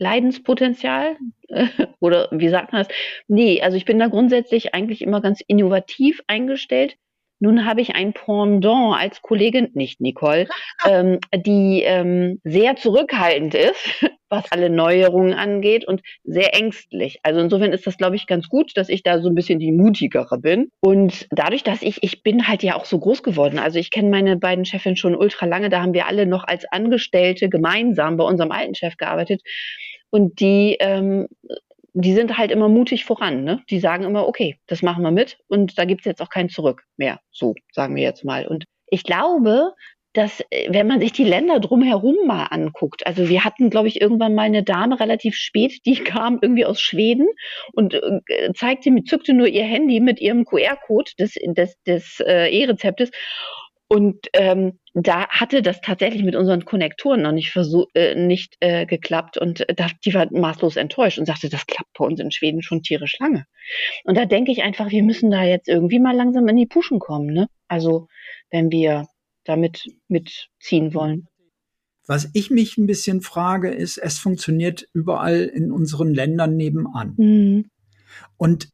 Leidenspotenzial 0.04 1.16
oder 2.00 2.28
wie 2.32 2.50
sagt 2.50 2.74
man 2.74 2.84
das? 2.84 2.96
Nee, 3.28 3.62
also 3.62 3.78
ich 3.78 3.86
bin 3.86 4.00
da 4.00 4.08
grundsätzlich 4.08 4.74
eigentlich 4.74 5.02
immer 5.02 5.22
ganz 5.22 5.42
innovativ 5.42 6.22
eingestellt. 6.28 6.98
Nun 7.44 7.66
habe 7.66 7.82
ich 7.82 7.94
ein 7.94 8.14
Pendant 8.14 8.96
als 8.98 9.22
Kollegin, 9.22 9.70
nicht 9.74 10.00
Nicole, 10.00 10.48
ähm, 10.88 11.20
die 11.36 11.82
ähm, 11.84 12.40
sehr 12.46 12.78
zurückhaltend 12.78 13.54
ist, 13.54 14.06
was 14.30 14.50
alle 14.50 14.70
Neuerungen 14.70 15.34
angeht 15.34 15.86
und 15.86 16.02
sehr 16.24 16.56
ängstlich. 16.56 17.20
Also 17.22 17.42
insofern 17.42 17.74
ist 17.74 17.86
das, 17.86 17.98
glaube 17.98 18.16
ich, 18.16 18.28
ganz 18.28 18.48
gut, 18.48 18.72
dass 18.76 18.88
ich 18.88 19.04
da 19.04 19.22
so 19.22 19.28
ein 19.28 19.36
bisschen 19.36 19.60
die 19.60 19.74
mutigere 19.74 20.40
bin. 20.40 20.70
Und 20.80 21.28
dadurch, 21.32 21.64
dass 21.64 21.82
ich, 21.82 22.02
ich 22.02 22.24
bin 22.24 22.48
halt 22.48 22.64
ja 22.64 22.76
auch 22.78 22.86
so 22.86 22.98
groß 22.98 23.24
geworden. 23.24 23.60
Also 23.60 23.78
ich 23.78 23.92
kenne 23.92 24.10
meine 24.10 24.38
beiden 24.38 24.64
Chefinnen 24.64 24.96
schon 24.96 25.14
ultra 25.14 25.46
lange. 25.46 25.70
Da 25.70 25.82
haben 25.82 25.94
wir 25.94 26.08
alle 26.08 26.26
noch 26.26 26.46
als 26.46 26.64
Angestellte 26.72 27.50
gemeinsam 27.50 28.16
bei 28.16 28.24
unserem 28.24 28.52
alten 28.52 28.74
Chef 28.74 28.96
gearbeitet. 28.96 29.42
Und 30.14 30.40
die 30.40 30.78
ähm, 30.80 31.28
die 31.94 32.14
sind 32.14 32.38
halt 32.38 32.52
immer 32.52 32.70
mutig 32.70 33.06
voran. 33.06 33.44
Ne? 33.44 33.62
Die 33.70 33.80
sagen 33.80 34.04
immer, 34.04 34.28
okay, 34.28 34.60
das 34.68 34.82
machen 34.82 35.04
wir 35.04 35.12
mit 35.12 35.38
und 35.48 35.78
da 35.78 35.86
gibt's 35.86 36.06
jetzt 36.06 36.22
auch 36.22 36.30
kein 36.30 36.50
Zurück 36.50 36.84
mehr. 36.98 37.20
So, 37.32 37.56
sagen 37.72 37.96
wir 37.96 38.04
jetzt 38.04 38.26
mal. 38.26 38.48
Und 38.48 38.66
ich 38.88 39.04
glaube, 39.04 39.74
dass, 40.14 40.42
äh, 40.50 40.70
wenn 40.70 40.88
man 40.88 41.00
sich 41.02 41.12
die 41.12 41.24
Länder 41.24 41.60
drumherum 41.60 42.16
mal 42.26 42.46
anguckt, 42.46 43.06
also 43.06 43.30
wir 43.30 43.44
hatten, 43.44 43.70
glaube 43.70 43.88
ich, 43.88 44.02
irgendwann 44.02 44.36
mal 44.36 44.44
eine 44.44 44.64
Dame 44.64 45.00
relativ 45.00 45.36
spät, 45.36 45.86
die 45.86 45.96
kam 46.04 46.40
irgendwie 46.42 46.66
aus 46.66 46.82
Schweden 46.82 47.28
und 47.74 47.94
äh, 47.94 48.54
zeigte 48.56 48.92
zückte 49.06 49.34
nur 49.34 49.48
ihr 49.48 49.64
Handy 49.64 50.00
mit 50.00 50.20
ihrem 50.20 50.46
QR-Code 50.46 51.12
des, 51.20 51.36
des, 51.44 51.76
des 51.84 52.20
äh, 52.22 52.50
E-Rezeptes 52.50 53.12
und 53.88 54.28
ähm, 54.34 54.80
da 54.94 55.28
hatte 55.28 55.62
das 55.62 55.82
tatsächlich 55.82 56.24
mit 56.24 56.36
unseren 56.36 56.66
Konnektoren 56.66 57.22
noch 57.22 57.32
nicht 57.32 57.52
versuch, 57.52 57.86
äh, 57.94 58.16
nicht 58.16 58.56
äh, 58.60 58.86
geklappt 58.86 59.38
und 59.38 59.68
äh, 59.68 59.74
da, 59.74 59.88
die 60.06 60.14
war 60.14 60.28
maßlos 60.32 60.78
enttäuscht 60.78 61.20
und 61.20 61.26
sagte, 61.26 61.50
das 61.50 61.66
klappt 61.66 61.94
bei 61.98 62.06
uns 62.06 62.20
in 62.20 62.32
Schweden 62.32 62.62
schon 62.62 62.84
tierisch 62.84 63.18
lange. 63.20 63.46
Und 64.04 64.16
da 64.16 64.26
denke 64.26 64.52
ich 64.52 64.64
einfach, 64.64 64.90
wir 64.92 65.04
müssen 65.04 65.32
da 65.32 65.44
jetzt 65.44 65.68
irgendwie 65.68 66.00
mal 66.00 66.16
langsam 66.16 66.48
in 66.48 66.58
die 66.58 66.66
Puschen 66.66 67.00
kommen, 67.00 67.28
ne? 67.28 67.48
Also 67.68 68.08
wenn 68.52 68.72
wir 68.72 69.08
damit 69.46 69.86
mitziehen 70.08 70.94
wollen. 70.94 71.28
Was 72.06 72.30
ich 72.34 72.50
mich 72.50 72.78
ein 72.78 72.86
bisschen 72.86 73.22
frage, 73.22 73.70
ist, 73.70 73.98
es 73.98 74.20
funktioniert 74.20 74.88
überall 74.94 75.44
in 75.44 75.72
unseren 75.72 76.14
Ländern 76.14 76.56
nebenan. 76.56 77.14
Mhm. 77.18 77.70
Und 78.38 78.70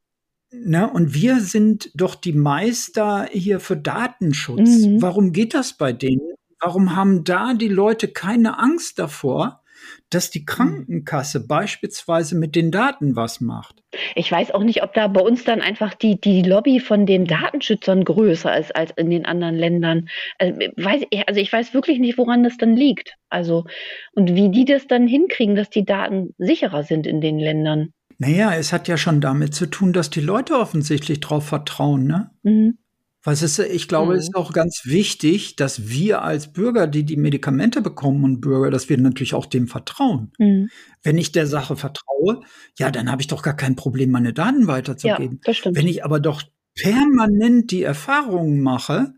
Ne, 0.52 0.90
und 0.90 1.14
wir 1.14 1.42
sind 1.42 1.92
doch 1.94 2.16
die 2.16 2.34
Meister 2.34 3.28
hier 3.32 3.60
für 3.60 3.78
Datenschutz. 3.78 4.86
Mhm. 4.86 5.02
Warum 5.02 5.32
geht 5.32 5.54
das 5.54 5.74
bei 5.74 5.94
denen? 5.94 6.34
Warum 6.60 6.96
haben 6.96 7.24
da 7.24 7.54
die 7.54 7.68
Leute 7.68 8.08
keine 8.08 8.60
Angst 8.60 8.98
davor, 8.98 9.62
dass 10.10 10.32
die 10.32 10.46
Krankenkasse 10.46 11.46
beispielsweise 11.48 12.36
mit 12.36 12.56
den 12.56 12.72
Daten 12.72 13.16
was 13.16 13.42
macht? 13.42 13.84
Ich 14.16 14.32
weiß 14.32 14.52
auch 14.52 14.64
nicht, 14.64 14.84
ob 14.84 14.94
da 14.94 15.08
bei 15.08 15.22
uns 15.22 15.44
dann 15.44 15.62
einfach 15.62 15.94
die, 15.94 16.20
die 16.20 16.42
Lobby 16.42 16.80
von 16.80 17.06
den 17.06 17.26
Datenschützern 17.26 18.04
größer 18.04 18.58
ist 18.58 18.76
als 18.76 18.92
in 18.98 19.10
den 19.10 19.26
anderen 19.26 19.56
Ländern. 19.56 20.10
Also, 20.40 20.60
weiß, 20.60 21.04
also 21.28 21.40
ich 21.40 21.54
weiß 21.54 21.74
wirklich 21.74 22.00
nicht, 22.00 22.18
woran 22.18 22.44
das 22.44 22.58
dann 22.58 22.76
liegt. 22.76 23.16
Also, 23.30 23.66
und 24.14 24.36
wie 24.36 24.50
die 24.50 24.66
das 24.66 24.88
dann 24.88 25.08
hinkriegen, 25.08 25.56
dass 25.56 25.70
die 25.70 25.86
Daten 25.86 26.34
sicherer 26.38 26.84
sind 26.84 27.08
in 27.08 27.22
den 27.22 27.40
Ländern. 27.40 27.94
Naja, 28.20 28.54
es 28.54 28.74
hat 28.74 28.88
ja 28.88 28.98
schon 28.98 29.22
damit 29.22 29.56
zu 29.56 29.66
tun, 29.66 29.94
dass 29.94 30.10
die 30.10 30.22
Leute 30.22 30.56
offensichtlich 30.60 31.22
drauf 31.22 31.48
vertrauen, 31.48 32.06
ne? 32.06 32.32
Mhm. 32.44 32.78
Was 33.24 33.42
ist, 33.42 33.60
ich 33.60 33.88
glaube, 33.88 34.14
es 34.14 34.26
mhm. 34.26 34.30
ist 34.30 34.36
auch 34.36 34.54
ganz 34.54 34.82
wichtig, 34.86 35.56
dass 35.56 35.90
wir 35.90 36.22
als 36.22 36.54
Bürger, 36.54 36.88
die 36.88 37.04
die 37.04 37.18
Medikamente 37.18 37.82
bekommen 37.82 38.24
und 38.24 38.40
Bürger, 38.40 38.72
dass 38.72 38.88
wir 38.88 38.98
natürlich 38.98 39.34
auch 39.34 39.46
dem 39.46 39.68
vertrauen. 39.68 40.32
Mhm. 40.38 40.70
Wenn 41.04 41.18
ich 41.18 41.32
der 41.32 41.48
Sache 41.48 41.76
vertraue, 41.76 42.42
ja, 42.78 42.92
dann 42.92 43.12
habe 43.12 43.22
ich 43.22 43.28
doch 43.28 43.42
gar 43.42 43.56
kein 43.56 43.76
Problem, 43.76 44.12
meine 44.12 44.34
Daten 44.34 44.68
weiterzugeben. 44.68 45.36
Ja, 45.36 45.42
das 45.44 45.58
stimmt. 45.58 45.78
Wenn 45.78 45.88
ich 45.88 46.06
aber 46.06 46.20
doch 46.20 46.44
permanent 46.76 47.72
die 47.72 47.84
Erfahrungen 47.84 48.62
mache, 48.62 49.14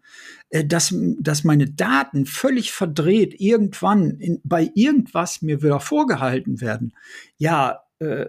äh, 0.50 0.66
dass, 0.66 0.96
dass 1.20 1.44
meine 1.44 1.70
Daten 1.70 2.26
völlig 2.26 2.72
verdreht 2.72 3.40
irgendwann 3.40 4.12
in, 4.20 4.42
bei 4.44 4.70
irgendwas 4.74 5.42
mir 5.42 5.62
wieder 5.62 5.80
vorgehalten 5.80 6.60
werden, 6.60 6.94
ja, 7.38 7.82
äh, 8.00 8.28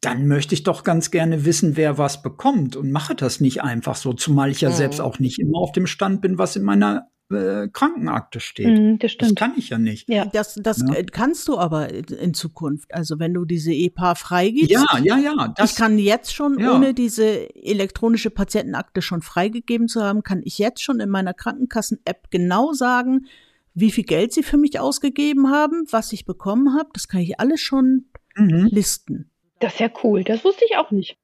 dann 0.00 0.26
möchte 0.26 0.54
ich 0.54 0.62
doch 0.62 0.82
ganz 0.82 1.10
gerne 1.10 1.44
wissen, 1.44 1.76
wer 1.76 1.98
was 1.98 2.22
bekommt 2.22 2.74
und 2.76 2.90
mache 2.90 3.14
das 3.14 3.40
nicht 3.40 3.62
einfach 3.62 3.96
so, 3.96 4.12
zumal 4.12 4.50
ich 4.50 4.62
ja 4.62 4.70
mhm. 4.70 4.74
selbst 4.74 5.00
auch 5.00 5.18
nicht 5.18 5.38
immer 5.38 5.58
auf 5.58 5.72
dem 5.72 5.86
Stand 5.86 6.22
bin, 6.22 6.38
was 6.38 6.56
in 6.56 6.62
meiner 6.62 7.08
äh, 7.30 7.68
Krankenakte 7.68 8.40
steht. 8.40 8.66
Mhm, 8.66 8.98
das, 8.98 9.16
das, 9.18 9.34
kann 9.34 9.52
ich 9.56 9.68
ja 9.68 9.78
nicht. 9.78 10.08
Ja, 10.08 10.24
das, 10.24 10.54
das 10.54 10.78
ja. 10.80 11.02
kannst 11.12 11.48
du 11.48 11.58
aber 11.58 11.92
in 11.92 12.34
Zukunft. 12.34 12.92
Also 12.94 13.18
wenn 13.18 13.34
du 13.34 13.44
diese 13.44 13.72
EPA 13.72 14.14
freigibst. 14.14 14.70
Ja, 14.70 14.84
ja, 15.02 15.18
ja. 15.18 15.52
Das, 15.56 15.72
ich 15.72 15.76
kann 15.76 15.98
jetzt 15.98 16.34
schon, 16.34 16.58
ja. 16.58 16.74
ohne 16.74 16.94
diese 16.94 17.54
elektronische 17.54 18.30
Patientenakte 18.30 19.02
schon 19.02 19.22
freigegeben 19.22 19.86
zu 19.86 20.02
haben, 20.02 20.22
kann 20.22 20.40
ich 20.44 20.58
jetzt 20.58 20.82
schon 20.82 20.98
in 20.98 21.10
meiner 21.10 21.34
Krankenkassen-App 21.34 22.30
genau 22.30 22.72
sagen, 22.72 23.26
wie 23.74 23.92
viel 23.92 24.04
Geld 24.04 24.32
sie 24.32 24.42
für 24.42 24.56
mich 24.56 24.80
ausgegeben 24.80 25.50
haben, 25.50 25.84
was 25.90 26.12
ich 26.12 26.24
bekommen 26.24 26.74
habe. 26.76 26.88
Das 26.94 27.06
kann 27.06 27.20
ich 27.20 27.38
alles 27.38 27.60
schon 27.60 28.06
mhm. 28.34 28.68
listen. 28.70 29.30
Das 29.60 29.74
ist 29.74 29.80
ja 29.80 29.90
cool. 30.02 30.24
Das 30.24 30.44
wusste 30.44 30.64
ich 30.68 30.76
auch 30.76 30.90
nicht. 30.90 31.16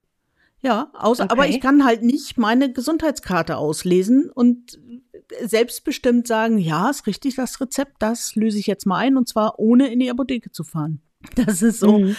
Ja, 0.60 0.90
außer, 0.94 1.24
okay. 1.24 1.32
aber 1.32 1.48
ich 1.48 1.60
kann 1.60 1.84
halt 1.84 2.02
nicht 2.02 2.38
meine 2.38 2.72
Gesundheitskarte 2.72 3.56
auslesen 3.56 4.30
und 4.30 4.78
selbstbestimmt 5.42 6.26
sagen, 6.26 6.58
ja, 6.58 6.90
ist 6.90 7.06
richtig 7.06 7.36
das 7.36 7.60
Rezept, 7.60 7.96
das 7.98 8.34
löse 8.36 8.58
ich 8.58 8.66
jetzt 8.66 8.86
mal 8.86 8.98
ein 8.98 9.16
und 9.16 9.28
zwar 9.28 9.58
ohne 9.58 9.92
in 9.92 10.00
die 10.00 10.10
Apotheke 10.10 10.50
zu 10.50 10.64
fahren. 10.64 11.00
Das 11.34 11.60
ist 11.60 11.80
so, 11.80 11.98
mhm. 11.98 12.16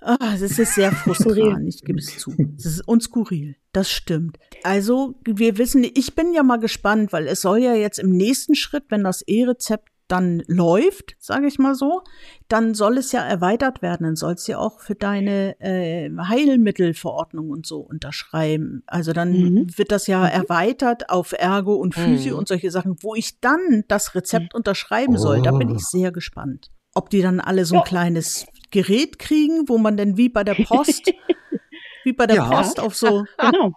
ah, 0.00 0.16
das 0.18 0.58
ist 0.58 0.74
sehr 0.74 0.90
frustrierend, 1.04 1.72
ich 1.72 1.84
gebe 1.84 2.00
es 2.00 2.18
zu. 2.18 2.34
Das 2.36 2.66
ist 2.66 2.88
unskurril, 2.88 3.56
das 3.72 3.90
stimmt. 3.90 4.38
Also, 4.64 5.14
wir 5.24 5.56
wissen, 5.56 5.84
ich 5.84 6.16
bin 6.16 6.32
ja 6.32 6.42
mal 6.42 6.56
gespannt, 6.56 7.12
weil 7.12 7.28
es 7.28 7.42
soll 7.42 7.58
ja 7.58 7.74
jetzt 7.74 7.98
im 8.00 8.10
nächsten 8.10 8.56
Schritt, 8.56 8.84
wenn 8.88 9.04
das 9.04 9.22
E-Rezept 9.22 9.88
dann 10.10 10.42
läuft, 10.46 11.14
sage 11.18 11.46
ich 11.46 11.58
mal 11.58 11.74
so, 11.74 12.02
dann 12.48 12.74
soll 12.74 12.98
es 12.98 13.12
ja 13.12 13.22
erweitert 13.22 13.82
werden. 13.82 14.04
Dann 14.04 14.16
sollst 14.16 14.48
du 14.48 14.52
ja 14.52 14.58
auch 14.58 14.80
für 14.80 14.94
deine 14.94 15.58
äh, 15.60 16.10
Heilmittelverordnung 16.10 17.50
und 17.50 17.66
so 17.66 17.80
unterschreiben. 17.80 18.82
Also 18.86 19.12
dann 19.12 19.32
mhm. 19.32 19.78
wird 19.78 19.92
das 19.92 20.06
ja 20.06 20.20
mhm. 20.20 20.42
erweitert 20.42 21.10
auf 21.10 21.32
Ergo 21.32 21.74
und 21.74 21.94
Physio 21.94 22.34
mhm. 22.34 22.40
und 22.40 22.48
solche 22.48 22.70
Sachen, 22.70 22.96
wo 23.02 23.14
ich 23.14 23.40
dann 23.40 23.84
das 23.88 24.14
Rezept 24.14 24.54
unterschreiben 24.54 25.16
soll. 25.16 25.42
Da 25.42 25.52
bin 25.52 25.68
ich 25.68 25.82
oh. 25.82 25.88
sehr 25.90 26.12
gespannt. 26.12 26.70
Ob 26.94 27.10
die 27.10 27.22
dann 27.22 27.38
alle 27.38 27.64
so 27.64 27.76
ein 27.76 27.80
ja. 27.80 27.84
kleines 27.84 28.46
Gerät 28.70 29.18
kriegen, 29.18 29.68
wo 29.68 29.78
man 29.78 29.96
dann 29.96 30.16
wie 30.16 30.28
bei 30.28 30.42
der 30.42 30.54
Post, 30.54 31.12
wie 32.04 32.12
bei 32.12 32.26
der 32.26 32.36
ja. 32.36 32.48
Post 32.48 32.80
auf 32.80 32.96
so. 32.96 33.24
Genau. 33.38 33.74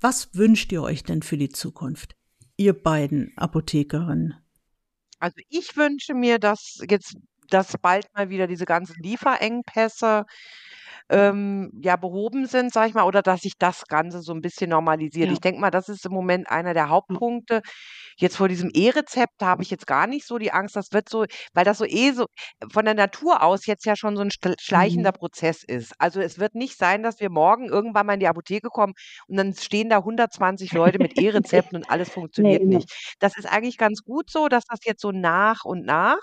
Was 0.00 0.34
wünscht 0.34 0.70
ihr 0.72 0.82
euch 0.82 1.02
denn 1.02 1.22
für 1.22 1.38
die 1.38 1.48
Zukunft? 1.48 2.14
Ihr 2.56 2.74
beiden 2.74 3.32
Apothekerinnen. 3.36 4.34
Also 5.20 5.36
ich 5.48 5.76
wünsche 5.76 6.14
mir, 6.14 6.38
dass 6.38 6.78
jetzt 6.88 7.16
dass 7.50 7.76
bald 7.78 8.06
mal 8.14 8.30
wieder 8.30 8.46
diese 8.46 8.64
ganzen 8.64 8.96
Lieferengpässe 9.02 10.24
ähm, 11.10 11.70
ja 11.82 11.96
behoben 11.96 12.46
sind, 12.46 12.72
sage 12.72 12.88
ich 12.88 12.94
mal, 12.94 13.04
oder 13.04 13.22
dass 13.22 13.42
sich 13.42 13.54
das 13.58 13.84
Ganze 13.86 14.20
so 14.22 14.32
ein 14.32 14.40
bisschen 14.40 14.70
normalisiert. 14.70 15.30
Ja. 15.30 15.32
Ich 15.32 15.40
denke 15.40 15.60
mal, 15.60 15.70
das 15.70 15.88
ist 15.88 16.06
im 16.06 16.12
Moment 16.12 16.48
einer 16.50 16.74
der 16.74 16.88
Hauptpunkte. 16.88 17.62
Jetzt 18.16 18.36
vor 18.36 18.48
diesem 18.48 18.70
E-Rezept, 18.72 19.42
habe 19.42 19.62
ich 19.62 19.70
jetzt 19.70 19.86
gar 19.86 20.06
nicht 20.06 20.26
so 20.26 20.38
die 20.38 20.52
Angst, 20.52 20.76
das 20.76 20.92
wird 20.92 21.08
so 21.08 21.24
weil 21.52 21.64
das 21.64 21.78
so 21.78 21.84
eh 21.84 22.12
so 22.12 22.26
von 22.72 22.84
der 22.84 22.94
Natur 22.94 23.42
aus 23.42 23.66
jetzt 23.66 23.84
ja 23.86 23.96
schon 23.96 24.16
so 24.16 24.22
ein 24.22 24.30
schleichender 24.60 25.12
Mhm. 25.12 25.16
Prozess 25.18 25.64
ist. 25.64 25.92
Also, 25.98 26.20
es 26.20 26.38
wird 26.38 26.54
nicht 26.54 26.78
sein, 26.78 27.02
dass 27.02 27.20
wir 27.20 27.30
morgen 27.30 27.68
irgendwann 27.68 28.06
mal 28.06 28.14
in 28.14 28.20
die 28.20 28.28
Apotheke 28.28 28.68
kommen 28.68 28.94
und 29.26 29.36
dann 29.36 29.54
stehen 29.54 29.88
da 29.90 29.98
120 30.04 30.72
Leute 30.72 30.98
mit 30.98 31.12
E-Rezepten 31.18 31.76
und 31.76 31.90
alles 31.90 32.10
funktioniert 32.10 32.62
genau. 32.62 32.68
nicht. 32.68 32.90
Das 33.18 33.36
ist 33.36 33.46
eigentlich 33.46 33.78
ganz 33.78 34.02
gut 34.04 34.30
so, 34.30 34.48
dass 34.48 34.64
das 34.66 34.80
jetzt 34.84 35.02
so 35.02 35.10
nach 35.12 35.64
und 35.64 35.84
nach 35.84 36.20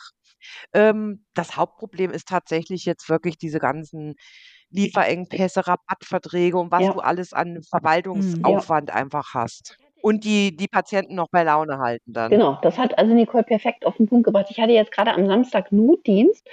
ähm, 0.73 1.25
das 1.33 1.55
Hauptproblem 1.57 2.11
ist 2.11 2.27
tatsächlich 2.27 2.85
jetzt 2.85 3.09
wirklich 3.09 3.37
diese 3.37 3.59
ganzen 3.59 4.15
Lieferengpässe, 4.71 5.67
Rabattverträge 5.67 6.57
und 6.57 6.71
was 6.71 6.87
Ja. 6.87 6.91
du 6.91 6.99
alles 6.99 7.33
an 7.33 7.61
Mhm, 8.13 8.45
ja. 8.47 8.63
Verwaltungsaufwand 8.63 8.91
einfach 8.91 9.33
hast. 9.33 9.77
Und 10.01 10.23
die 10.23 10.55
die 10.55 10.67
Patienten 10.67 11.15
noch 11.15 11.29
bei 11.29 11.43
Laune 11.43 11.77
halten 11.79 12.13
dann. 12.13 12.31
Genau, 12.31 12.57
das 12.61 12.77
hat 12.77 12.97
also 12.97 13.13
Nicole 13.13 13.43
perfekt 13.43 13.85
auf 13.85 13.97
den 13.97 14.07
Punkt 14.07 14.25
gebracht. 14.25 14.47
Ich 14.49 14.59
hatte 14.59 14.73
jetzt 14.73 14.91
gerade 14.91 15.13
am 15.13 15.27
Samstag 15.27 15.71
Notdienst. 15.71 16.47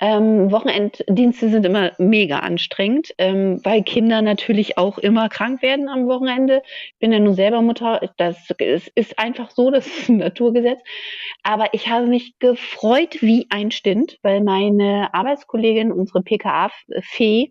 Ähm, 0.00 0.50
Wochenenddienste 0.50 1.48
sind 1.48 1.64
immer 1.64 1.92
mega 1.98 2.40
anstrengend, 2.40 3.14
ähm, 3.18 3.60
weil 3.62 3.84
Kinder 3.84 4.20
natürlich 4.20 4.76
auch 4.76 4.98
immer 4.98 5.28
krank 5.28 5.62
werden 5.62 5.88
am 5.88 6.08
Wochenende. 6.08 6.62
Ich 6.88 6.98
bin 6.98 7.12
ja 7.12 7.20
nun 7.20 7.34
selber 7.34 7.62
Mutter. 7.62 8.10
Das 8.16 8.36
ist, 8.58 8.90
ist 8.96 9.18
einfach 9.18 9.52
so, 9.52 9.70
das 9.70 9.86
ist 9.86 10.08
ein 10.08 10.16
Naturgesetz. 10.16 10.80
Aber 11.44 11.72
ich 11.72 11.88
habe 11.88 12.08
mich 12.08 12.36
gefreut 12.40 13.22
wie 13.22 13.46
ein 13.50 13.70
Stint, 13.70 14.18
weil 14.22 14.42
meine 14.42 15.14
Arbeitskollegin, 15.14 15.92
unsere 15.92 16.22
PKA-Fee, 16.22 17.50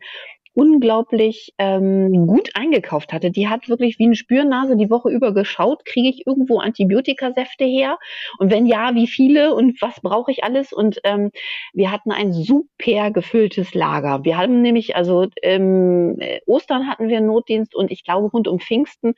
unglaublich 0.53 1.53
ähm, 1.57 2.27
gut 2.27 2.49
eingekauft 2.55 3.13
hatte. 3.13 3.31
Die 3.31 3.47
hat 3.47 3.69
wirklich 3.69 3.99
wie 3.99 4.05
eine 4.05 4.15
Spürnase 4.15 4.75
die 4.75 4.89
Woche 4.89 5.09
über 5.09 5.33
geschaut, 5.33 5.85
kriege 5.85 6.09
ich 6.09 6.27
irgendwo 6.27 6.59
Antibiotikasäfte 6.59 7.63
her? 7.63 7.97
Und 8.37 8.51
wenn 8.51 8.65
ja, 8.65 8.93
wie 8.95 9.07
viele 9.07 9.55
und 9.55 9.81
was 9.81 10.01
brauche 10.01 10.31
ich 10.31 10.43
alles? 10.43 10.73
Und 10.73 10.99
ähm, 11.03 11.31
wir 11.73 11.91
hatten 11.91 12.11
ein 12.11 12.33
super 12.33 13.11
gefülltes 13.11 13.73
Lager. 13.73 14.23
Wir 14.23 14.37
haben 14.37 14.61
nämlich, 14.61 14.95
also 14.95 15.27
ähm, 15.41 16.19
Ostern 16.45 16.87
hatten 16.87 17.07
wir 17.07 17.21
Notdienst 17.21 17.75
und 17.75 17.91
ich 17.91 18.03
glaube 18.03 18.27
rund 18.27 18.47
um 18.47 18.59
Pfingsten 18.59 19.13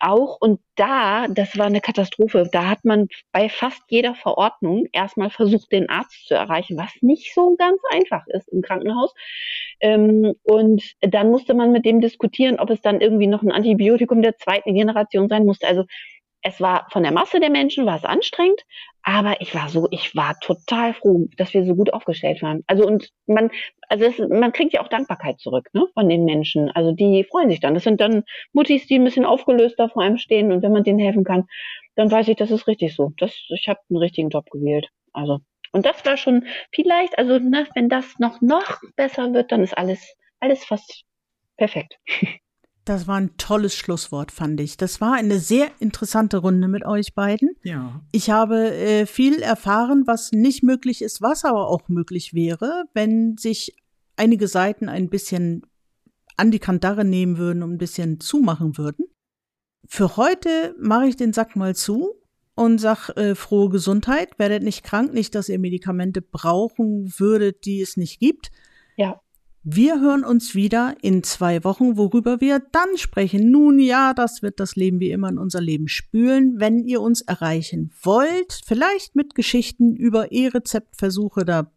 auch. 0.00 0.38
Und 0.40 0.60
da, 0.76 1.26
das 1.28 1.58
war 1.58 1.66
eine 1.66 1.80
Katastrophe. 1.80 2.48
Da 2.50 2.68
hat 2.68 2.84
man 2.84 3.08
bei 3.32 3.48
fast 3.48 3.82
jeder 3.88 4.14
Verordnung 4.14 4.86
erstmal 4.92 5.30
versucht, 5.30 5.72
den 5.72 5.88
Arzt 5.88 6.26
zu 6.26 6.34
erreichen, 6.34 6.76
was 6.76 6.90
nicht 7.00 7.34
so 7.34 7.56
ganz 7.56 7.80
einfach 7.90 8.26
ist 8.28 8.48
im 8.48 8.62
Krankenhaus. 8.62 9.14
Ähm, 9.80 10.34
und 10.42 10.82
dann 11.00 11.30
musste 11.30 11.54
man 11.54 11.72
mit 11.72 11.84
dem 11.84 12.00
diskutieren, 12.00 12.58
ob 12.58 12.70
es 12.70 12.80
dann 12.80 13.00
irgendwie 13.00 13.26
noch 13.26 13.42
ein 13.42 13.52
Antibiotikum 13.52 14.22
der 14.22 14.36
zweiten 14.36 14.74
Generation 14.74 15.28
sein 15.28 15.44
musste. 15.44 15.66
Also 15.66 15.84
es 16.42 16.60
war 16.60 16.86
von 16.90 17.02
der 17.02 17.12
Masse 17.12 17.40
der 17.40 17.50
Menschen 17.50 17.86
war 17.86 17.96
es 17.96 18.04
anstrengend, 18.04 18.62
aber 19.02 19.40
ich 19.40 19.54
war 19.54 19.68
so, 19.68 19.88
ich 19.90 20.14
war 20.14 20.38
total 20.40 20.94
froh, 20.94 21.26
dass 21.36 21.54
wir 21.54 21.64
so 21.64 21.74
gut 21.74 21.92
aufgestellt 21.92 22.42
waren. 22.42 22.62
Also 22.66 22.86
und 22.86 23.10
man, 23.26 23.50
also 23.88 24.04
es, 24.04 24.18
man 24.18 24.52
kriegt 24.52 24.72
ja 24.72 24.82
auch 24.82 24.88
Dankbarkeit 24.88 25.40
zurück, 25.40 25.68
ne, 25.72 25.86
von 25.94 26.08
den 26.08 26.24
Menschen. 26.24 26.70
Also 26.70 26.92
die 26.92 27.24
freuen 27.24 27.50
sich 27.50 27.60
dann. 27.60 27.74
Das 27.74 27.84
sind 27.84 28.00
dann 28.00 28.24
Muttis, 28.52 28.86
die 28.86 28.98
ein 28.98 29.04
bisschen 29.04 29.24
aufgelöster 29.24 29.88
vor 29.88 30.02
einem 30.02 30.18
stehen 30.18 30.52
und 30.52 30.62
wenn 30.62 30.72
man 30.72 30.84
denen 30.84 30.98
helfen 30.98 31.24
kann, 31.24 31.44
dann 31.96 32.10
weiß 32.10 32.28
ich, 32.28 32.36
das 32.36 32.50
ist 32.50 32.66
richtig 32.66 32.94
so. 32.94 33.12
Das, 33.16 33.32
ich 33.48 33.68
habe 33.68 33.80
einen 33.88 33.98
richtigen 33.98 34.30
Job 34.30 34.50
gewählt. 34.50 34.88
Also 35.12 35.40
und 35.72 35.84
das 35.84 36.04
war 36.06 36.16
schon 36.16 36.46
vielleicht, 36.72 37.18
also 37.18 37.38
ne, 37.38 37.66
wenn 37.74 37.88
das 37.88 38.18
noch 38.18 38.40
noch 38.40 38.78
besser 38.96 39.32
wird, 39.34 39.52
dann 39.52 39.62
ist 39.62 39.76
alles 39.76 40.16
alles 40.40 40.64
fast 40.64 41.04
perfekt. 41.56 41.98
Das 42.88 43.06
war 43.06 43.16
ein 43.16 43.36
tolles 43.36 43.74
Schlusswort, 43.74 44.32
fand 44.32 44.58
ich. 44.60 44.78
Das 44.78 44.98
war 45.02 45.12
eine 45.12 45.40
sehr 45.40 45.70
interessante 45.78 46.38
Runde 46.38 46.68
mit 46.68 46.86
euch 46.86 47.14
beiden. 47.14 47.50
Ja. 47.62 48.00
Ich 48.12 48.30
habe 48.30 48.72
äh, 48.72 49.04
viel 49.04 49.42
erfahren, 49.42 50.04
was 50.06 50.32
nicht 50.32 50.62
möglich 50.62 51.02
ist, 51.02 51.20
was 51.20 51.44
aber 51.44 51.68
auch 51.68 51.88
möglich 51.88 52.32
wäre, 52.32 52.84
wenn 52.94 53.36
sich 53.36 53.76
einige 54.16 54.48
Seiten 54.48 54.88
ein 54.88 55.10
bisschen 55.10 55.66
an 56.38 56.50
die 56.50 56.60
Kandare 56.60 57.04
nehmen 57.04 57.36
würden 57.36 57.62
und 57.62 57.72
ein 57.72 57.78
bisschen 57.78 58.20
zumachen 58.20 58.78
würden. 58.78 59.04
Für 59.86 60.16
heute 60.16 60.74
mache 60.80 61.08
ich 61.08 61.16
den 61.16 61.34
Sack 61.34 61.56
mal 61.56 61.76
zu 61.76 62.14
und 62.54 62.78
sag 62.78 63.10
äh, 63.18 63.34
frohe 63.34 63.68
Gesundheit. 63.68 64.38
Werdet 64.38 64.62
nicht 64.62 64.82
krank, 64.82 65.12
nicht, 65.12 65.34
dass 65.34 65.50
ihr 65.50 65.58
Medikamente 65.58 66.22
brauchen 66.22 67.12
würdet, 67.18 67.66
die 67.66 67.82
es 67.82 67.98
nicht 67.98 68.18
gibt. 68.18 68.50
Ja. 68.96 69.20
Wir 69.70 70.00
hören 70.00 70.24
uns 70.24 70.54
wieder 70.54 70.94
in 71.02 71.22
zwei 71.22 71.62
Wochen, 71.62 71.98
worüber 71.98 72.40
wir 72.40 72.62
dann 72.72 72.96
sprechen. 72.96 73.50
Nun 73.50 73.78
ja, 73.78 74.14
das 74.14 74.40
wird 74.40 74.60
das 74.60 74.76
Leben 74.76 74.98
wie 74.98 75.10
immer 75.10 75.28
in 75.28 75.36
unser 75.36 75.60
Leben 75.60 75.88
spülen. 75.88 76.58
Wenn 76.58 76.86
ihr 76.86 77.02
uns 77.02 77.20
erreichen 77.20 77.92
wollt, 78.02 78.62
vielleicht 78.64 79.14
mit 79.14 79.34
Geschichten 79.34 79.94
über 79.94 80.32
E-Rezeptversuche, 80.32 81.44
da 81.44 81.70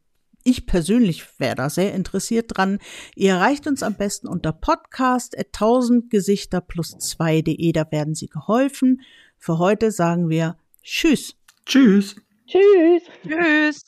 ich 0.45 0.67
persönlich 0.67 1.37
wäre 1.37 1.55
da 1.55 1.69
sehr 1.69 1.93
interessiert 1.93 2.55
dran. 2.55 2.79
Ihr 3.17 3.31
erreicht 3.31 3.67
uns 3.67 3.83
am 3.83 3.95
besten 3.95 4.29
unter 4.29 4.53
podcast 4.53 5.37
1000 5.37 6.09
Gesichter 6.09 6.61
plus 6.61 6.95
2.de, 6.95 7.73
da 7.73 7.91
werden 7.91 8.15
Sie 8.15 8.27
geholfen. 8.27 9.01
Für 9.37 9.57
heute 9.57 9.91
sagen 9.91 10.29
wir 10.29 10.55
Tschüss. 10.81 11.35
Tschüss. 11.65 12.15
Tschüss. 12.47 13.03
Tschüss. 13.27 13.83